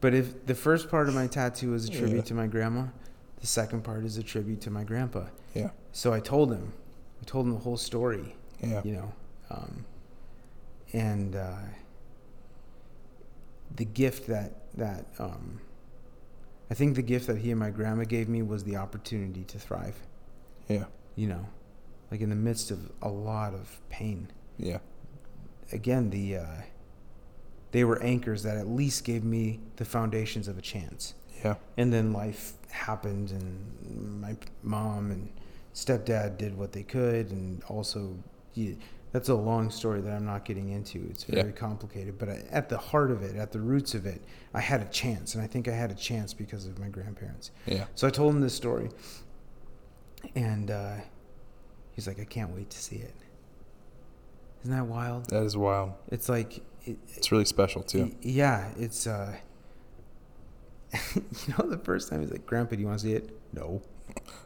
but 0.00 0.14
if 0.14 0.46
the 0.46 0.54
first 0.54 0.88
part 0.88 1.08
of 1.08 1.14
my 1.14 1.26
tattoo 1.26 1.74
is 1.74 1.86
a 1.86 1.90
tribute 1.90 2.16
Yeah. 2.16 2.22
to 2.22 2.34
my 2.34 2.46
grandma, 2.46 2.86
the 3.40 3.46
second 3.46 3.82
part 3.84 4.04
is 4.04 4.16
a 4.16 4.22
tribute 4.22 4.60
to 4.62 4.70
my 4.70 4.84
grandpa. 4.84 5.24
Yeah. 5.54 5.70
So 5.92 6.14
I 6.14 6.20
told 6.20 6.50
him, 6.52 6.72
I 7.20 7.24
told 7.26 7.44
him 7.46 7.52
the 7.52 7.58
whole 7.58 7.76
story, 7.76 8.34
Yeah. 8.62 8.80
you 8.84 8.92
know, 8.92 9.12
um, 9.50 9.84
and 10.94 11.34
uh, 11.34 11.56
the 13.76 13.84
gift 13.84 14.28
that 14.28 14.52
that 14.76 15.06
um, 15.18 15.60
I 16.70 16.74
think 16.74 16.96
the 16.96 17.02
gift 17.02 17.26
that 17.26 17.38
he 17.38 17.50
and 17.50 17.60
my 17.60 17.70
grandma 17.70 18.04
gave 18.04 18.28
me 18.28 18.42
was 18.42 18.64
the 18.64 18.76
opportunity 18.76 19.44
to 19.44 19.58
thrive. 19.58 19.96
Yeah. 20.68 20.84
You 21.16 21.26
know, 21.28 21.46
like 22.10 22.20
in 22.20 22.30
the 22.30 22.36
midst 22.36 22.70
of 22.70 22.90
a 23.02 23.08
lot 23.08 23.52
of 23.52 23.80
pain. 23.90 24.28
Yeah. 24.56 24.78
Again, 25.72 26.10
the 26.10 26.38
uh, 26.38 26.46
they 27.72 27.84
were 27.84 28.00
anchors 28.02 28.44
that 28.44 28.56
at 28.56 28.68
least 28.68 29.04
gave 29.04 29.24
me 29.24 29.60
the 29.76 29.84
foundations 29.84 30.48
of 30.48 30.56
a 30.56 30.62
chance. 30.62 31.14
Yeah. 31.44 31.56
And 31.76 31.92
then 31.92 32.12
life 32.12 32.52
happened, 32.70 33.30
and 33.32 34.20
my 34.20 34.36
mom 34.62 35.10
and 35.10 35.28
stepdad 35.74 36.38
did 36.38 36.56
what 36.56 36.72
they 36.72 36.84
could, 36.84 37.30
and 37.30 37.62
also, 37.64 38.16
yeah, 38.54 38.74
that's 39.14 39.28
a 39.28 39.34
long 39.34 39.70
story 39.70 40.00
that 40.00 40.12
I'm 40.12 40.24
not 40.26 40.44
getting 40.44 40.70
into. 40.70 41.06
It's 41.08 41.24
Yeah. 41.28 41.42
very 41.42 41.52
complicated, 41.52 42.18
but 42.18 42.28
I, 42.28 42.42
at 42.50 42.68
the 42.68 42.76
heart 42.76 43.12
of 43.12 43.22
it, 43.22 43.36
at 43.36 43.52
the 43.52 43.60
roots 43.60 43.94
of 43.94 44.06
it, 44.06 44.20
I 44.52 44.60
had 44.60 44.80
a 44.82 44.86
chance, 44.86 45.36
and 45.36 45.42
I 45.42 45.46
think 45.46 45.68
I 45.68 45.72
had 45.72 45.92
a 45.92 45.94
chance 45.94 46.34
because 46.34 46.66
of 46.66 46.80
my 46.80 46.88
grandparents. 46.88 47.52
Yeah. 47.64 47.84
So 47.94 48.08
I 48.08 48.10
told 48.10 48.34
him 48.34 48.40
this 48.40 48.54
story, 48.56 48.90
and 50.34 50.68
uh, 50.70 50.96
he's 51.92 52.08
like, 52.08 52.18
"I 52.18 52.24
can't 52.24 52.50
wait 52.56 52.70
to 52.70 52.78
see 52.78 52.96
it." 52.96 53.14
Isn't 54.62 54.74
that 54.74 54.86
wild? 54.86 55.30
That 55.30 55.44
is 55.44 55.56
wild. 55.56 55.92
It's 56.08 56.28
like, 56.28 56.56
it, 56.84 56.98
It's 57.16 57.30
really 57.30 57.44
special 57.44 57.82
too. 57.84 58.10
Yeah, 58.20 58.72
it's 58.76 59.06
uh 59.06 59.36
you 61.14 61.22
know 61.56 61.68
the 61.68 61.78
first 61.84 62.08
time 62.10 62.20
he's 62.20 62.30
like, 62.32 62.46
Grandpa, 62.46 62.74
do 62.74 62.80
you 62.80 62.86
want 62.88 62.98
to 63.00 63.06
see 63.06 63.12
it? 63.14 63.30
No. 63.52 63.80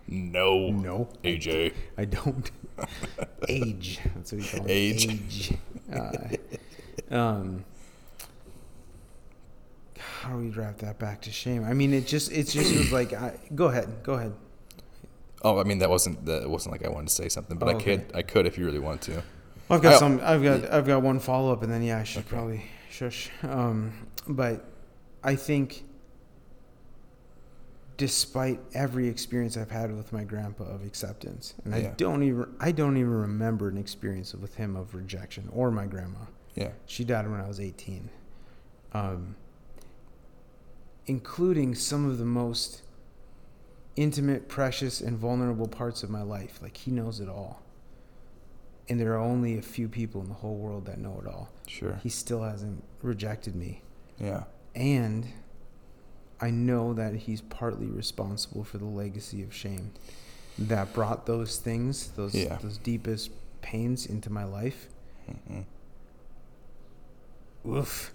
No. 0.07 0.71
No. 0.71 1.09
AJ. 1.25 1.75
I 1.97 2.05
don't. 2.05 2.51
Age. 3.49 4.01
That's 4.15 4.33
what 4.33 4.43
he 4.43 4.49
calls 4.59 4.71
Age. 4.71 5.07
Age. 5.11 5.55
Uh, 5.93 7.15
um 7.15 7.65
how 9.99 10.31
do 10.31 10.39
we 10.45 10.51
drive 10.51 10.79
that 10.79 10.99
back 10.99 11.23
to 11.23 11.33
shame? 11.33 11.65
I 11.65 11.73
mean, 11.75 11.93
it 11.93 12.07
just 12.07 12.31
it 12.33 12.45
just 12.49 12.75
was 12.77 12.93
like, 12.93 13.13
I, 13.13 13.39
go 13.55 13.67
ahead, 13.67 14.03
go 14.03 14.15
ahead. 14.15 14.33
Oh, 15.43 15.59
I 15.59 15.65
mean 15.65 15.79
that 15.79 15.91
wasn't 15.91 16.25
that 16.27 16.43
it 16.43 16.51
wasn't 16.51 16.73
like 16.73 16.85
I 16.85 16.89
wanted 16.91 17.09
to 17.09 17.15
say 17.15 17.29
something, 17.29 17.57
but 17.59 17.69
Oh, 17.69 17.73
I 17.73 17.75
okay. 17.75 17.97
could 17.99 18.17
I 18.17 18.23
could 18.23 18.47
if 18.47 18.59
you 18.59 18.65
really 18.65 18.79
want 18.81 19.01
to. 19.03 19.23
I've 19.71 19.83
got 19.83 19.95
I- 19.95 19.99
some. 19.99 20.21
I've 20.23 20.43
got. 20.43 20.73
I've 20.73 20.87
got 20.87 21.03
one 21.03 21.19
follow 21.21 21.53
up, 21.53 21.63
and 21.63 21.73
then 21.73 21.83
yeah, 21.83 21.99
I 21.99 22.05
should 22.05 22.21
Okay. 22.27 22.29
probably 22.37 22.65
shush. 22.91 23.31
Um, 23.43 23.93
but 24.27 24.65
I 25.23 25.35
think, 25.37 25.85
despite 27.99 28.61
every 28.73 29.09
experience 29.09 29.57
I've 29.57 29.71
had 29.71 29.95
with 29.95 30.13
my 30.13 30.25
grandpa 30.25 30.65
of 30.65 30.87
acceptance, 30.87 31.55
and 31.65 31.75
I 31.75 31.93
don't 31.99 32.23
even. 32.23 32.47
I 32.59 32.73
don't 32.73 32.97
even 32.97 33.13
remember 33.13 33.69
an 33.69 33.77
experience 33.77 34.33
with 34.35 34.55
him 34.55 34.75
of 34.77 34.95
rejection 34.95 35.51
or 35.53 35.71
my 35.71 35.85
grandma. 35.85 36.21
Yeah. 36.55 36.71
She 36.87 37.05
died 37.05 37.31
when 37.31 37.41
I 37.41 37.47
was 37.47 37.61
18. 37.61 38.09
Um, 38.93 39.37
including 41.07 41.75
some 41.75 42.09
of 42.09 42.19
the 42.19 42.25
most 42.25 42.83
intimate, 43.97 44.49
precious, 44.49 45.01
and 45.01 45.19
vulnerable 45.19 45.69
parts 45.69 46.03
of 46.03 46.11
my 46.11 46.23
life. 46.23 46.61
Like, 46.63 46.77
he 46.77 46.91
knows 46.91 47.21
it 47.21 47.29
all. 47.29 47.63
And 48.89 48.99
there 48.99 49.13
are 49.13 49.19
only 49.19 49.59
a 49.59 49.63
few 49.63 49.89
people 49.89 50.21
in 50.23 50.29
the 50.29 50.35
whole 50.35 50.57
world 50.57 50.87
that 50.87 50.99
know 50.99 51.21
it 51.23 51.29
all. 51.29 51.51
Sure. 51.67 52.01
He 52.03 52.09
still 52.09 52.43
hasn't 52.43 52.83
rejected 53.03 53.55
me. 53.55 53.83
Yeah. 54.19 54.45
And 54.75 55.27
I 56.41 56.51
know 56.51 56.95
that 56.95 57.15
he's 57.15 57.41
partly 57.41 57.87
responsible 57.87 58.65
for 58.65 58.79
the 58.79 58.85
legacy 58.85 59.43
of 59.43 59.53
shame 59.55 59.93
that 60.59 60.93
brought 60.93 61.27
those 61.27 61.59
things, 61.59 62.09
those, 62.17 62.35
Yeah. 62.35 62.57
those 62.57 62.79
deepest 62.79 63.31
pains 63.61 64.07
into 64.07 64.31
my 64.31 64.45
life. 64.45 64.89
Mm-mm. 65.29 65.65
Oof. 67.67 68.13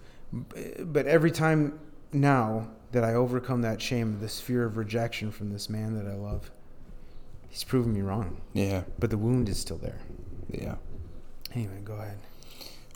But 0.80 1.06
every 1.06 1.32
time 1.32 1.80
now 2.12 2.70
that 2.92 3.04
I 3.04 3.14
overcome 3.14 3.62
that 3.62 3.82
shame, 3.82 4.20
this 4.20 4.40
fear 4.40 4.66
of 4.66 4.78
rejection 4.78 5.32
from 5.32 5.52
this 5.52 5.70
man 5.70 5.96
that 5.96 6.08
I 6.10 6.16
love, 6.16 6.50
he's 7.50 7.64
proven 7.64 7.94
me 7.94 8.02
wrong. 8.02 8.42
Yeah. 8.54 8.84
But 9.00 9.10
the 9.10 9.18
wound 9.18 9.50
is 9.50 9.60
still 9.60 9.78
there. 9.78 10.00
Yeah. 10.50 10.76
Anyway, 11.54 11.80
go 11.84 11.94
ahead. 11.94 12.18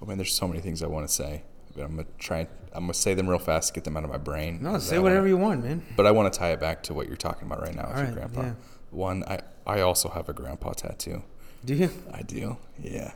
Oh 0.02 0.06
man, 0.06 0.18
there's 0.18 0.34
so 0.34 0.48
many 0.48 0.62
things 0.62 0.82
I 0.82 0.88
want 0.88 1.08
to 1.08 1.14
say, 1.14 1.44
but 1.78 1.86
I'm 1.86 1.92
gonna 1.96 2.08
try. 2.18 2.40
and- 2.40 2.48
I'm 2.74 2.84
gonna 2.84 2.94
say 2.94 3.14
them 3.14 3.28
real 3.30 3.40
fast, 3.40 3.74
get 3.74 3.86
them 3.86 3.96
out 3.98 4.04
of 4.04 4.10
my 4.10 4.18
brain. 4.18 4.60
No, 4.62 4.78
say 4.78 5.00
whatever 5.00 5.22
wanna- 5.22 5.30
you 5.30 5.38
want, 5.38 5.64
man. 5.64 5.84
But 5.96 6.06
I 6.06 6.12
want 6.12 6.32
to 6.32 6.38
tie 6.38 6.52
it 6.52 6.60
back 6.60 6.84
to 6.84 6.94
what 6.94 7.08
you're 7.08 7.16
talking 7.16 7.48
about 7.48 7.62
right 7.62 7.74
now 7.74 7.84
with 7.88 7.92
All 7.92 7.98
your 7.98 8.06
right, 8.08 8.16
grandpa. 8.16 8.42
yeah. 8.42 8.54
One, 8.92 9.24
I 9.24 9.40
I 9.66 9.80
also 9.82 10.10
have 10.10 10.28
a 10.30 10.34
grandpa 10.34 10.74
tattoo. 10.74 11.24
Do 11.66 11.74
you? 11.76 11.90
I 12.14 12.22
do. 12.24 12.58
Yeah. 12.82 13.14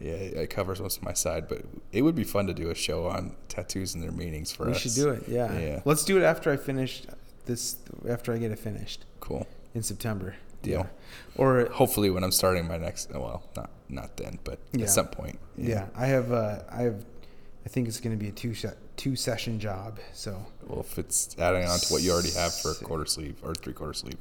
Yeah, 0.00 0.12
it 0.12 0.50
covers 0.50 0.80
most 0.80 0.98
of 0.98 1.02
my 1.04 1.12
side, 1.14 1.48
but 1.48 1.62
it 1.92 2.02
would 2.02 2.14
be 2.14 2.24
fun 2.24 2.46
to 2.48 2.54
do 2.54 2.70
a 2.70 2.74
show 2.74 3.06
on 3.06 3.34
tattoos 3.48 3.94
and 3.94 4.02
their 4.02 4.12
meanings 4.12 4.52
for 4.52 4.66
we 4.66 4.72
us. 4.72 4.84
We 4.84 4.90
should 4.90 4.94
do 5.02 5.10
it. 5.10 5.24
Yeah. 5.28 5.58
Yeah. 5.58 5.80
Let's 5.84 6.04
do 6.04 6.18
it 6.18 6.22
after 6.22 6.50
I 6.50 6.56
finish 6.56 7.02
this. 7.46 7.76
After 8.08 8.32
I 8.32 8.38
get 8.38 8.50
it 8.50 8.58
finished 8.58 9.04
Cool. 9.20 9.46
in 9.74 9.82
September. 9.82 10.34
Deal. 10.62 10.80
Yeah. 10.80 10.86
Or 11.42 11.66
Hopefully, 11.70 12.10
when 12.10 12.24
I'm 12.24 12.32
starting 12.32 12.66
my 12.66 12.76
next, 12.78 13.10
well, 13.12 13.42
not 13.56 13.70
not 13.88 14.16
then, 14.16 14.38
but 14.44 14.58
Yeah. 14.72 14.84
at 14.84 14.90
some 14.90 15.08
point. 15.08 15.38
yeah, 15.56 15.86
I 15.94 16.06
have. 16.06 16.32
Uh, 16.32 16.60
I 16.70 16.82
have. 16.82 17.04
I 17.66 17.68
think 17.68 17.88
it's 17.88 17.98
going 18.00 18.16
to 18.16 18.22
be 18.22 18.28
a 18.28 18.32
two 18.32 18.54
two 18.96 19.16
session 19.16 19.58
job. 19.58 19.98
So 20.12 20.46
Well, 20.68 20.80
if 20.80 20.98
it's 20.98 21.36
adding 21.38 21.64
on 21.68 21.78
to 21.80 21.92
what 21.92 22.00
you 22.02 22.12
already 22.12 22.30
have 22.30 22.54
for 22.54 22.70
a 22.70 22.74
quarter 22.76 23.04
sleeve 23.06 23.36
or 23.42 23.54
three 23.56 23.72
quarter 23.72 23.92
sleeve, 23.92 24.16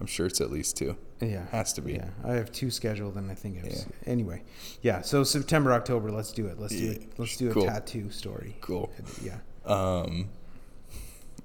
I'm 0.00 0.08
sure 0.08 0.26
it's 0.26 0.40
at 0.40 0.50
least 0.50 0.76
two. 0.76 0.96
yeah, 1.20 1.46
Has 1.52 1.72
to 1.74 1.80
be. 1.80 1.92
Yeah, 1.92 2.08
I 2.24 2.32
have 2.32 2.50
two 2.50 2.72
scheduled, 2.72 3.14
and 3.16 3.30
I 3.30 3.34
think 3.36 3.58
it 3.58 3.64
was 3.64 3.86
Yeah. 3.86 4.10
anyway. 4.12 4.42
Yeah, 4.82 5.00
so 5.02 5.22
September, 5.22 5.72
October. 5.72 6.10
Let's 6.10 6.32
do 6.32 6.46
it. 6.46 6.58
Let's 6.58 6.74
do 6.74 6.90
it. 6.90 7.12
Let's 7.18 7.36
do 7.36 7.50
a 7.50 7.54
Cool. 7.54 7.66
tattoo 7.66 8.10
story. 8.10 8.56
Cool. 8.60 8.90
Yeah. 9.22 9.38
Um, 9.64 10.30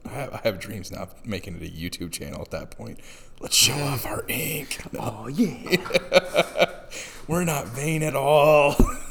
I 0.05 0.09
have, 0.09 0.33
I 0.33 0.39
have 0.43 0.59
dreams 0.59 0.91
now 0.91 1.03
of 1.03 1.23
making 1.25 1.61
it 1.61 1.61
a 1.61 1.71
YouTube 1.71 2.11
channel 2.11 2.41
at 2.41 2.49
that 2.49 2.71
point. 2.71 2.99
Let's 3.39 3.55
show 3.55 3.75
off 3.75 4.07
our 4.07 4.25
ink. 4.27 4.79
Oh 4.97 5.27
yeah. 5.27 5.77
we're 7.27 7.43
not 7.43 7.67
vain 7.67 8.01
at 8.01 8.15
all. 8.15 8.75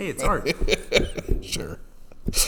hey, 0.00 0.08
it's 0.08 0.22
art. 0.22 0.50
sure. 1.42 1.78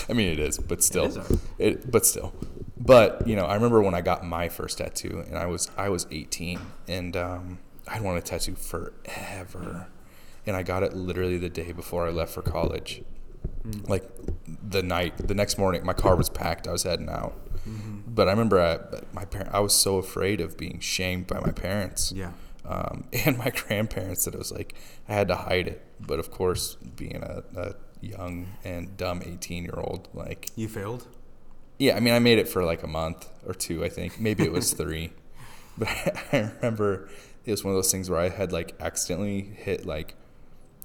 I 0.09 0.13
mean, 0.13 0.27
it 0.29 0.39
is, 0.39 0.57
but 0.57 0.83
still, 0.83 1.17
art. 1.17 1.31
it, 1.57 1.91
but 1.91 2.05
still, 2.05 2.33
but 2.77 3.27
you 3.27 3.35
know, 3.35 3.45
I 3.45 3.55
remember 3.55 3.81
when 3.81 3.93
I 3.93 4.01
got 4.01 4.25
my 4.25 4.49
first 4.49 4.77
tattoo, 4.79 5.23
and 5.27 5.37
I 5.37 5.45
was 5.45 5.69
I 5.77 5.89
was 5.89 6.07
18, 6.11 6.59
and 6.87 7.15
um, 7.17 7.59
I'd 7.87 8.01
wanted 8.01 8.23
a 8.23 8.25
tattoo 8.25 8.55
forever, 8.55 9.87
and 10.45 10.55
I 10.55 10.63
got 10.63 10.83
it 10.83 10.93
literally 10.93 11.37
the 11.37 11.49
day 11.49 11.71
before 11.71 12.07
I 12.07 12.11
left 12.11 12.33
for 12.33 12.41
college, 12.41 13.03
like 13.87 14.03
the 14.47 14.81
night, 14.83 15.27
the 15.27 15.35
next 15.35 15.57
morning, 15.57 15.85
my 15.85 15.93
car 15.93 16.15
was 16.15 16.29
packed, 16.29 16.67
I 16.67 16.71
was 16.71 16.83
heading 16.83 17.09
out, 17.09 17.33
but 18.07 18.27
I 18.27 18.31
remember 18.31 18.59
I, 18.61 18.79
my 19.13 19.25
parent, 19.25 19.51
I 19.53 19.59
was 19.59 19.73
so 19.73 19.97
afraid 19.97 20.41
of 20.41 20.57
being 20.57 20.79
shamed 20.79 21.27
by 21.27 21.39
my 21.39 21.51
parents, 21.51 22.11
Yeah. 22.15 22.31
Um, 22.65 23.05
and 23.25 23.37
my 23.37 23.49
grandparents 23.49 24.25
that 24.25 24.33
it 24.33 24.37
was 24.37 24.51
like 24.51 24.75
I 25.07 25.13
had 25.13 25.27
to 25.29 25.35
hide 25.35 25.67
it. 25.67 25.85
But 25.99 26.19
of 26.19 26.31
course, 26.31 26.75
being 26.95 27.21
a, 27.23 27.43
a 27.55 27.75
young 28.01 28.47
and 28.63 28.97
dumb 28.97 29.21
18 29.25 29.63
year 29.63 29.75
old, 29.77 30.09
like, 30.13 30.49
You 30.55 30.67
failed. 30.67 31.07
yeah, 31.79 31.95
I 31.95 31.99
mean, 32.01 32.13
I 32.13 32.19
made 32.19 32.37
it 32.39 32.47
for 32.49 32.63
like 32.63 32.83
a 32.83 32.87
month 32.87 33.29
or 33.47 33.53
two, 33.53 33.83
I 33.83 33.89
think. 33.89 34.19
Maybe 34.19 34.43
it 34.43 34.51
was 34.51 34.73
three. 34.73 35.11
But 35.77 35.87
I 36.33 36.51
remember 36.55 37.09
it 37.45 37.51
was 37.51 37.63
one 37.63 37.71
of 37.73 37.77
those 37.77 37.91
things 37.91 38.07
where 38.09 38.19
I 38.19 38.29
had 38.29 38.51
like 38.51 38.75
accidentally 38.79 39.41
hit 39.41 39.85
like 39.87 40.15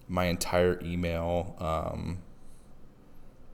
my 0.09 0.25
entire 0.27 0.81
email 0.83 1.55
um, 1.59 2.23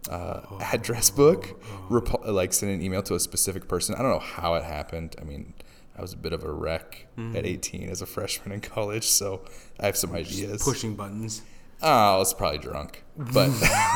uh, 0.08 0.42
address 0.72 1.10
book, 1.10 1.60
rep- 1.88 2.24
like 2.26 2.52
send 2.52 2.70
an 2.72 2.82
email 2.82 3.02
to 3.02 3.14
a 3.14 3.20
specific 3.20 3.66
person. 3.68 3.94
I 3.94 4.02
don't 4.02 4.10
know 4.12 4.18
how 4.20 4.54
it 4.54 4.62
happened. 4.64 5.16
I 5.20 5.24
mean, 5.24 5.54
I 5.96 6.02
was 6.02 6.12
a 6.12 6.16
bit 6.16 6.32
of 6.32 6.42
a 6.44 6.50
wreck 6.52 7.06
Mhm. 7.16 7.36
at 7.36 7.46
18 7.46 7.88
as 7.88 8.02
a 8.02 8.06
freshman 8.06 8.52
in 8.52 8.60
college, 8.60 9.04
so 9.06 9.42
I 9.78 9.86
have 9.86 9.96
some 9.96 10.12
ideas. 10.12 10.62
Pushing 10.62 10.94
buttons 10.96 11.42
Oh, 11.82 12.14
I 12.14 12.16
was 12.18 12.32
probably 12.34 12.58
drunk, 12.58 13.04
but 13.16 13.50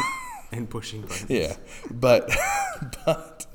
and 0.53 0.69
pushing 0.69 1.03
buttons. 1.03 1.27
yeah, 1.29 1.57
but 1.91 2.29
but 3.07 3.47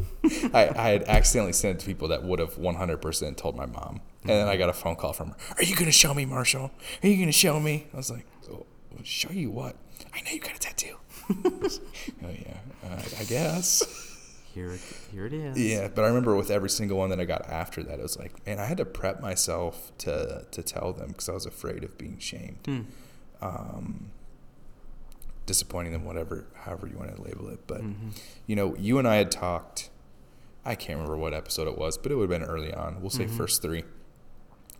I, 0.53 0.69
I 0.75 0.89
had 0.89 1.03
accidentally 1.03 1.53
sent 1.53 1.77
it 1.77 1.79
to 1.81 1.85
people 1.85 2.07
that 2.09 2.23
would 2.23 2.39
have 2.39 2.55
100% 2.55 3.37
told 3.37 3.55
my 3.55 3.65
mom, 3.65 4.01
and 4.23 4.29
then 4.31 4.47
I 4.47 4.57
got 4.57 4.69
a 4.69 4.73
phone 4.73 4.95
call 4.95 5.13
from 5.13 5.29
her. 5.29 5.35
Are 5.57 5.63
you 5.63 5.75
gonna 5.75 5.91
show 5.91 6.13
me, 6.13 6.25
Marshall? 6.25 6.71
Are 7.03 7.07
you 7.07 7.17
gonna 7.17 7.31
show 7.31 7.59
me? 7.59 7.87
I 7.93 7.97
was 7.97 8.09
like, 8.11 8.25
oh, 8.51 8.65
show 9.03 9.31
you 9.31 9.51
what? 9.51 9.75
I 10.13 10.21
know 10.21 10.31
you 10.31 10.39
got 10.39 10.55
a 10.55 10.59
tattoo. 10.59 10.95
oh 11.29 11.79
yeah, 12.23 12.57
uh, 12.89 13.01
I 13.19 13.23
guess. 13.25 13.83
Here, 14.53 14.77
here 15.11 15.25
it 15.25 15.33
is. 15.33 15.57
Yeah, 15.59 15.87
but 15.87 16.03
I 16.03 16.07
remember 16.07 16.35
with 16.35 16.51
every 16.51 16.69
single 16.69 16.97
one 16.99 17.09
that 17.09 17.19
I 17.19 17.25
got 17.25 17.49
after 17.49 17.81
that, 17.83 17.99
it 17.99 18.01
was 18.03 18.17
like, 18.19 18.45
man, 18.45 18.59
I 18.59 18.65
had 18.65 18.77
to 18.77 18.85
prep 18.85 19.19
myself 19.21 19.91
to 19.99 20.45
to 20.51 20.61
tell 20.63 20.93
them 20.93 21.07
because 21.09 21.27
I 21.27 21.33
was 21.33 21.45
afraid 21.45 21.83
of 21.83 21.97
being 21.97 22.19
shamed, 22.19 22.59
Hmm. 22.65 22.81
um, 23.41 24.11
disappointing 25.45 25.91
them, 25.91 26.05
whatever, 26.05 26.45
however 26.55 26.87
you 26.87 26.97
want 26.97 27.15
to 27.15 27.21
label 27.21 27.49
it. 27.49 27.65
But 27.67 27.81
Mhm. 27.81 28.17
you 28.47 28.55
know, 28.55 28.75
you 28.75 28.97
and 28.99 29.07
I 29.07 29.15
had 29.15 29.31
talked. 29.31 29.89
I 30.65 30.75
can't 30.75 30.97
remember 30.97 31.17
what 31.17 31.33
episode 31.33 31.67
it 31.67 31.77
was, 31.77 31.97
but 31.97 32.11
it 32.11 32.15
would 32.15 32.29
have 32.29 32.39
been 32.39 32.47
early 32.47 32.73
on. 32.73 33.01
We'll 33.01 33.09
say 33.09 33.25
Mhm. 33.25 33.31
first 33.35 33.61
three. 33.61 33.83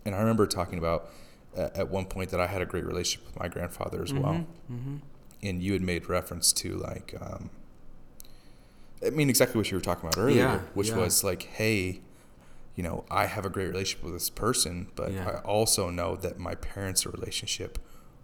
And 0.06 0.14
I 0.14 0.18
remember 0.18 0.46
talking 0.46 0.78
about 0.78 1.10
uh, 1.56 1.70
at 1.76 1.88
one 1.88 2.04
point 2.06 2.30
that 2.30 2.40
I 2.40 2.48
had 2.48 2.60
a 2.62 2.66
great 2.66 2.84
relationship 2.84 3.24
with 3.28 3.38
my 3.38 3.46
grandfather 3.46 4.02
as 4.02 4.12
well 4.12 4.44
Mm-hmm. 4.72 4.96
and 5.40 5.62
you 5.62 5.72
had 5.72 5.82
made 5.82 6.08
reference 6.08 6.52
to 6.54 6.76
like 6.78 7.14
um, 7.20 7.50
I 9.06 9.10
mean 9.10 9.28
exactly 9.28 9.58
what 9.58 9.70
you 9.70 9.76
were 9.76 9.82
talking 9.82 10.08
about 10.08 10.18
earlier, 10.18 10.36
Yeah, 10.42 10.58
which 10.74 10.88
yeah. 10.90 10.96
was 10.98 11.22
like, 11.24 11.42
hey, 11.44 12.00
you 12.76 12.82
know, 12.82 13.04
I 13.10 13.26
have 13.26 13.44
a 13.46 13.50
great 13.50 13.68
relationship 13.68 14.04
with 14.04 14.14
this 14.14 14.30
person, 14.30 14.88
but 14.96 15.12
Yeah. 15.12 15.28
I 15.28 15.38
also 15.40 15.90
know 15.90 16.16
that 16.16 16.38
my 16.38 16.54
parents' 16.54 17.06
relationship 17.06 17.78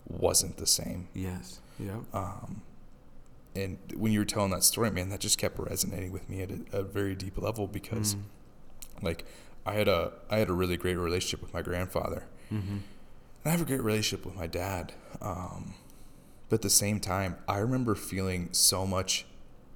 wasn't 0.09 0.57
the 0.57 0.67
same. 0.67 1.09
Yes. 1.15 1.61
Yep. 1.79 2.01
Um, 2.13 2.63
and 3.55 3.79
when 3.97 4.13
you 4.13 4.21
were 4.21 4.25
telling 4.25 4.51
that 4.53 4.65
story, 4.65 4.91
man, 4.91 5.09
that 5.11 5.21
just 5.21 5.39
kept 5.39 5.59
resonating 5.59 6.13
with 6.13 6.29
me 6.29 6.43
at 6.43 6.51
a, 6.51 6.79
a 6.79 6.83
very 6.83 7.15
deep 7.15 7.37
level 7.39 7.67
because, 7.67 8.15
Mm. 8.15 8.23
like, 9.03 9.25
I 9.67 9.75
had 9.75 9.89
a 9.89 10.13
I 10.31 10.39
had 10.39 10.49
a 10.49 10.53
really 10.53 10.77
great 10.77 10.97
relationship 10.97 11.43
with 11.43 11.53
my 11.53 11.63
grandfather, 11.63 12.25
Mm-hmm. 12.53 12.71
and 12.73 12.83
I 13.45 13.51
have 13.51 13.61
a 13.61 13.65
great 13.65 13.83
relationship 13.83 14.25
with 14.27 14.35
my 14.37 14.47
dad. 14.47 14.93
Um, 15.21 15.75
but 16.49 16.57
at 16.57 16.63
the 16.63 16.71
same 16.71 16.99
time, 17.01 17.37
I 17.47 17.59
remember 17.59 17.95
feeling 17.95 18.49
so 18.53 18.87
much 18.87 19.27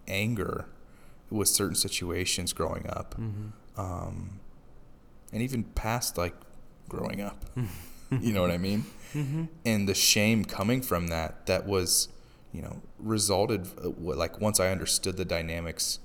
anger 0.08 0.66
with 1.30 1.48
certain 1.48 1.74
situations 1.74 2.52
growing 2.52 2.86
up, 2.88 3.14
Mm-hmm. 3.18 3.80
um, 3.80 4.40
and 5.32 5.42
even 5.42 5.64
past 5.64 6.16
like 6.18 6.34
growing 6.88 7.20
up. 7.20 7.44
you 8.20 8.32
know 8.32 8.42
what 8.42 8.50
I 8.52 8.58
mean? 8.58 8.84
Mm-hmm. 9.14 9.44
And 9.64 9.88
the 9.88 9.94
shame 9.94 10.44
coming 10.44 10.80
from 10.82 11.08
that, 11.08 11.46
that 11.46 11.66
was, 11.66 12.08
you 12.52 12.62
know, 12.62 12.82
resulted 12.98 13.66
uh, 13.82 13.88
like 13.98 14.40
once 14.40 14.60
I 14.60 14.68
understood 14.70 15.16
the 15.16 15.24
dynamics 15.24 15.98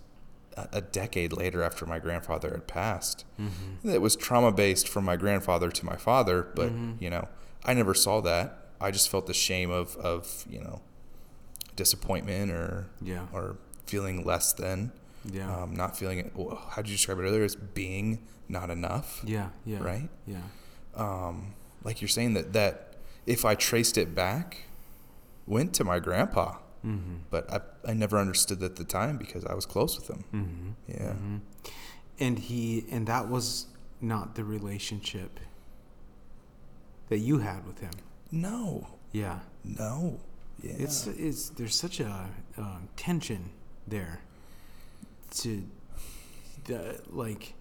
a, 0.58 0.68
a 0.74 0.82
decade 0.82 1.32
later 1.34 1.62
after 1.62 1.86
my 1.86 2.00
grandfather 2.00 2.50
had 2.52 2.66
passed. 2.68 3.26
Mm-hmm. 3.40 3.90
It 3.90 4.02
was 4.02 4.16
trauma 4.16 4.52
based 4.52 4.88
from 4.88 5.06
my 5.06 5.16
grandfather 5.16 5.70
to 5.70 5.86
my 5.86 5.96
father, 5.98 6.48
but 6.56 6.72
Mhm. 6.72 7.00
you 7.02 7.10
know, 7.12 7.28
I 7.64 7.74
never 7.76 7.94
saw 7.94 8.22
that. 8.22 8.66
I 8.82 8.90
just 8.92 9.10
felt 9.10 9.28
the 9.28 9.34
shame 9.34 9.70
of 9.70 9.96
of 9.98 10.46
you 10.50 10.62
know, 10.62 10.82
disappointment 11.76 12.52
or 12.52 12.88
Yeah. 13.02 13.28
or 13.34 13.58
feeling 13.86 14.24
less 14.26 14.54
than, 14.54 14.92
Yeah. 15.26 15.64
um, 15.64 15.76
not 15.76 15.98
feeling 15.98 16.20
it. 16.20 16.32
well, 16.36 16.56
How 16.72 16.82
did 16.82 16.90
you 16.92 16.96
describe 16.98 17.20
it 17.20 17.24
earlier? 17.24 17.44
As 17.44 17.56
being 17.56 18.20
not 18.48 18.70
enough, 18.70 19.22
yeah. 19.26 19.50
Yeah. 19.66 19.80
right? 19.84 20.10
Yeah. 20.26 20.42
Um, 20.96 21.54
like 21.84 22.02
you're 22.02 22.08
saying 22.08 22.34
that 22.36 22.54
that 22.54 22.96
if 23.26 23.46
I 23.46 23.56
traced 23.56 23.98
it 23.98 24.16
back, 24.16 24.64
went 25.48 25.74
to 25.76 25.84
my 25.84 26.00
grandpa, 26.00 26.58
Mm-hmm. 26.86 27.16
but 27.30 27.52
I 27.52 27.60
I 27.92 27.94
never 27.94 28.18
understood 28.18 28.64
at 28.64 28.78
the 28.78 28.86
time 28.86 29.18
because 29.18 29.44
I 29.46 29.54
was 29.54 29.66
close 29.66 29.98
with 30.00 30.08
him. 30.10 30.24
Mm-hmm. 30.34 30.70
Yeah. 30.88 31.14
hmm 31.14 31.38
And 32.20 32.40
he 32.40 32.86
and 32.90 33.06
that 33.08 33.28
was 33.28 33.68
not 34.00 34.36
the 34.36 34.46
relationship 34.46 35.40
that 37.10 37.18
you 37.20 37.40
had 37.40 37.66
with 37.68 37.80
him. 37.80 37.92
No, 38.32 38.88
Yeah. 39.12 39.40
no, 39.66 40.20
yeah, 40.64 40.74
It's 40.78 41.08
it's 41.08 41.50
there's 41.50 41.76
such 41.76 42.00
a 42.00 42.30
um, 42.58 42.88
tension 42.96 43.50
there. 43.88 44.22
To 45.32 45.64
the 46.66 47.02
like, 47.10 47.54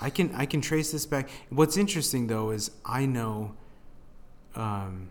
I 0.00 0.10
can 0.10 0.34
I 0.34 0.46
can 0.46 0.60
trace 0.60 0.90
this 0.92 1.06
back. 1.06 1.28
What's 1.50 1.76
interesting 1.76 2.26
though 2.26 2.50
is 2.50 2.70
I 2.84 3.06
know. 3.06 3.54
Um, 4.54 5.08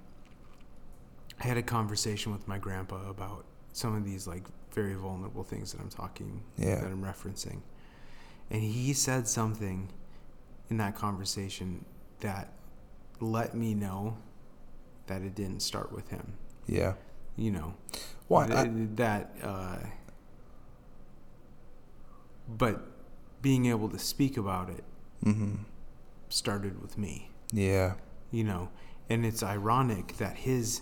I 1.40 1.48
had 1.48 1.58
a 1.58 1.64
conversation 1.64 2.32
with 2.32 2.48
my 2.48 2.58
grandpa 2.60 3.10
about 3.10 3.46
some 3.74 3.96
of 3.96 4.06
these 4.06 4.28
like 4.28 4.44
very 4.74 4.94
vulnerable 4.94 5.44
things 5.44 5.72
that 5.72 5.82
I'm 5.82 5.90
talking 5.90 6.44
Yeah. 6.58 6.76
that 6.76 6.86
I'm 6.86 7.02
referencing, 7.04 7.62
and 8.52 8.62
he 8.62 8.94
said 8.94 9.28
something 9.28 9.90
in 10.70 10.78
that 10.78 10.96
conversation 10.96 11.84
that 12.20 12.54
let 13.20 13.56
me 13.56 13.74
know 13.74 14.18
that 15.08 15.22
it 15.24 15.34
didn't 15.36 15.60
start 15.62 15.92
with 15.92 16.10
him 16.10 16.34
yeah. 16.68 16.94
you 17.36 17.52
know 17.52 17.74
Why? 18.28 18.48
th- 18.48 18.58
I- 18.60 18.70
that 18.96 19.36
uh, 19.44 19.78
but 22.58 22.82
being 23.42 23.66
able 23.68 23.90
to 23.90 24.00
speak 24.00 24.38
about 24.38 24.70
it 24.70 24.84
mm-hmm. 25.26 25.56
started 26.30 26.82
with 26.82 26.98
me 26.98 27.30
Yeah, 27.52 27.96
you 28.32 28.44
know 28.44 28.70
and 29.10 29.26
it's 29.26 29.44
ironic 29.44 30.18
that 30.18 30.38
his 30.38 30.82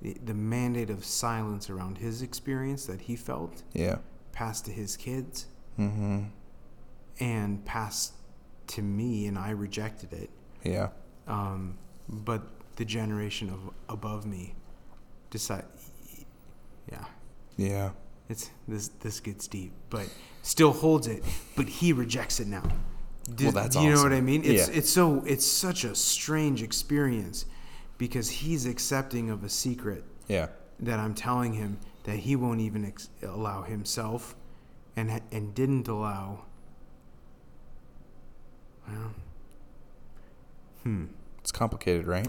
the, 0.00 0.34
mandate 0.34 0.90
of 0.90 1.04
silence 1.04 1.70
around 1.70 1.98
his 1.98 2.22
experience 2.22 2.86
that 2.86 3.02
he 3.02 3.14
felt 3.14 3.62
yeah. 3.72 3.98
passed 4.32 4.64
to 4.66 4.72
his 4.72 4.96
kids 4.96 5.46
Mm-hmm. 5.78 6.24
and 7.18 7.64
passed 7.64 8.12
to 8.66 8.82
me 8.82 9.26
and 9.26 9.38
I 9.38 9.50
rejected 9.50 10.12
it 10.12 10.28
Yeah, 10.62 10.88
um, 11.26 11.78
but 12.08 12.42
the 12.76 12.84
generation 12.84 13.48
of 13.48 13.70
above 13.88 14.26
me 14.26 14.54
decide 15.30 15.64
yeah 16.90 17.04
yeah, 17.56 17.90
It's 18.32 18.50
this 18.66 18.88
this 19.00 19.20
gets 19.20 19.46
deep, 19.46 19.72
but 19.90 20.08
still 20.40 20.72
holds 20.72 21.06
it. 21.06 21.22
But 21.54 21.68
he 21.68 21.92
rejects 21.92 22.40
it 22.40 22.48
now. 22.48 22.62
Do, 23.34 23.44
Well, 23.44 23.52
that's 23.52 23.76
do 23.76 23.82
you 23.82 23.90
know 23.94 24.02
what. 24.02 24.12
I 24.12 24.22
mean? 24.22 24.42
It's 24.42 24.68
Yeah. 24.68 24.74
it's 24.78 24.88
so 24.90 25.22
it's 25.26 25.44
such 25.46 25.84
a 25.84 25.94
strange 25.94 26.62
experience 26.62 27.44
because 27.98 28.30
he's 28.30 28.64
accepting 28.66 29.28
of 29.28 29.44
a 29.44 29.50
secret 29.50 30.02
yeah, 30.28 30.48
that 30.80 30.98
I'm 30.98 31.14
telling 31.14 31.52
him 31.52 31.78
that 32.04 32.16
he 32.16 32.34
won't 32.34 32.60
even 32.60 32.86
ex- 32.86 33.10
allow 33.22 33.62
himself, 33.62 34.34
and 34.96 35.20
and 35.30 35.54
didn't 35.54 35.86
allow. 35.86 36.46
Well, 38.88 39.12
hmm. 40.84 41.04
It's 41.40 41.52
complicated, 41.52 42.06
right? 42.06 42.28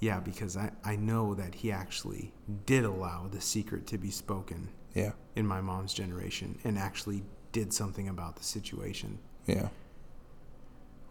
Yeah, 0.00 0.20
because 0.20 0.56
I, 0.56 0.70
I 0.84 0.96
know 0.96 1.34
that 1.34 1.56
he 1.56 1.70
actually 1.72 2.32
did 2.66 2.84
allow 2.84 3.26
the 3.30 3.40
secret 3.40 3.86
to 3.88 3.98
be 3.98 4.10
spoken 4.10 4.68
Yeah, 4.98 5.12
in 5.36 5.46
my 5.46 5.60
mom's 5.60 5.94
generation 5.94 6.58
and 6.64 6.78
actually 6.78 7.22
did 7.52 7.72
something 7.72 8.08
about 8.08 8.36
the 8.36 8.44
situation. 8.44 9.18
yeah, 9.46 9.68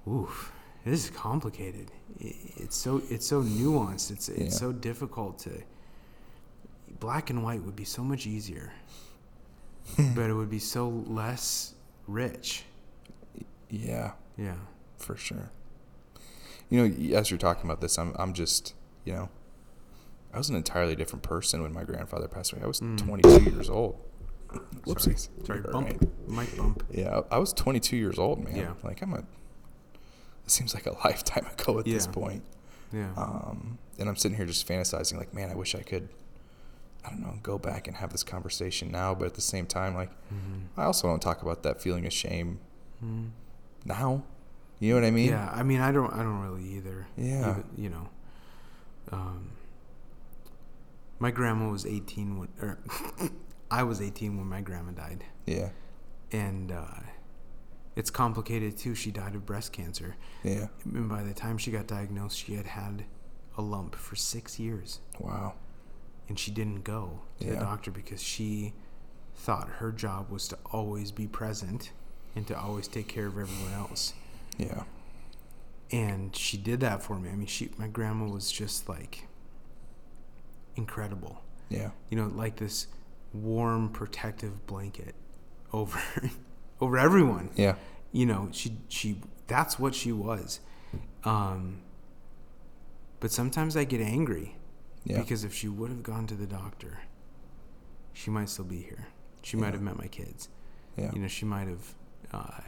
Oof, 0.08 0.52
this 0.86 1.04
is 1.06 1.10
complicated. 1.10 1.92
It's 2.20 2.76
so 2.78 3.02
it's 3.10 3.26
so 3.26 3.42
nuanced. 3.44 4.12
It's 4.12 4.30
it's 4.30 4.54
Yeah. 4.56 4.60
so 4.60 4.72
difficult 4.72 5.40
to. 5.40 5.62
Black 7.00 7.30
and 7.30 7.44
white 7.44 7.62
would 7.64 7.76
be 7.76 7.84
so 7.86 8.04
much 8.04 8.26
easier, 8.26 8.72
but 10.16 10.30
it 10.30 10.34
would 10.34 10.50
be 10.50 10.60
so 10.60 10.90
less 11.08 11.74
rich. 12.08 12.64
yeah, 13.70 14.12
Yeah. 14.38 14.56
for 14.98 15.16
sure. 15.18 15.52
You 16.70 16.88
know, 16.88 17.18
as 17.18 17.30
you're 17.30 17.38
talking 17.38 17.66
about 17.66 17.82
this, 17.82 17.98
I'm 18.00 18.14
I'm 18.18 18.34
just 18.34 18.74
you 19.06 19.14
know, 19.14 19.30
I 20.34 20.38
was 20.38 20.50
an 20.50 20.56
entirely 20.56 20.96
different 20.96 21.24
person 21.24 21.62
when 21.62 21.74
my 21.74 21.84
grandfather 21.84 22.28
passed 22.28 22.52
away. 22.54 22.62
I 22.64 22.68
was 22.68 22.80
Mm. 22.80 22.98
22 22.98 23.50
years 23.52 23.70
old. 23.70 23.98
Whoopsies. 24.86 25.30
Sorry, 25.46 25.60
You're 25.62 25.72
bump, 25.72 25.88
right. 25.88 26.28
mic 26.28 26.58
bump. 26.58 26.84
Yeah, 26.92 27.22
I 27.32 27.38
was 27.38 27.52
22 27.54 27.98
years 27.98 28.18
old, 28.18 28.44
man. 28.44 28.56
Yeah. 28.56 28.74
Like 28.84 29.02
I'm 29.02 29.14
a. 29.14 29.20
It 29.20 30.52
seems 30.52 30.74
like 30.74 30.86
a 30.86 30.92
lifetime 31.06 31.46
ago 31.46 31.80
at 31.80 31.86
this 31.86 32.08
point. 32.08 32.44
Yeah. 32.94 33.12
Um, 33.18 33.78
and 34.00 34.08
I'm 34.08 34.16
sitting 34.16 34.38
here 34.38 34.46
just 34.46 34.66
fantasizing, 34.68 35.18
like, 35.18 35.34
man, 35.34 35.50
I 35.50 35.56
wish 35.56 35.76
I 35.76 35.82
could. 35.82 36.08
I 37.06 37.10
don't 37.10 37.22
know, 37.22 37.34
go 37.44 37.58
back 37.58 37.88
and 37.88 37.98
have 37.98 38.12
this 38.12 38.24
conversation 38.24 38.92
now, 38.92 39.14
but 39.16 39.26
at 39.26 39.34
the 39.36 39.42
same 39.42 39.66
time, 39.66 39.96
like, 39.96 40.10
Mhm. 40.34 40.64
I 40.78 40.84
also 40.84 41.08
don't 41.08 41.22
talk 41.22 41.42
about 41.42 41.64
that 41.64 41.82
feeling 41.82 42.06
of 42.06 42.12
shame 42.14 42.60
Mhm. 43.04 43.30
now. 43.86 44.24
You 44.80 44.90
know 44.94 45.02
what 45.02 45.08
I 45.08 45.12
mean? 45.12 45.30
Yeah, 45.30 45.50
I 45.54 45.64
mean, 45.64 45.80
I 45.80 45.92
don't, 45.92 46.12
I 46.14 46.18
don't 46.24 46.42
really 46.42 46.64
either. 46.76 47.08
Yeah. 47.18 47.52
Even- 47.52 47.64
you 47.78 47.90
know, 47.90 48.10
um, 49.12 49.52
my 51.20 51.32
grandma 51.32 51.70
was 51.70 51.86
18 51.86 52.38
when, 52.40 52.48
or 52.62 52.80
I 53.72 53.84
was 53.84 54.02
18 54.02 54.38
when 54.38 54.48
my 54.48 54.62
grandma 54.62 54.92
died, 54.92 55.24
Yeah. 55.46 55.70
and 56.32 56.72
uh, 56.72 56.86
it's 57.96 58.10
complicated 58.10 58.78
too. 58.78 58.94
She 58.96 59.12
died 59.12 59.36
of 59.36 59.46
breast 59.46 59.74
cancer. 59.74 60.16
Yeah. 60.44 60.68
And 60.86 61.10
by 61.10 61.24
the 61.24 61.34
time 61.34 61.58
she 61.58 61.72
got 61.72 61.88
diagnosed, 61.88 62.38
she 62.38 62.54
had 62.54 62.68
had 62.68 63.06
a 63.58 63.62
lump 63.62 63.96
for 63.96 64.16
six 64.16 64.60
years. 64.60 65.00
Wow. 65.20 65.56
And 66.30 66.38
she 66.38 66.52
didn't 66.52 66.84
go 66.84 67.22
to 67.40 67.48
the 67.48 67.56
doctor 67.56 67.90
because 67.90 68.22
she 68.22 68.74
thought 69.36 69.68
her 69.68 69.92
job 69.92 70.30
was 70.30 70.48
to 70.50 70.58
always 70.72 71.12
be 71.12 71.26
present 71.28 71.92
and 72.36 72.46
to 72.48 72.60
always 72.60 72.88
take 72.88 73.08
care 73.08 73.26
of 73.28 73.38
everyone 73.38 73.74
else. 73.74 74.14
Yeah. 74.58 74.84
And 75.92 76.36
she 76.36 76.58
did 76.58 76.82
that 76.82 77.02
for 77.02 77.18
me. 77.18 77.30
I 77.30 77.36
mean, 77.36 77.48
she, 77.48 77.70
my 77.78 77.88
grandma 77.88 78.26
was 78.32 78.52
just 78.52 78.90
like 78.90 79.28
incredible. 80.78 81.42
Yeah. 81.70 81.92
You 82.10 82.18
know, 82.18 82.28
like 82.28 82.56
this 82.58 82.88
warm, 83.34 83.90
protective 83.90 84.66
blanket 84.68 85.16
over, 85.74 86.00
over 86.82 86.98
everyone. 86.98 87.50
Yeah. 87.56 87.76
you 88.14 88.26
know 88.26 88.48
she 88.52 88.78
she 88.88 89.20
that's 89.48 89.78
what 89.78 89.94
she 89.94 90.12
was 90.14 90.62
um 91.26 91.80
but 93.20 93.30
sometimes 93.32 93.76
i 93.76 93.84
get 93.84 94.00
angry 94.00 94.56
Yeah. 95.04 95.20
because 95.20 95.44
if 95.44 95.54
she 95.54 95.68
would 95.68 95.90
have 95.90 96.04
gone 96.04 96.26
to 96.28 96.36
the 96.36 96.46
doctor 96.48 97.00
she 98.14 98.32
might 98.32 98.48
still 98.50 98.64
be 98.66 98.82
here 98.82 99.08
she 99.44 99.58
might 99.58 99.74
have 99.74 99.82
met 99.82 99.98
my 99.98 100.08
kids 100.08 100.48
Yeah. 100.96 101.12
you 101.14 101.20
know 101.20 101.28
she 101.28 101.44
might 101.46 101.68
have 101.68 101.86
uh, 102.32 102.62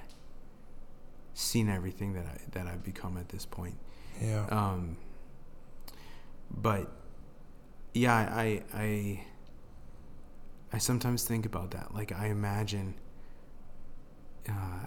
seen 1.34 1.70
everything 1.70 2.14
that 2.14 2.26
i 2.26 2.38
that 2.51 2.68
i've 2.68 2.84
become 2.84 3.18
at 3.18 3.30
this 3.30 3.45
point 3.45 3.78
Yeah. 4.22 4.45
um 4.51 4.97
but 6.51 6.91
yeah 7.94 8.16
i 8.16 8.62
i 8.74 9.24
i 10.74 10.78
sometimes 10.78 11.24
think 11.24 11.46
about 11.46 11.72
that 11.72 11.94
like 11.94 12.12
i 12.12 12.28
imagine 12.28 12.94
uh 14.48 14.86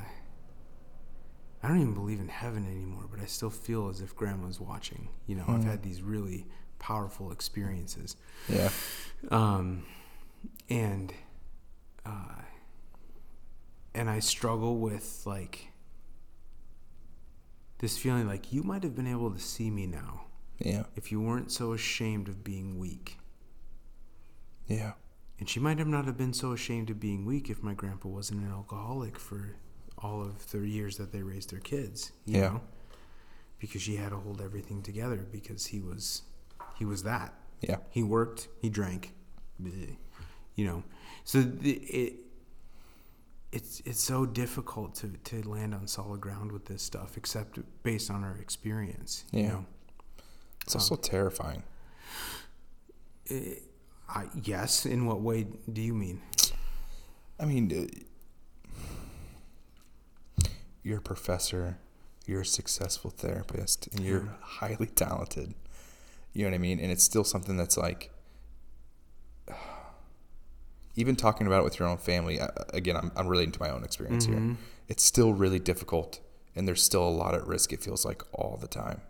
i 1.62 1.68
don't 1.68 1.80
even 1.80 1.94
believe 1.94 2.20
in 2.20 2.28
heaven 2.28 2.64
anymore 2.66 3.04
but 3.10 3.20
i 3.20 3.24
still 3.26 3.50
feel 3.50 3.88
as 3.88 4.00
if 4.00 4.14
grandma's 4.14 4.60
watching 4.60 5.08
you 5.26 5.34
know 5.34 5.44
i've 5.48 5.62
Hmm. 5.62 5.68
had 5.70 5.82
these 5.82 6.00
really 6.02 6.46
powerful 6.78 7.30
experiences 7.32 8.16
Yeah. 8.48 8.70
um 9.30 9.84
and 10.68 11.12
uh 12.06 12.42
and 13.94 14.08
i 14.10 14.18
struggle 14.20 14.78
with 14.78 15.22
like 15.26 15.68
this 17.78 17.98
feeling 17.98 18.26
like 18.26 18.52
you 18.52 18.62
might 18.62 18.82
have 18.84 18.94
been 18.94 19.06
able 19.08 19.30
to 19.32 19.40
see 19.40 19.70
me 19.70 19.86
now 19.86 20.22
Yeah. 20.58 20.84
if 20.96 21.10
you 21.10 21.20
weren't 21.20 21.50
so 21.50 21.72
ashamed 21.72 22.28
of 22.28 22.44
being 22.44 22.78
weak. 22.78 23.18
Yeah. 24.68 24.92
And 25.38 25.48
she 25.48 25.58
might 25.58 25.78
have 25.78 25.88
not 25.88 26.04
have 26.04 26.16
been 26.16 26.32
so 26.32 26.52
ashamed 26.52 26.88
of 26.90 27.00
being 27.00 27.24
weak 27.24 27.50
if 27.50 27.62
my 27.62 27.74
grandpa 27.74 28.08
wasn't 28.08 28.42
an 28.42 28.50
alcoholic 28.52 29.18
for 29.18 29.56
all 29.98 30.20
of 30.22 30.50
the 30.52 30.58
years 30.60 30.96
that 30.98 31.10
they 31.12 31.22
raised 31.22 31.50
their 31.50 31.58
kids. 31.60 32.12
You 32.26 32.34
Yeah. 32.38 32.48
Know? 32.48 32.60
Because 33.58 33.82
she 33.82 33.96
had 33.96 34.10
to 34.10 34.16
hold 34.16 34.40
everything 34.40 34.82
together 34.82 35.26
because 35.30 35.66
he 35.66 35.80
was 35.80 36.22
he 36.78 36.84
was 36.84 37.02
that. 37.04 37.34
Yeah. 37.60 37.76
He 37.90 38.02
worked, 38.02 38.48
he 38.60 38.68
drank. 38.70 39.14
You 39.62 40.64
know. 40.66 40.82
So 41.24 41.42
the, 41.42 41.72
it 41.72 42.14
it's 43.52 43.80
it's 43.84 44.00
so 44.00 44.26
difficult 44.26 44.94
to, 44.96 45.08
to 45.24 45.48
land 45.48 45.74
on 45.74 45.86
solid 45.86 46.20
ground 46.20 46.50
with 46.52 46.64
this 46.66 46.82
stuff, 46.82 47.16
except 47.16 47.58
based 47.82 48.10
on 48.10 48.24
our 48.24 48.36
experience. 48.38 49.24
You 49.32 49.40
Yeah. 49.42 49.48
know? 49.48 49.66
It's 50.64 50.74
also 50.74 50.96
terrifying. 50.96 51.62
Eh, 53.30 53.54
I, 54.08 54.26
yes. 54.42 54.86
In 54.86 55.06
what 55.06 55.20
way 55.20 55.46
do 55.72 55.80
you 55.80 55.94
mean? 55.94 56.20
I 57.40 57.44
mean, 57.46 57.72
uh, 60.40 60.46
you're 60.82 60.98
a 60.98 61.02
professor, 61.02 61.78
you're 62.26 62.42
a 62.42 62.46
successful 62.46 63.10
therapist, 63.10 63.88
and 63.92 64.00
you're 64.04 64.22
Yeah. 64.24 64.28
highly 64.40 64.86
talented. 64.86 65.54
You 66.32 66.44
know 66.44 66.50
what 66.50 66.54
I 66.54 66.58
mean? 66.58 66.78
And 66.80 66.90
it's 66.90 67.04
still 67.04 67.24
something 67.24 67.56
that's 67.56 67.76
like, 67.76 68.10
even 70.96 71.16
talking 71.16 71.46
about 71.46 71.60
it 71.60 71.64
with 71.64 71.78
your 71.78 71.88
own 71.88 71.98
family. 71.98 72.38
Again, 72.72 72.96
I'm, 72.96 73.10
I'm 73.16 73.26
relating 73.28 73.52
to 73.52 73.60
my 73.60 73.70
own 73.70 73.82
experience 73.84 74.26
Mhm. 74.26 74.30
here. 74.30 74.56
It's 74.88 75.02
still 75.02 75.32
really 75.32 75.58
difficult, 75.58 76.20
and 76.54 76.68
there's 76.68 76.82
still 76.82 77.06
a 77.06 77.10
lot 77.10 77.34
at 77.34 77.46
risk. 77.46 77.72
It 77.72 77.82
feels 77.82 78.04
like 78.04 78.22
all 78.32 78.56
the 78.60 78.68
time. 78.68 79.00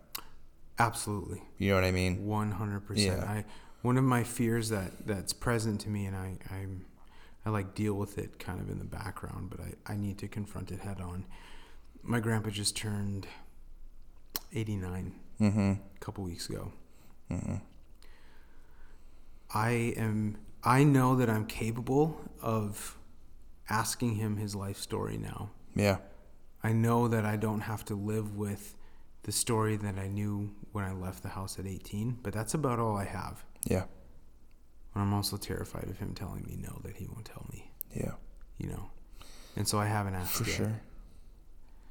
Absolutely, 0.79 1.41
You 1.59 1.69
know 1.69 1.75
what 1.75 1.83
I 1.83 1.91
mean? 1.91 2.25
one 2.25 2.51
hundred 2.51 2.81
percent. 2.87 3.19
Yeah. 3.21 3.29
I 3.31 3.45
one 3.83 3.97
of 3.97 4.03
my 4.03 4.23
fears 4.23 4.69
that 4.69 5.05
that's 5.05 5.33
present 5.33 5.81
to 5.81 5.89
me, 5.89 6.05
and 6.05 6.15
I 6.15 6.37
I'm 6.49 6.85
I 7.45 7.49
like 7.51 7.75
deal 7.75 7.93
with 7.93 8.17
it 8.17 8.39
kind 8.39 8.59
of 8.59 8.69
in 8.69 8.79
the 8.79 8.85
background, 8.85 9.49
but 9.51 9.59
I 9.59 9.93
I 9.93 9.95
need 9.97 10.17
to 10.19 10.27
confront 10.27 10.71
it 10.71 10.79
head 10.79 10.99
on. 11.01 11.25
My 12.01 12.19
grandpa 12.19 12.49
just 12.49 12.75
turned 12.75 13.27
eighty 14.53 14.75
nine 14.75 15.13
Mm-hmm. 15.39 15.71
a 15.73 15.99
couple 15.99 16.23
weeks 16.23 16.47
ago. 16.49 16.71
Mm-hmm. 17.31 17.55
I 19.53 19.69
am 19.97 20.37
I 20.63 20.83
know 20.83 21.15
that 21.17 21.29
I'm 21.29 21.45
capable 21.45 22.19
of 22.41 22.97
asking 23.69 24.15
him 24.15 24.37
his 24.37 24.55
life 24.55 24.77
story 24.77 25.17
now. 25.17 25.51
Yeah. 25.75 25.97
I 26.63 26.71
know 26.71 27.07
that 27.09 27.25
I 27.25 27.35
don't 27.35 27.61
have 27.61 27.83
to 27.85 27.95
live 27.95 28.35
with 28.37 28.75
the 29.23 29.31
story 29.31 29.77
that 29.77 29.97
I 29.97 30.07
knew 30.07 30.53
when 30.71 30.83
I 30.85 30.93
left 30.93 31.23
the 31.23 31.29
house 31.29 31.57
at 31.59 31.65
18, 31.65 32.19
but 32.23 32.33
that's 32.33 32.53
about 32.53 32.79
all 32.79 32.95
I 32.97 33.05
have. 33.05 33.43
Yeah. 33.67 33.83
And 34.93 35.01
I'm 35.03 35.13
also 35.13 35.37
terrified 35.37 35.89
of 35.89 35.97
him 35.97 36.13
telling 36.13 36.43
me 36.43 36.57
no, 36.61 36.79
that 36.83 36.97
he 36.97 37.07
won't 37.07 37.25
tell 37.25 37.45
me, 37.51 37.71
Yeah. 37.95 38.11
you 38.57 38.67
know. 38.67 38.91
And 39.55 39.67
so 39.67 39.79
I 39.79 39.85
haven't 39.85 40.15
asked 40.15 40.33
For 40.33 40.43
yet. 40.45 40.55
sure. 40.55 40.81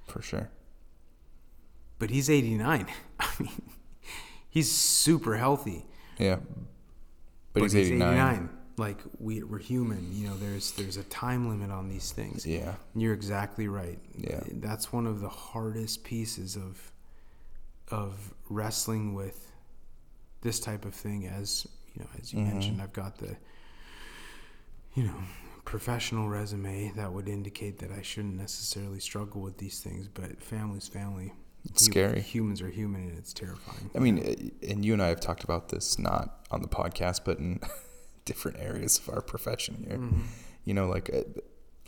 For 0.06 0.22
sure. 0.22 0.50
But 1.98 2.10
he's 2.10 2.28
89. 2.28 2.86
I 3.20 3.28
mean, 3.40 3.62
he's 4.50 4.70
super 4.70 5.36
healthy. 5.36 5.86
Yeah. 6.18 6.36
But, 7.54 7.62
he's 7.62 7.74
89. 7.76 8.50
Like 8.76 8.98
we, 9.18 9.42
we're 9.42 9.58
human, 9.58 10.08
you 10.12 10.26
know. 10.28 10.36
There's 10.36 10.72
there's 10.72 10.96
a 10.96 11.04
time 11.04 11.48
limit 11.48 11.70
on 11.70 11.88
these 11.90 12.10
things. 12.10 12.46
Yeah. 12.46 12.74
You're 12.96 13.12
exactly 13.12 13.68
right. 13.68 13.98
Yeah. 14.16 14.40
That's 14.54 14.92
one 14.92 15.06
of 15.06 15.20
the 15.20 15.28
hardest 15.28 16.04
pieces 16.04 16.56
of 16.56 16.91
of 17.90 18.32
wrestling 18.48 19.14
with 19.14 19.50
this 20.42 20.58
type 20.60 20.84
of 20.84 20.94
thing 20.94 21.26
as 21.26 21.66
you 21.94 22.02
know, 22.02 22.08
as 22.20 22.32
you 22.32 22.38
Mhm. 22.40 22.52
mentioned, 22.52 22.82
I've 22.82 22.92
got 22.94 23.18
the 23.18 23.36
you 24.94 25.04
know, 25.04 25.14
professional 25.64 26.28
resume 26.28 26.92
that 26.96 27.12
would 27.12 27.28
indicate 27.28 27.78
that 27.78 27.90
I 27.90 28.02
shouldn't 28.02 28.34
necessarily 28.36 29.00
struggle 29.00 29.40
with 29.40 29.56
these 29.58 29.80
things, 29.80 30.06
but 30.08 30.42
family's 30.42 30.86
family. 30.88 31.32
It's 31.64 31.84
scary. 31.84 32.20
Humans 32.20 32.60
are 32.60 32.68
human 32.68 33.02
and 33.08 33.16
it's 33.18 33.32
terrifying. 33.32 33.90
I 33.94 34.00
mean, 34.00 34.18
and 34.68 34.84
you 34.84 34.92
and 34.92 35.02
I 35.02 35.08
have 35.08 35.20
talked 35.20 35.44
about 35.44 35.68
this 35.68 35.98
not 35.98 36.46
on 36.50 36.60
the 36.60 36.68
podcast, 36.68 37.20
but 37.24 37.38
in 37.38 37.60
different 38.24 38.58
areas 38.58 38.98
of 38.98 39.08
our 39.08 39.22
profession 39.22 39.84
here. 39.88 39.98
Mhm. 39.98 40.24
You 40.64 40.74
know, 40.74 40.88
like 40.88 41.08
uh, 41.12 41.22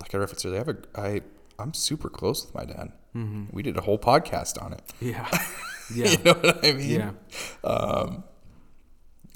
like 0.00 0.14
I 0.14 0.18
referenced 0.18 0.46
earlier, 0.46 0.60
I 0.60 0.64
have 0.64 0.76
a 0.78 1.00
I 1.16 1.22
I'm 1.58 1.72
super 1.74 2.08
close 2.08 2.44
with 2.44 2.54
my 2.54 2.64
dad. 2.64 2.92
Mhm. 3.14 3.52
We 3.52 3.62
did 3.62 3.76
a 3.76 3.80
whole 3.82 3.98
podcast 3.98 4.62
on 4.62 4.72
it. 4.72 4.82
Yeah. 5.00 5.28
Yeah. 5.94 6.10
you 6.12 6.18
know 6.24 6.32
what 6.32 6.64
I 6.64 6.72
mean? 6.72 6.90
Yeah. 6.98 7.10
Um, 7.62 8.24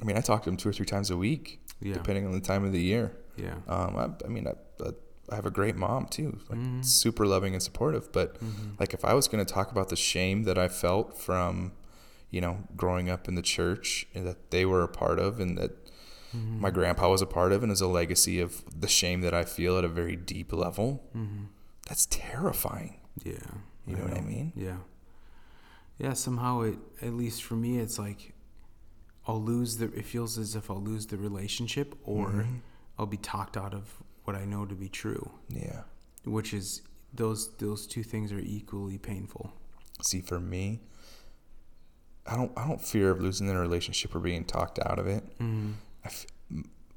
I 0.00 0.04
mean, 0.06 0.16
I 0.16 0.20
talk 0.22 0.44
to 0.44 0.48
him 0.50 0.56
two 0.56 0.70
or 0.70 0.72
three 0.72 0.86
times 0.86 1.10
a 1.10 1.16
week, 1.16 1.60
Yeah. 1.82 1.92
depending 1.92 2.24
on 2.24 2.32
the 2.32 2.40
time 2.40 2.64
of 2.64 2.72
the 2.72 2.80
year. 2.80 3.14
Yeah. 3.36 3.56
Um, 3.68 3.96
I, 3.96 4.08
I 4.24 4.28
mean, 4.28 4.46
I, 4.48 4.52
I, 4.82 4.90
I 5.30 5.34
have 5.34 5.44
a 5.44 5.50
great 5.50 5.76
mom 5.76 6.06
too, 6.06 6.38
like 6.48 6.58
Mhm. 6.58 6.82
super 6.82 7.26
loving 7.26 7.52
and 7.52 7.62
supportive. 7.62 8.10
But 8.12 8.40
Mhm. 8.42 8.80
like, 8.80 8.94
if 8.94 9.04
I 9.04 9.12
was 9.12 9.28
going 9.28 9.44
to 9.44 9.52
talk 9.52 9.70
about 9.70 9.90
the 9.90 9.96
shame 9.96 10.44
that 10.44 10.56
I 10.56 10.68
felt 10.68 11.18
from, 11.18 11.72
you 12.30 12.40
know, 12.40 12.64
growing 12.78 13.10
up 13.10 13.28
in 13.28 13.34
the 13.34 13.42
church 13.42 14.06
and 14.14 14.26
that 14.26 14.50
they 14.50 14.64
were 14.64 14.82
a 14.82 14.88
part 14.88 15.18
of, 15.18 15.40
and 15.40 15.58
that 15.58 15.72
Mhm. 16.34 16.60
my 16.60 16.70
grandpa 16.70 17.10
was 17.10 17.20
a 17.20 17.26
part 17.26 17.52
of, 17.52 17.62
and 17.62 17.70
is 17.70 17.82
a 17.82 17.86
legacy 17.88 18.40
of 18.40 18.64
the 18.74 18.88
shame 18.88 19.20
that 19.20 19.34
I 19.34 19.44
feel 19.44 19.76
at 19.76 19.84
a 19.84 19.88
very 19.88 20.16
deep 20.16 20.50
level, 20.50 21.04
Mhm. 21.14 21.48
That's 21.88 22.06
terrifying. 22.06 23.00
Yeah. 23.24 23.32
You 23.86 23.96
know 23.96 24.04
what 24.04 24.16
I 24.16 24.20
mean? 24.20 24.52
Yeah. 24.54 24.76
Yeah, 25.98 26.12
somehow 26.12 26.60
it 26.60 26.78
at 27.02 27.14
least 27.14 27.42
for 27.42 27.54
me 27.54 27.78
it's 27.78 27.98
like 27.98 28.34
I'll 29.26 29.42
lose 29.42 29.78
the 29.78 29.86
it 29.92 30.04
feels 30.04 30.38
as 30.38 30.54
if 30.54 30.70
I'll 30.70 30.80
lose 30.82 31.06
the 31.06 31.16
relationship 31.16 31.96
or 32.04 32.28
Mhm. 32.30 32.60
I'll 32.98 33.06
be 33.06 33.16
talked 33.16 33.56
out 33.56 33.74
of 33.74 34.02
what 34.24 34.36
I 34.36 34.44
know 34.44 34.64
to 34.66 34.74
be 34.74 34.88
true, 34.88 35.30
Yeah. 35.48 35.82
which 36.24 36.52
is 36.54 36.82
those 37.12 37.56
those 37.56 37.86
two 37.86 38.02
things 38.04 38.30
are 38.32 38.38
equally 38.38 38.98
painful. 38.98 39.52
See, 40.02 40.20
for 40.20 40.38
me, 40.38 40.80
I 42.26 42.36
don't 42.36 42.52
I 42.56 42.68
don't 42.68 42.80
fear 42.80 43.10
of 43.10 43.20
losing 43.20 43.46
the 43.46 43.56
relationship 43.56 44.14
or 44.14 44.20
being 44.20 44.44
talked 44.44 44.78
out 44.78 44.98
of 44.98 45.06
it. 45.06 45.24
Mm. 45.38 45.74
I 46.04 46.08
f- 46.08 46.26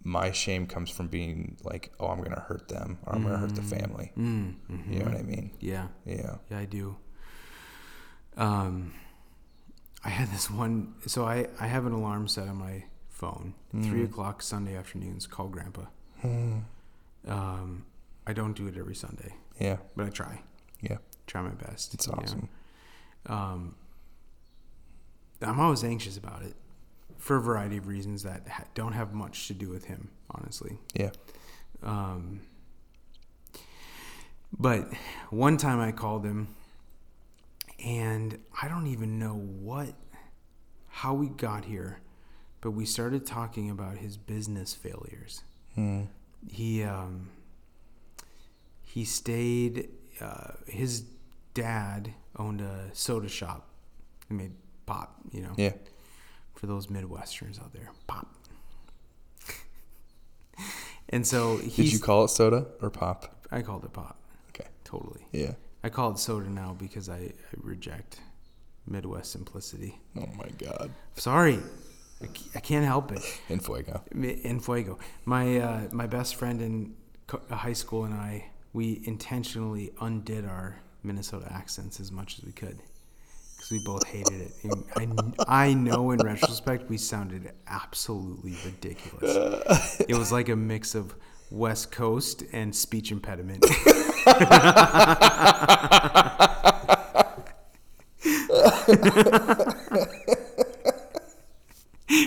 my 0.03 0.31
shame 0.31 0.65
comes 0.65 0.89
from 0.89 1.07
being 1.07 1.57
like, 1.63 1.91
oh, 1.99 2.07
I'm 2.07 2.21
gonna 2.21 2.39
hurt 2.39 2.67
them 2.67 2.97
or 3.05 3.15
I'm 3.15 3.23
gonna 3.23 3.37
hurt 3.37 3.55
the 3.55 3.61
family. 3.61 4.11
Mm. 4.17 4.55
You 4.89 4.99
know 4.99 5.05
what 5.05 5.17
I 5.17 5.21
mean? 5.23 5.51
Yeah. 5.59 5.87
Yeah. 6.05 6.37
Yeah, 6.49 6.59
I 6.59 6.65
do. 6.65 6.95
Um, 8.37 8.93
I 10.03 10.09
had 10.09 10.29
this 10.31 10.49
one. 10.49 10.95
So 11.05 11.25
I 11.25 11.47
I 11.59 11.67
have 11.67 11.85
an 11.85 11.91
alarm 11.93 12.27
set 12.27 12.47
on 12.47 12.55
my 12.57 12.85
phone. 13.09 13.53
Three 13.71 14.01
Mhm. 14.01 14.05
o'clock 14.05 14.41
Sunday 14.41 14.75
afternoons. 14.75 15.27
Call 15.27 15.47
Grandpa. 15.49 15.83
Mm. 16.23 16.63
Um, 17.27 17.85
I 18.25 18.33
don't 18.33 18.53
do 18.53 18.67
it 18.67 18.77
every 18.77 18.95
Sunday, 18.95 19.35
Yeah. 19.59 19.77
but 19.95 20.05
I 20.07 20.09
try. 20.09 20.41
Yeah. 20.81 20.97
try 21.27 21.41
my 21.41 21.49
best. 21.49 21.93
It's 21.93 22.07
know. 22.07 22.15
awesome. 22.17 22.49
Um, 23.27 23.75
I'm 25.41 25.59
always 25.59 25.83
anxious 25.83 26.17
about 26.17 26.41
it 26.41 26.55
for 27.21 27.35
a 27.35 27.41
variety 27.41 27.77
of 27.77 27.87
reasons 27.87 28.23
that 28.23 28.47
ha- 28.47 28.63
don't 28.73 28.93
have 28.93 29.13
much 29.13 29.47
to 29.47 29.53
do 29.53 29.69
with 29.69 29.85
him, 29.85 30.09
honestly. 30.31 30.79
Yeah. 30.95 31.11
Um, 31.83 32.41
but 34.57 34.91
one 35.29 35.57
time 35.57 35.79
I 35.79 35.91
called 35.91 36.25
him, 36.25 36.47
and 37.85 38.39
I 38.59 38.67
don't 38.67 38.87
even 38.87 39.19
know 39.19 39.35
what, 39.35 39.93
how 40.87 41.13
we 41.13 41.27
got 41.29 41.65
here, 41.65 41.99
but 42.59 42.71
we 42.71 42.85
started 42.85 43.25
talking 43.27 43.69
about 43.69 43.97
his 43.97 44.17
business 44.17 44.73
failures. 44.73 45.43
Hmm. 45.75 46.05
He 46.49 46.83
um, 46.83 47.29
he 48.81 49.05
stayed. 49.05 49.89
Uh, 50.19 50.53
his 50.67 51.05
dad 51.53 52.13
owned 52.35 52.61
a 52.61 52.89
soda 52.93 53.29
shop. 53.29 53.67
He 54.27 54.33
made 54.33 54.51
pop, 54.85 55.15
you 55.31 55.41
know 55.41 55.53
Yeah. 55.55 55.73
For 56.61 56.67
those 56.67 56.87
Midwesterners 56.87 57.59
out 57.59 57.73
there. 57.73 57.89
Pop. 58.05 58.27
and 61.09 61.25
so 61.25 61.57
Did 61.57 61.91
you 61.91 61.97
call 61.97 62.25
it 62.25 62.27
soda 62.27 62.67
or 62.83 62.91
pop? 62.91 63.47
I 63.51 63.63
called 63.63 63.83
it 63.83 63.93
pop. 63.93 64.19
Okay. 64.49 64.69
Totally. 64.83 65.21
Yeah. 65.31 65.53
I 65.83 65.89
call 65.89 66.11
it 66.11 66.19
soda 66.19 66.47
now 66.47 66.75
because 66.77 67.09
I, 67.09 67.15
I 67.15 67.33
reject 67.57 68.19
Midwest 68.85 69.31
simplicity. 69.31 69.99
Oh 70.15 70.27
my 70.37 70.49
God. 70.59 70.91
Sorry. 71.15 71.57
I 72.53 72.59
can't 72.59 72.85
help 72.85 73.11
it. 73.11 73.23
Enfuego. 73.49 74.01
In 74.13 74.59
Fuego. 74.59 74.99
My, 75.25 75.57
uh, 75.57 75.81
my 75.91 76.05
best 76.05 76.35
friend 76.35 76.61
in 76.61 76.93
uh, 77.33 77.55
high 77.55 77.73
school 77.73 78.03
and 78.03 78.13
I, 78.13 78.51
we 78.71 79.01
intentionally 79.05 79.93
undid 79.99 80.45
our 80.45 80.79
Minnesota 81.01 81.51
accents 81.51 81.99
as 81.99 82.11
much 82.11 82.37
as 82.37 82.45
we 82.45 82.51
could. 82.51 82.83
We 83.71 83.79
both 83.79 84.05
hated 84.05 84.41
it. 84.41 84.51
I, 84.97 85.07
I 85.69 85.73
know 85.73 86.11
in 86.11 86.19
retrospect 86.19 86.89
we 86.89 86.97
sounded 86.97 87.53
absolutely 87.67 88.55
ridiculous. 88.65 90.01
It 90.01 90.15
was 90.17 90.31
like 90.31 90.49
a 90.49 90.55
mix 90.57 90.93
of 90.93 91.15
West 91.49 91.91
Coast 91.91 92.43
and 92.51 92.75
speech 92.75 93.11
impediment. 93.11 93.65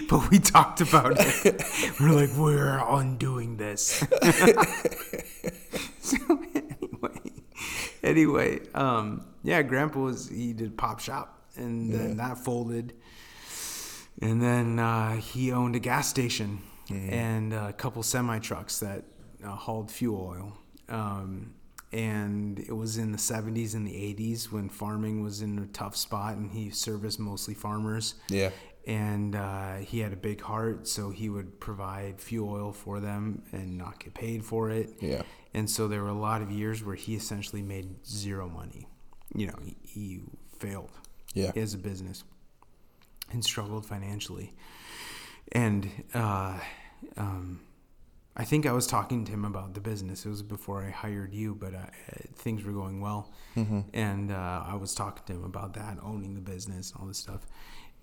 but 0.09 0.31
we 0.31 0.39
talked 0.39 0.81
about 0.81 1.17
it. 1.19 1.63
We're 2.01 2.13
like, 2.13 2.31
we're 2.37 2.79
undoing 2.79 3.59
this. 3.59 4.03
anyway, 8.05 8.61
um, 8.75 9.27
yeah, 9.43 9.63
Grandpa 9.63 10.01
was 10.01 10.29
he 10.29 10.53
did 10.53 10.77
pop 10.79 11.01
shop, 11.01 11.49
and 11.57 11.93
then 11.93 12.17
that 12.19 12.39
folded, 12.39 12.95
and 14.23 14.41
then 14.43 14.79
uh, 14.79 15.17
he 15.17 15.51
owned 15.53 15.77
a 15.77 15.81
gas 15.81 16.09
station 16.09 16.61
and 16.91 17.53
a 17.53 17.73
couple 17.73 18.03
semi 18.03 18.39
trucks 18.39 18.81
that 18.81 19.05
uh, 19.45 19.49
hauled 19.51 19.91
fuel 19.91 20.21
oil. 20.31 20.59
Um, 20.89 21.55
and 21.93 22.59
it 22.59 22.73
was 22.73 22.99
in 22.99 23.13
the 23.13 23.19
70s 23.19 23.75
and 23.75 23.87
the 23.87 23.93
80s 23.93 24.51
when 24.51 24.69
farming 24.69 25.23
was 25.23 25.43
in 25.43 25.59
a 25.61 25.67
tough 25.67 25.97
spot, 25.97 26.37
and 26.37 26.51
he 26.51 26.71
serviced 26.71 27.21
mostly 27.21 27.55
farmers 27.55 28.17
Yeah. 28.29 28.51
and 28.87 29.37
uh, 29.37 29.77
he 29.77 30.01
had 30.01 30.13
a 30.13 30.17
big 30.17 30.41
heart, 30.41 30.89
so 30.89 31.11
he 31.11 31.29
would 31.29 31.61
provide 31.61 32.21
fuel 32.21 32.51
oil 32.53 32.73
for 32.73 32.99
them 33.01 33.43
and 33.53 33.79
not 33.79 34.03
get 34.03 34.13
paid 34.13 34.45
for 34.45 34.71
it. 34.71 34.91
Yeah. 35.01 35.23
And 35.55 35.71
so 35.71 35.87
there 35.89 36.03
were 36.03 36.09
a 36.09 36.13
lot 36.19 36.43
of 36.43 36.51
years 36.51 36.83
where 36.85 36.97
he 36.97 37.15
essentially 37.15 37.63
made 37.63 38.05
zero 38.07 38.49
money. 38.49 38.89
You 39.35 39.47
know, 39.49 39.55
he, 39.65 39.77
he 39.83 40.21
failed 40.59 40.91
Yeah. 41.33 41.53
as 41.57 41.75
a 41.75 41.79
business 41.79 42.25
and 43.33 43.45
struggled 43.45 43.87
financially. 43.87 44.53
And 45.53 45.89
uh, 46.13 46.59
um, 47.17 47.61
I 48.37 48.45
think 48.45 48.67
I 48.67 48.73
was 48.73 48.87
talking 48.87 49.25
to 49.27 49.33
him 49.33 49.45
about 49.45 49.75
the 49.75 49.81
business. 49.81 50.27
It 50.27 50.29
was 50.29 50.43
before 50.43 50.83
I 50.83 50.91
hired 50.91 51.33
you, 51.33 51.55
but 51.55 51.73
uh, 51.75 51.87
things 52.35 52.65
were 52.65 52.73
going 52.73 53.01
well. 53.01 53.33
And 53.93 54.33
uh, 54.33 54.65
I 54.67 54.75
was 54.75 54.95
talking 54.95 55.23
to 55.27 55.33
him 55.35 55.45
about 55.45 55.75
that, 55.75 55.99
owning 56.03 56.35
the 56.35 56.41
business, 56.41 56.91
and 56.91 57.01
all 57.01 57.07
this 57.07 57.19
stuff. 57.19 57.47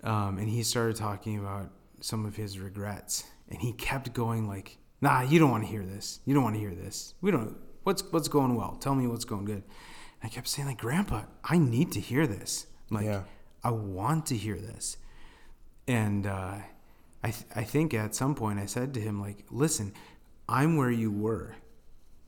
Um, 0.02 0.38
and 0.38 0.48
he 0.48 0.62
started 0.62 0.96
talking 0.96 1.38
about 1.38 1.70
some 2.00 2.24
of 2.24 2.34
his 2.36 2.58
regrets. 2.58 3.24
And 3.50 3.60
he 3.60 3.72
kept 3.74 4.14
going 4.14 4.48
like, 4.48 4.78
"Nah, 5.02 5.20
you 5.22 5.38
don't 5.38 5.50
want 5.50 5.64
to 5.64 5.68
hear 5.70 5.84
this. 5.84 6.20
You 6.24 6.32
don't 6.32 6.42
want 6.44 6.54
to 6.56 6.60
hear 6.60 6.74
this. 6.74 7.12
We 7.20 7.30
don't. 7.30 7.56
What's 7.82 8.02
what's 8.12 8.28
going 8.28 8.54
well? 8.54 8.76
Tell 8.80 8.94
me 8.94 9.06
what's 9.06 9.26
going 9.26 9.44
good." 9.44 9.62
And 9.64 10.24
I 10.24 10.28
kept 10.28 10.48
saying 10.48 10.68
like, 10.68 10.78
"Grandpa, 10.78 11.24
I 11.44 11.58
need 11.58 11.92
to 11.92 12.00
hear 12.00 12.26
this. 12.26 12.66
Like, 12.90 13.04
Yeah. 13.06 13.22
I 13.62 13.70
want 13.72 14.26
to 14.26 14.36
hear 14.36 14.56
this." 14.56 14.96
And 15.88 16.26
uh, 16.26 16.58
I, 17.24 17.30
th- 17.30 17.44
I 17.56 17.64
think 17.64 17.92
at 17.94 18.14
some 18.14 18.34
point 18.34 18.58
I 18.60 18.66
said 18.66 18.94
to 18.94 19.00
him, 19.00 19.20
like, 19.20 19.44
listen, 19.50 19.92
I'm 20.48 20.76
where 20.76 20.90
you 20.90 21.10
were, 21.10 21.56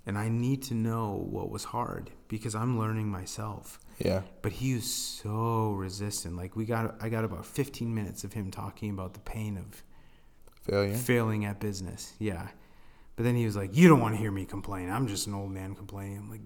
and 0.07 0.19
I 0.19 0.29
need 0.29 0.63
to 0.65 0.75
know 0.75 1.25
what 1.31 1.51
was 1.51 1.65
hard 1.65 2.11
because 2.29 2.55
I'm 2.57 2.79
learning 2.79 3.09
myself. 3.09 3.79
Yeah. 3.99 4.23
But 4.43 4.53
he 4.53 4.75
was 4.75 4.93
so 4.93 5.71
resistant. 5.73 6.37
Like 6.37 6.57
we 6.57 6.65
got, 6.65 6.97
I 7.01 7.09
got 7.09 7.25
about 7.25 7.47
15 7.47 7.95
minutes 7.95 8.25
of 8.25 8.33
him 8.33 8.51
talking 8.51 8.91
about 8.91 9.15
the 9.15 9.21
pain 9.21 9.57
of 9.57 9.83
Failure. 10.63 10.95
failing 10.97 11.45
at 11.45 11.61
business. 11.61 12.15
Yeah. 12.19 12.49
But 13.17 13.23
then 13.25 13.37
he 13.37 13.45
was 13.45 13.57
like, 13.57 13.77
"You 13.77 13.89
don't 13.89 14.01
want 14.01 14.15
to 14.15 14.21
hear 14.21 14.31
me 14.33 14.45
complain. 14.45 14.91
I'm 14.91 15.07
just 15.07 15.27
an 15.27 15.35
old 15.35 15.51
man 15.51 15.75
complaining." 15.75 16.19
I'm 16.19 16.31
like, 16.31 16.41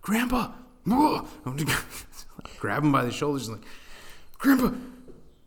"Grandpa," 0.00 0.52
ugh." 0.90 1.26
I'm 1.44 1.56
just 1.56 2.26
grab 2.58 2.84
him 2.84 2.92
by 2.92 3.04
the 3.04 3.10
shoulders, 3.10 3.48
and 3.48 3.58
like, 3.58 3.66
"Grandpa, 4.38 4.70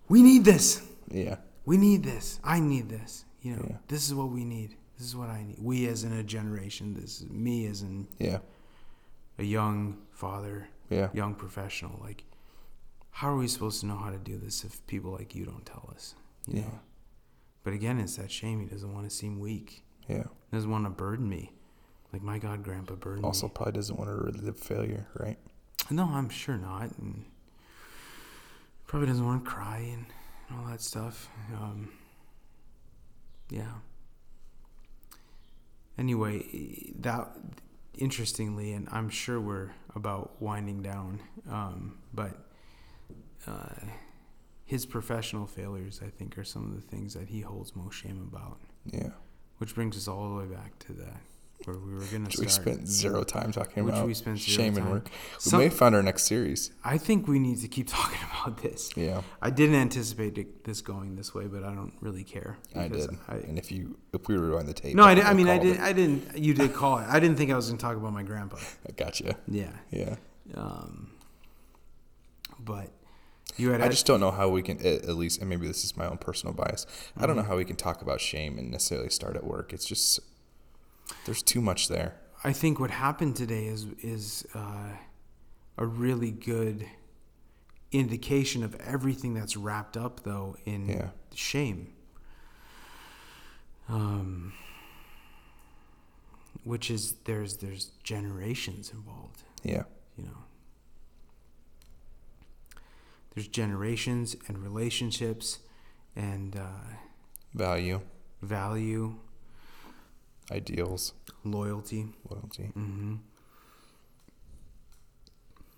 we 0.09 0.21
need 0.23 0.43
this. 0.45 0.81
Yeah. 1.09 1.37
We 1.65 1.77
need 1.77 2.03
this. 2.03 2.39
I 2.43 2.59
need 2.59 2.89
this. 2.89 3.25
You 3.41 3.55
know, 3.55 3.65
Yeah. 3.69 3.77
this 3.87 4.05
is 4.07 4.13
what 4.13 4.29
we 4.29 4.43
need. 4.43 4.75
This 4.97 5.07
is 5.07 5.15
what 5.15 5.29
I 5.29 5.43
need. 5.43 5.57
We 5.61 5.87
as 5.87 6.03
in 6.03 6.11
a 6.11 6.23
generation. 6.23 6.93
This 6.95 7.21
is 7.21 7.29
me 7.29 7.65
as 7.67 7.81
in 7.81 8.07
Yeah. 8.19 8.39
a 9.37 9.43
young 9.43 9.97
father, 10.11 10.67
Yeah. 10.89 11.09
young 11.13 11.35
professional. 11.35 11.97
Like, 12.01 12.23
how 13.11 13.29
are 13.33 13.37
we 13.37 13.47
supposed 13.47 13.79
to 13.81 13.85
know 13.85 13.97
how 13.97 14.09
to 14.09 14.17
do 14.17 14.37
this 14.37 14.63
if 14.63 14.85
people 14.87 15.11
like 15.11 15.35
you 15.35 15.45
don't 15.45 15.65
tell 15.65 15.89
us? 15.93 16.15
You 16.47 16.55
Yeah. 16.61 16.61
know? 16.67 16.79
But 17.63 17.73
again, 17.73 17.99
it's 17.99 18.15
that 18.15 18.31
shame. 18.31 18.59
He 18.59 18.65
doesn't 18.65 18.93
want 18.93 19.09
to 19.09 19.15
seem 19.15 19.39
weak. 19.39 19.83
Yeah. 20.07 20.23
He 20.51 20.57
doesn't 20.57 20.69
want 20.69 20.85
to 20.85 20.89
burden 20.89 21.27
me. 21.29 21.51
Like 22.13 22.21
my 22.21 22.39
God, 22.39 22.63
Grandpa 22.63 22.95
burden 22.95 23.25
Also, 23.25 23.47
me. 23.47 23.51
probably 23.53 23.73
doesn't 23.73 23.97
want 23.97 24.09
to 24.09 24.15
relive 24.15 24.57
failure, 24.59 25.07
right? 25.19 25.37
No, 25.91 26.05
I'm 26.05 26.29
sure 26.29 26.57
not. 26.57 26.89
And 26.97 27.25
probably 28.87 29.07
doesn't 29.07 29.25
want 29.25 29.43
to 29.43 29.49
cry 29.49 29.79
and 29.93 30.05
all 30.51 30.65
that 30.69 30.81
stuff. 30.81 31.29
Um, 31.53 31.89
yeah. 33.49 33.73
Anyway, 35.97 36.93
that 36.99 37.31
interestingly, 37.97 38.73
and 38.73 38.87
I'm 38.91 39.09
sure 39.09 39.39
we're 39.41 39.71
about 39.95 40.39
winding 40.41 40.83
down, 40.83 41.19
um, 41.49 41.97
but 42.13 42.37
uh, 43.47 43.73
his 44.65 44.85
professional 44.85 45.47
failures, 45.47 46.01
I 46.05 46.09
think, 46.09 46.37
are 46.37 46.43
some 46.43 46.65
of 46.65 46.75
the 46.75 46.81
things 46.81 47.13
that 47.15 47.27
he 47.29 47.41
holds 47.41 47.75
most 47.75 47.95
shame 47.95 48.29
about. 48.31 48.59
Yeah. 48.85 49.09
Which 49.59 49.73
brings 49.75 49.97
us 49.97 50.07
all 50.07 50.29
the 50.29 50.35
way 50.35 50.45
back 50.45 50.77
to 50.79 50.93
that, 50.93 51.17
where 51.65 51.75
we 51.77 51.93
were 51.95 52.05
going 52.05 52.27
to 52.27 52.39
we 52.39 52.47
spent 52.47 52.87
zero 52.87 53.23
time 53.23 53.51
talking 53.51 53.83
Which 53.85 53.93
about. 53.95 54.05
we 54.05 54.13
spent 54.13 54.39
shame 54.39 54.77
and 54.77 54.89
work. 54.91 55.05
We 55.09 55.49
Some- 55.49 55.59
may 55.61 55.69
find 55.69 55.95
our 55.95 56.03
next 56.03 56.25
series. 56.27 56.71
I 56.83 56.99
think 56.99 57.27
we 57.27 57.39
need 57.39 57.59
to 57.61 57.67
keep 57.67 57.87
talking 57.99 58.19
about 58.41 58.61
this. 58.61 58.91
Yeah. 58.95 59.21
I 59.41 59.49
didn't 59.49 59.75
anticipate 59.75 60.63
this 60.63 60.81
going 60.81 61.15
this 61.15 61.33
way, 61.33 61.47
but 61.47 61.63
I 61.63 61.73
don't 61.73 61.93
really 62.01 62.23
care. 62.23 62.57
I 62.75 62.87
did. 62.87 63.09
I, 63.27 63.35
and 63.37 63.57
if 63.57 63.71
you, 63.71 63.97
if 64.13 64.27
we 64.27 64.37
rewind 64.37 64.67
the 64.67 64.73
tape. 64.75 64.95
no, 64.95 65.03
I, 65.03 65.15
did, 65.15 65.23
I 65.23 65.33
mean, 65.33 65.47
I 65.49 65.57
called 65.57 65.67
did. 65.73 65.79
I 65.79 65.93
didn't. 65.93 66.37
You 66.37 66.53
did 66.53 66.73
call 66.73 66.99
it. 66.99 67.07
I 67.09 67.19
didn't 67.19 67.37
think 67.37 67.49
I 67.51 67.55
was 67.55 67.67
going 67.67 67.77
to 67.79 67.81
talk 67.81 67.97
about 67.97 68.13
my 68.13 68.23
grandpa. 68.23 68.57
I 68.87 68.91
gotcha. 68.91 69.35
Yeah. 69.47 69.71
Yeah. 69.89 70.15
Um, 70.53 71.09
but 72.59 72.91
you 73.55 73.71
had. 73.71 73.81
I 73.81 73.87
just 73.89 74.05
don't 74.05 74.19
know 74.19 74.31
how 74.31 74.49
we 74.49 74.61
can, 74.61 74.85
at 74.85 75.07
least, 75.15 75.39
and 75.39 75.49
maybe 75.49 75.67
this 75.67 75.83
is 75.85 75.95
my 75.95 76.05
own 76.07 76.17
personal 76.17 76.53
bias. 76.53 76.85
I 77.15 77.25
don't 77.25 77.35
know 77.35 77.41
Mm-hmm. 77.43 77.51
how 77.51 77.57
we 77.57 77.65
can 77.65 77.75
talk 77.75 78.01
about 78.01 78.19
shame 78.21 78.57
and 78.59 78.69
necessarily 78.71 79.09
start 79.09 79.35
at 79.35 79.43
work. 79.45 79.73
It's 79.73 79.85
just 79.85 80.19
there's 81.25 81.41
too 81.41 81.61
much 81.61 81.87
there. 81.87 82.15
I 82.43 82.53
think 82.53 82.79
what 82.79 82.91
happened 82.91 83.35
today 83.35 83.65
is 83.67 83.85
is 84.01 84.45
uh, 84.53 84.89
a 85.77 85.85
really 85.85 86.31
good 86.31 86.85
indication 87.91 88.63
of 88.63 88.75
everything 88.81 89.33
that's 89.33 89.55
wrapped 89.55 89.95
up, 89.97 90.23
though, 90.23 90.55
in 90.65 90.89
Yeah. 90.89 91.09
shame. 91.33 91.93
Um, 93.89 94.53
which 96.63 96.91
is 96.91 97.13
there's 97.23 97.57
there's 97.57 97.91
generations 98.03 98.91
involved, 98.91 99.43
Yeah. 99.63 99.83
you 100.17 100.25
know. 100.25 100.43
There's 103.37 103.47
generations 103.47 104.35
and 104.47 104.57
relationships 104.57 105.59
and 106.15 106.55
uh, 106.55 106.95
Value, 107.53 108.01
value, 108.41 109.13
ideals, 110.51 111.13
loyalty. 111.43 112.07
loyalty. 112.27 112.63
hmm 112.73 113.17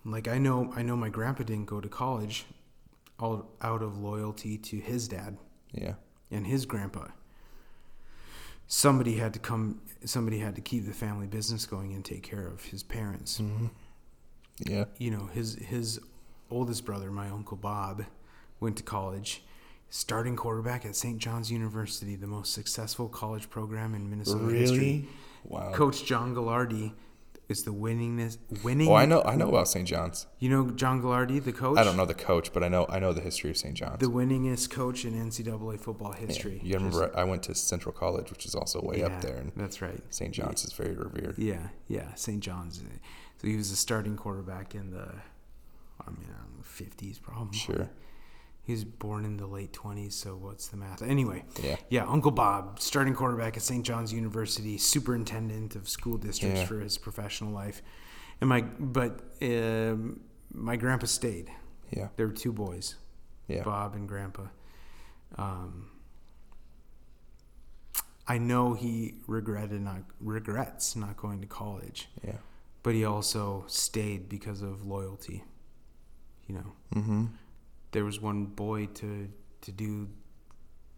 Like 0.06 0.26
I 0.26 0.38
know, 0.38 0.72
I 0.74 0.80
know 0.80 0.96
my 0.96 1.10
grandpa 1.10 1.42
didn't 1.42 1.66
go 1.66 1.82
to 1.82 1.88
college, 1.90 2.46
all 3.18 3.50
out 3.60 3.82
of 3.82 3.98
loyalty 3.98 4.56
to 4.56 4.78
his 4.78 5.06
dad 5.06 5.36
Yeah. 5.74 5.96
and 6.30 6.46
his 6.46 6.64
grandpa. 6.64 7.08
Somebody 8.68 9.16
had 9.16 9.34
to 9.34 9.38
come. 9.38 9.82
Somebody 10.06 10.38
had 10.38 10.54
to 10.54 10.62
keep 10.62 10.86
the 10.86 10.94
family 10.94 11.26
business 11.26 11.66
going 11.66 11.92
and 11.92 12.02
take 12.02 12.22
care 12.22 12.46
of 12.46 12.64
his 12.64 12.82
parents. 12.82 13.38
Yeah. 14.64 14.86
You 14.96 15.10
know, 15.10 15.26
his 15.26 15.56
his 15.56 16.00
oldest 16.50 16.84
brother, 16.84 17.10
my 17.10 17.28
uncle 17.28 17.56
Bob, 17.56 18.04
went 18.60 18.76
to 18.76 18.82
college, 18.82 19.42
starting 19.88 20.36
quarterback 20.36 20.84
at 20.84 20.94
St. 20.96 21.18
John's 21.18 21.50
University, 21.50 22.16
the 22.16 22.26
most 22.26 22.52
successful 22.52 23.08
college 23.08 23.50
program 23.50 23.94
in 23.94 24.08
Minnesota 24.10 24.52
history. 24.54 25.08
Wow. 25.44 25.72
Coach 25.72 26.04
John 26.04 26.34
Gagliardi 26.34 26.92
is 27.48 27.64
the 27.64 27.72
winningest 27.72 28.38
winning. 28.62 28.88
Oh, 28.88 28.94
I 28.94 29.06
know. 29.06 29.22
I 29.22 29.34
know 29.34 29.48
about 29.48 29.66
St. 29.66 29.88
John's. 29.88 30.26
You 30.38 30.48
know 30.50 30.70
John 30.70 31.02
Gagliardi, 31.02 31.42
the 31.42 31.52
coach. 31.52 31.78
I 31.78 31.82
don't 31.82 31.96
know 31.96 32.04
the 32.06 32.14
coach, 32.14 32.52
but 32.52 32.62
I 32.62 32.68
know. 32.68 32.86
I 32.88 33.00
know 33.00 33.12
the 33.12 33.20
history 33.20 33.50
of 33.50 33.56
St. 33.56 33.74
John's. 33.74 33.98
The 33.98 34.06
winningest 34.06 34.70
coach 34.70 35.04
in 35.04 35.14
NCAA 35.14 35.80
football 35.80 36.14
Yeah. 36.14 36.26
history. 36.26 36.60
You 36.62 36.74
remember? 36.74 37.10
I 37.16 37.24
went 37.24 37.42
to 37.44 37.54
Central 37.56 37.92
College, 37.92 38.30
which 38.30 38.46
is 38.46 38.54
also 38.54 38.80
way 38.82 38.98
Yeah, 39.00 39.06
up 39.06 39.20
there, 39.22 39.36
and 39.36 39.50
That's 39.56 39.82
right. 39.82 40.00
St. 40.10 40.32
John's 40.32 40.64
is 40.64 40.72
very 40.74 40.94
revered. 40.94 41.38
Yeah, 41.38 41.68
yeah, 41.88 42.14
St. 42.14 42.40
John's. 42.40 42.80
So 43.38 43.46
he 43.48 43.56
was 43.56 43.72
a 43.72 43.76
starting 43.76 44.16
quarterback 44.16 44.74
in 44.76 44.90
the, 44.90 45.08
I 46.06 46.10
mean, 46.10 46.26
I 46.28 46.38
don't 46.42 46.56
know, 46.58 46.62
50s 46.64 47.20
probably. 47.22 47.58
Sure. 47.58 47.90
He 48.62 48.72
was 48.72 48.84
born 48.84 49.24
in 49.24 49.36
the 49.36 49.46
late 49.46 49.72
20s, 49.72 50.12
so 50.12 50.36
what's 50.36 50.68
the 50.68 50.76
math? 50.76 51.02
Anyway, 51.02 51.44
Yeah. 51.62 51.76
yeah, 51.88 52.04
Uncle 52.06 52.30
Bob, 52.30 52.78
starting 52.80 53.14
quarterback 53.14 53.56
at 53.56 53.62
St. 53.62 53.84
John's 53.84 54.12
University, 54.12 54.78
superintendent 54.78 55.74
of 55.76 55.88
school 55.88 56.18
districts 56.18 56.60
Yeah. 56.60 56.66
for 56.66 56.80
his 56.80 56.98
professional 56.98 57.52
life. 57.52 57.82
And 58.40 58.48
my, 58.48 58.60
but 58.62 59.20
um, 59.42 60.20
my 60.52 60.76
grandpa 60.76 61.06
stayed. 61.06 61.50
Yeah. 61.90 62.08
There 62.16 62.26
were 62.26 62.32
two 62.32 62.52
boys, 62.52 62.96
Yeah. 63.48 63.64
Bob 63.64 63.94
and 63.94 64.06
Grandpa. 64.06 64.46
Um, 65.36 65.90
I 68.26 68.38
know 68.38 68.74
he 68.74 69.14
regretted 69.26 69.80
not 69.80 70.02
regrets 70.20 70.94
not 70.94 71.16
going 71.16 71.40
to 71.40 71.46
college, 71.48 72.08
Yeah. 72.22 72.36
but 72.82 72.94
he 72.94 73.04
also 73.04 73.64
stayed 73.66 74.28
because 74.28 74.62
of 74.62 74.84
loyalty. 74.86 75.42
You 76.50 76.56
know, 76.56 76.72
Mm-hmm. 76.96 77.24
there 77.92 78.04
was 78.04 78.20
one 78.20 78.46
boy 78.46 78.86
to 78.86 79.28
to 79.60 79.70
do 79.72 80.08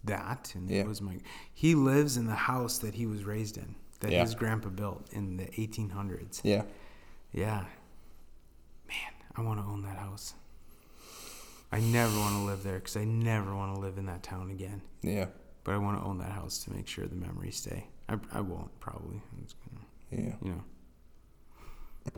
that, 0.04 0.54
and 0.54 0.70
Yeah. 0.70 0.80
it 0.80 0.86
was 0.88 1.02
my. 1.02 1.18
He 1.52 1.74
lives 1.74 2.16
in 2.16 2.26
the 2.26 2.34
house 2.52 2.78
that 2.78 2.94
he 2.94 3.04
was 3.06 3.24
raised 3.24 3.58
in, 3.58 3.74
that 4.00 4.12
Yeah. 4.12 4.22
his 4.22 4.34
grandpa 4.34 4.70
built 4.70 5.06
in 5.12 5.36
the 5.36 5.44
1800s. 5.58 6.40
Yeah. 6.42 6.62
Yeah. 7.32 7.66
Man, 8.88 9.12
I 9.36 9.42
want 9.42 9.60
to 9.60 9.66
own 9.66 9.82
that 9.82 9.98
house. 9.98 10.32
I 11.70 11.80
never 11.80 12.16
want 12.18 12.34
to 12.36 12.42
live 12.50 12.62
there 12.62 12.78
because 12.78 12.96
I 12.96 13.04
never 13.04 13.54
want 13.54 13.74
to 13.74 13.80
live 13.80 13.98
in 13.98 14.06
that 14.06 14.22
town 14.22 14.50
again. 14.50 14.80
Yeah. 15.02 15.26
But 15.64 15.74
I 15.74 15.78
want 15.78 15.98
to 16.00 16.04
own 16.08 16.16
that 16.18 16.32
house 16.32 16.64
to 16.64 16.72
make 16.72 16.86
sure 16.88 17.06
the 17.06 17.14
memories 17.28 17.56
stay. 17.56 17.88
I, 18.08 18.18
I 18.32 18.40
won't 18.40 18.72
probably. 18.80 19.20
Gonna, 19.30 19.86
Yeah. 20.10 20.34
you 20.42 20.50
know, 20.54 20.64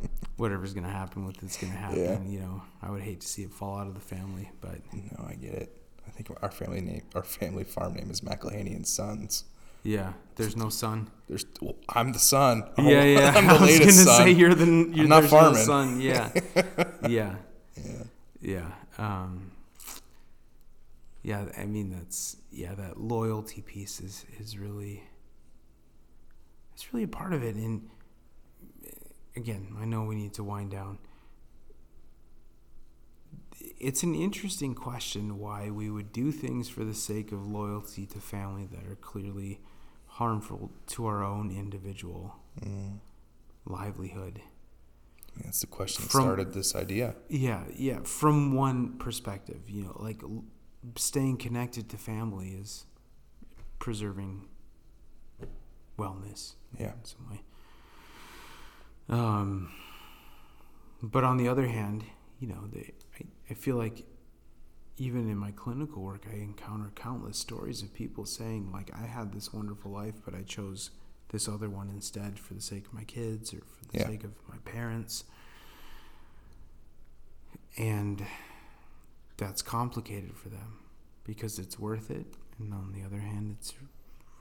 whatever's 0.37 0.75
gonna 0.75 0.91
happen 0.91 1.25
with 1.27 1.43
it's 1.43 1.57
gonna 1.57 1.73
happen. 1.75 2.01
Yeah. 2.03 2.23
You 2.23 2.41
know, 2.41 2.63
I 2.83 2.91
would 2.91 3.03
hate 3.03 3.21
to 3.21 3.29
see 3.29 3.43
it 3.43 3.51
fall 3.53 3.79
out 3.79 3.87
of 3.87 3.95
the 3.95 4.01
family, 4.01 4.51
but 4.61 4.81
No, 4.93 5.27
I 5.29 5.35
get 5.35 5.55
it. 5.55 5.81
I 6.07 6.11
think 6.11 6.29
our 6.43 6.51
family 6.51 6.81
name, 6.81 7.03
our 7.15 7.23
family 7.23 7.65
farm 7.65 7.95
name 7.95 8.11
is 8.11 8.21
McElhaney 8.21 8.75
and 8.77 8.87
Sons. 8.87 9.45
yeah, 9.83 10.13
there's 10.37 10.57
no 10.57 10.69
son. 10.69 11.11
There's, 11.29 11.45
well, 11.61 11.77
I'm 11.89 12.13
the 12.13 12.19
son. 12.19 12.65
I'm, 12.77 12.87
yeah, 12.87 13.05
yeah. 13.05 13.33
I'm 13.35 13.47
the 13.47 13.55
I 13.59 13.61
was 13.61 13.79
gonna 13.79 13.93
son. 13.93 14.17
say 14.19 14.31
you're 14.31 14.55
the 14.55 14.91
you're 14.95 15.09
not 15.09 15.25
farming. 15.25 15.61
No 15.61 15.65
son. 15.65 16.01
Yeah, 16.01 16.31
yeah, 17.09 17.37
yeah. 17.77 18.03
yeah. 18.41 18.71
Um, 18.99 19.51
yeah, 21.23 21.47
I 21.57 21.65
mean 21.65 21.91
that's 21.91 22.37
yeah. 22.53 22.75
That 22.75 23.01
loyalty 23.01 23.63
piece 23.63 24.01
is 24.01 24.27
is 24.39 24.59
really 24.59 25.03
it's 26.75 26.93
really 26.93 27.05
a 27.05 27.09
part 27.09 27.33
of 27.33 27.43
it. 27.43 27.55
And 27.57 27.89
again, 29.37 29.75
I 29.81 29.85
know 29.85 30.05
we 30.05 30.15
need 30.15 30.35
to 30.35 30.45
wind 30.45 30.71
down. 30.71 30.99
It's 33.79 34.03
an 34.03 34.15
interesting 34.15 34.75
question 34.75 35.39
why 35.39 35.71
we 35.71 35.91
would 35.91 36.13
do 36.13 36.33
things 36.33 36.69
for 36.69 36.85
the 36.85 36.95
sake 36.95 37.33
of 37.33 37.47
loyalty 37.47 38.07
to 38.07 38.19
family 38.19 38.67
that 38.67 38.87
are 38.91 38.97
clearly 38.97 39.61
harmful 40.07 40.71
to 40.89 41.07
our 41.07 41.23
own 41.25 41.51
individual 41.51 42.37
Mm. 42.61 43.01
livelihood. 43.67 44.41
That's 45.43 45.61
the 45.61 45.67
question 45.67 46.05
that 46.05 46.11
From- 46.13 46.23
started 46.23 46.53
this 46.53 46.75
idea. 46.77 47.17
Yeah, 47.29 47.65
yeah. 47.75 48.01
From 48.05 48.53
one 48.55 48.97
perspective, 48.99 49.69
you 49.69 49.83
know, 49.85 49.97
like 49.99 50.23
l- 50.23 50.45
staying 50.97 51.39
connected 51.39 51.89
to 51.91 51.97
family 51.99 52.51
is 52.53 52.87
preserving 53.81 54.49
wellness 55.99 56.55
Yeah. 56.79 56.95
in 56.95 57.05
some 57.05 57.29
way. 57.31 57.43
Um, 59.09 59.71
but 61.03 61.25
on 61.25 61.37
the 61.37 61.49
other 61.49 61.67
hand, 61.67 62.05
you 62.41 62.49
know, 62.49 62.67
they, 62.73 62.93
I, 63.21 63.25
I 63.51 63.55
feel 63.55 63.77
like 63.77 64.05
even 64.97 65.29
in 65.29 65.37
my 65.37 65.51
clinical 65.51 66.03
work, 66.03 66.25
I 66.31 66.37
encounter 66.37 66.91
countless 66.95 67.39
stories 67.39 67.83
of 67.83 67.93
people 67.93 68.25
saying, 68.25 68.71
like, 68.73 68.91
I 68.95 69.07
had 69.07 69.33
this 69.33 69.53
wonderful 69.53 69.91
life, 69.91 70.15
but 70.25 70.35
I 70.35 70.43
chose 70.43 70.91
this 71.31 71.49
other 71.49 71.69
one 71.69 71.89
instead 71.89 72.39
for 72.39 72.55
the 72.55 72.61
sake 72.61 72.87
of 72.87 72.93
my 72.95 73.05
kids 73.05 73.53
or 73.53 73.59
for 73.59 73.85
the 73.93 73.99
Yeah. 73.99 74.07
sake 74.07 74.25
of 74.25 74.33
my 74.49 74.57
parents. 74.65 75.25
And 77.77 78.25
that's 79.37 79.63
complicated 79.63 80.37
for 80.37 80.49
them 80.49 80.79
because 81.25 81.59
it's 81.59 81.79
worth 81.79 82.11
it. 82.11 82.27
And 82.59 82.73
on 82.73 82.93
the 82.93 83.03
other 83.05 83.19
hand, 83.19 83.57
it's 83.59 83.75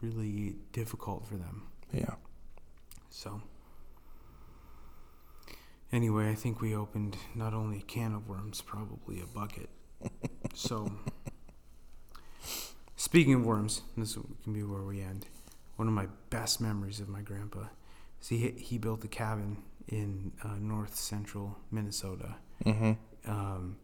really 0.01 0.55
difficult 0.71 1.25
for 1.25 1.35
them. 1.35 1.63
Yeah. 1.91 2.13
So, 3.09 3.41
anyway, 5.93 6.29
I 6.29 6.35
think 6.35 6.59
we 6.59 6.75
opened 6.75 7.15
not 7.35 7.53
only 7.53 7.77
a 7.77 7.81
can 7.81 8.13
of 8.13 8.27
worms, 8.27 8.59
probably 8.61 9.21
a 9.21 9.25
bucket. 9.27 9.69
so, 10.53 10.91
speaking 12.95 13.35
of 13.35 13.45
worms, 13.45 13.81
this 13.97 14.17
can 14.43 14.53
be 14.53 14.63
where 14.63 14.83
we 14.83 15.01
end. 15.01 15.25
One 15.77 15.87
of 15.87 15.93
my 15.93 16.07
best 16.29 16.59
memories 16.61 16.99
of 16.99 17.09
my 17.09 17.21
grandpa 17.21 17.67
is 18.21 18.27
he 18.29 18.49
he 18.57 18.77
built 18.77 19.03
a 19.03 19.07
cabin 19.07 19.57
in 19.87 20.31
uh, 20.43 20.55
north 20.59 20.95
central 20.95 21.57
Minnesota. 21.71 22.35
Mm-hmm. 22.65 22.93
Um, 23.29 23.77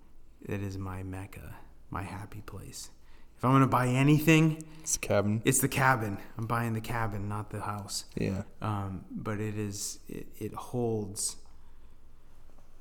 it 0.45 0.61
is 0.61 0.77
my 0.77 1.03
mecca, 1.03 1.55
my 1.89 2.03
happy 2.03 2.41
place. 2.41 2.89
If 3.37 3.45
I'm 3.45 3.53
gonna 3.53 3.67
buy 3.67 3.87
anything, 3.87 4.63
It's 4.81 4.97
the 4.97 5.07
cabin. 5.07 5.41
it's 5.45 5.59
the 5.59 5.67
cabin. 5.69 6.17
I'm 6.37 6.45
buying 6.45 6.73
the 6.73 6.81
cabin, 6.81 7.29
not 7.29 7.49
the 7.51 7.61
house 7.61 8.03
Yeah. 8.15 8.43
um, 8.61 9.05
but 9.09 9.39
it 9.39 9.57
is 9.57 9.99
it, 10.09 10.27
it 10.37 10.53
holds 10.53 11.37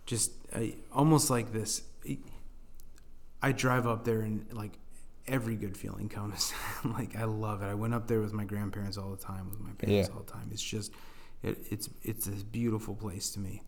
just 0.08 0.32
a, 0.56 0.74
almost 0.92 1.28
like 1.30 1.52
this 1.52 1.82
i 3.42 3.52
drive 3.52 3.86
up 3.86 4.04
there 4.04 4.20
and 4.22 4.46
like 4.52 4.72
every 5.28 5.54
good 5.56 5.76
feeling 5.76 6.08
comes. 6.08 6.52
Like 6.84 7.14
i 7.16 7.24
love 7.24 7.60
it. 7.62 7.66
I 7.66 7.74
went 7.74 7.92
up 7.94 8.06
there 8.08 8.20
with 8.20 8.32
my 8.32 8.44
grandparents 8.44 8.96
all 8.96 9.10
the 9.10 9.22
time 9.32 9.50
with 9.50 9.60
my 9.60 9.72
parents 9.72 10.08
Yeah. 10.08 10.14
all 10.16 10.22
the 10.22 10.32
time. 10.32 10.48
It's 10.50 10.62
just 10.62 10.90
it, 11.42 11.58
it's 11.70 11.88
it's 12.02 12.24
this 12.26 12.42
beautiful 12.42 12.94
place 12.94 13.30
to 13.34 13.38
me. 13.40 13.62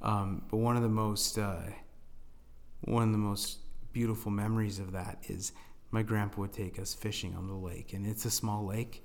Um, 0.00 0.42
but 0.50 0.56
one 0.58 0.76
of 0.76 0.82
the 0.82 0.88
most 1.04 1.38
uh, 1.38 1.68
one 2.82 3.02
of 3.02 3.12
the 3.12 3.18
most 3.18 3.58
beautiful 3.92 4.30
memories 4.32 4.78
of 4.78 4.92
that 4.92 5.18
is 5.28 5.52
my 5.90 6.02
grandpa 6.02 6.40
would 6.42 6.52
take 6.52 6.78
us 6.78 6.94
fishing 6.94 7.34
on 7.36 7.46
the 7.46 7.54
lake 7.54 7.92
and 7.92 8.06
it's 8.06 8.24
a 8.24 8.30
small 8.30 8.64
lake 8.66 9.04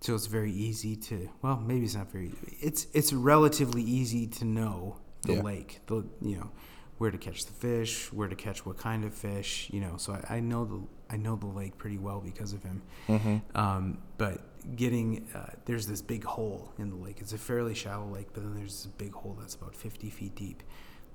so 0.00 0.14
it's 0.14 0.26
very 0.26 0.52
easy 0.52 0.96
to 0.96 1.28
well 1.42 1.58
maybe 1.58 1.84
it's 1.84 1.94
not 1.94 2.10
very 2.10 2.32
it's 2.60 2.86
it's 2.94 3.12
relatively 3.12 3.82
easy 3.82 4.26
to 4.26 4.44
know 4.46 4.96
the 5.22 5.34
Yeah. 5.34 5.42
lake 5.42 5.80
the 5.86 6.04
you 6.22 6.36
know 6.36 6.50
where 6.98 7.10
to 7.10 7.18
catch 7.18 7.46
the 7.46 7.52
fish 7.52 8.12
where 8.12 8.28
to 8.28 8.36
catch 8.36 8.64
what 8.66 8.76
kind 8.78 9.04
of 9.04 9.14
fish 9.14 9.68
you 9.72 9.80
know 9.80 9.96
so 9.96 10.12
I, 10.12 10.36
I 10.36 10.40
know 10.40 10.64
the 10.64 10.80
I 11.12 11.16
know 11.16 11.34
the 11.36 11.46
lake 11.46 11.76
pretty 11.78 11.98
well 11.98 12.20
because 12.20 12.52
of 12.52 12.62
him 12.62 12.82
Mm-hmm. 13.08 13.36
um, 13.56 13.98
but 14.18 14.40
getting 14.76 15.26
uh, 15.34 15.46
there's 15.64 15.86
this 15.86 16.02
big 16.02 16.24
hole 16.24 16.72
in 16.78 16.90
the 16.90 16.96
lake 16.96 17.18
it's 17.20 17.32
a 17.32 17.38
fairly 17.38 17.74
shallow 17.74 18.06
lake 18.06 18.28
but 18.34 18.42
then 18.42 18.54
there's 18.54 18.84
this 18.84 18.92
big 18.92 19.12
hole 19.14 19.36
that's 19.40 19.54
about 19.54 19.74
50 19.74 20.10
feet 20.10 20.34
deep 20.34 20.62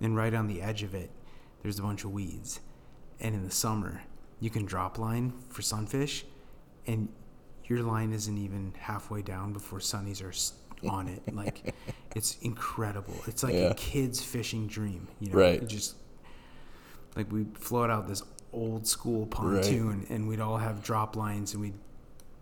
and 0.02 0.16
right 0.16 0.34
on 0.34 0.48
the 0.48 0.62
edge 0.62 0.82
of 0.84 0.96
it 0.96 1.12
there's 1.62 1.78
a 1.80 1.84
bunch 1.84 2.04
of 2.04 2.12
weeds 2.12 2.60
and 3.20 3.36
in 3.36 3.44
the 3.44 3.52
summer 3.52 4.02
you 4.40 4.50
can 4.50 4.66
drop 4.66 4.98
line 4.98 5.32
for 5.50 5.62
sunfish 5.62 6.26
and 6.88 7.08
your 7.66 7.82
line 7.84 8.12
isn't 8.12 8.38
even 8.38 8.74
halfway 8.78 9.22
down 9.22 9.54
before 9.54 9.80
sunnies 9.80 10.24
are 10.24 10.34
on 10.90 11.08
it 11.08 11.22
like 11.36 11.74
it's 12.16 12.38
incredible 12.42 13.14
it's 13.28 13.44
like 13.44 13.54
Yeah. 13.54 13.70
a 13.72 13.74
kid's 13.74 14.22
fishing 14.24 14.68
dream 14.68 15.08
you 15.20 15.32
know 15.32 15.38
Right. 15.40 15.62
it 15.62 15.68
just 15.68 15.96
like 17.16 17.32
we 17.32 17.46
float 17.56 17.90
out 17.90 18.08
this 18.08 18.24
old 18.54 18.88
school 18.88 19.26
pontoon 19.26 20.06
and 20.10 20.28
we'd 20.28 20.40
all 20.40 20.58
have 20.58 20.84
drop 20.84 21.16
lines 21.16 21.54
and 21.54 21.62
we'd 21.62 21.74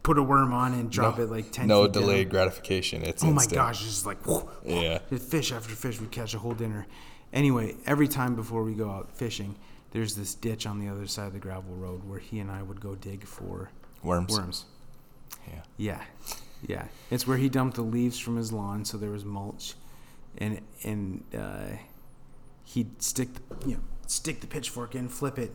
put 0.04 0.18
a 0.18 0.24
worm 0.24 0.54
on 0.54 0.74
and 0.74 0.92
drop 0.92 1.18
No- 1.18 1.24
it 1.24 1.30
like 1.32 1.52
10 1.52 1.68
No 1.68 1.88
down. 1.88 1.92
delayed 2.04 2.30
gratification. 2.30 3.04
It's 3.04 3.24
oh 3.24 3.32
my 3.32 3.46
gosh 3.46 3.82
it's 3.82 3.90
just 3.90 4.06
like 4.06 4.18
Yeah. 4.66 5.00
fish 5.00 5.52
after 5.52 5.74
fish 5.76 6.00
we 6.02 6.08
catch 6.08 6.34
a 6.34 6.40
whole 6.40 6.54
dinner 6.54 6.86
Anyway, 7.32 7.76
every 7.88 8.08
time 8.08 8.36
before 8.36 8.62
we 8.64 8.76
go 8.76 8.92
out 8.92 9.10
fishing, 9.16 9.56
there's 9.90 10.16
this 10.16 10.36
ditch 10.36 10.68
on 10.68 10.78
the 10.80 10.88
other 10.88 11.08
side 11.08 11.26
of 11.26 11.34
the 11.34 11.40
gravel 11.40 11.74
road 11.76 12.04
where 12.08 12.20
he 12.20 12.38
and 12.38 12.52
I 12.52 12.62
would 12.62 12.80
go 12.80 12.94
dig 12.94 13.24
for 13.26 13.72
Worms. 14.04 14.32
worms. 14.32 14.66
Yeah. 15.48 15.62
Yeah, 15.78 16.02
yeah. 16.68 16.86
It's 17.12 17.26
where 17.28 17.38
he 17.38 17.50
dumped 17.50 17.76
the 17.76 17.82
leaves 17.84 18.18
from 18.20 18.38
his 18.38 18.52
lawn, 18.52 18.86
so 18.86 18.98
there 18.98 19.12
was 19.12 19.26
mulch, 19.26 19.76
and 20.38 20.62
and 20.84 21.24
uh, 21.38 21.76
he'd 22.64 23.02
stick 23.02 23.30
the, 23.34 23.70
you 23.70 23.76
know 23.76 23.82
stick 24.08 24.42
the 24.42 24.48
pitchfork 24.48 24.96
in, 24.96 25.08
flip 25.10 25.38
it, 25.40 25.52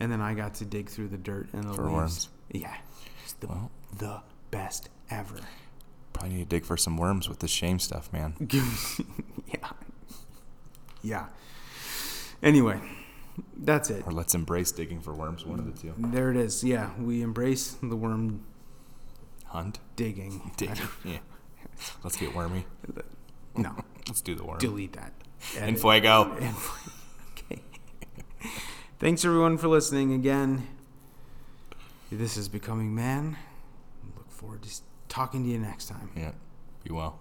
and 0.00 0.10
then 0.10 0.20
I 0.20 0.34
got 0.34 0.54
to 0.54 0.64
dig 0.64 0.88
through 0.88 1.08
the 1.08 1.16
dirt 1.18 1.48
and 1.52 1.64
the 1.64 1.74
For 1.74 1.82
leaves. 1.84 1.92
worms. 1.94 2.28
Yeah, 2.50 2.74
it's 3.24 3.32
the 3.34 3.46
Well. 3.48 3.70
the 3.98 4.20
best 4.50 4.88
ever. 5.10 5.36
Probably 6.12 6.34
need 6.36 6.50
to 6.50 6.56
dig 6.56 6.64
for 6.66 6.76
some 6.76 6.96
worms 6.98 7.28
with 7.28 7.38
this 7.38 7.50
shame 7.50 7.78
stuff, 7.78 8.12
man. 8.12 8.34
yeah, 9.48 9.70
yeah. 11.02 11.26
Anyway, 12.42 12.80
that's 13.56 13.88
it. 13.88 14.04
Or 14.06 14.12
let's 14.12 14.34
embrace 14.34 14.72
digging 14.72 15.00
for 15.00 15.14
worms. 15.14 15.46
One 15.46 15.58
of 15.58 15.64
the 15.74 15.80
two. 15.80 15.94
There 15.96 16.30
it 16.30 16.36
is. 16.36 16.62
Yeah, 16.64 16.90
we 17.00 17.22
embrace 17.22 17.76
the 17.82 17.96
worm 17.96 18.42
Hunt. 19.52 19.78
digging. 19.96 20.50
Dig. 20.56 20.70
Yeah. 21.04 21.18
Let's 22.02 22.16
get 22.16 22.34
wormy. 22.34 22.64
No, 23.56 23.74
Let's 24.08 24.20
do 24.22 24.34
the 24.34 24.44
worm. 24.44 24.58
delete 24.58 24.94
that. 24.94 25.12
Edit. 25.58 25.78
fuego. 25.78 26.32
okay. 27.32 27.62
Thanks 28.98 29.24
everyone 29.24 29.58
for 29.58 29.68
listening 29.68 30.12
again. 30.14 30.66
This 32.10 32.36
is 32.36 32.48
Becoming 32.48 32.94
Man. 32.94 33.36
Look 34.16 34.30
forward 34.30 34.62
to 34.62 34.70
talking 35.08 35.44
to 35.44 35.50
you 35.50 35.58
next 35.58 35.86
time. 35.88 36.10
Yeah. 36.16 36.32
Be 36.84 36.92
well. 36.92 37.18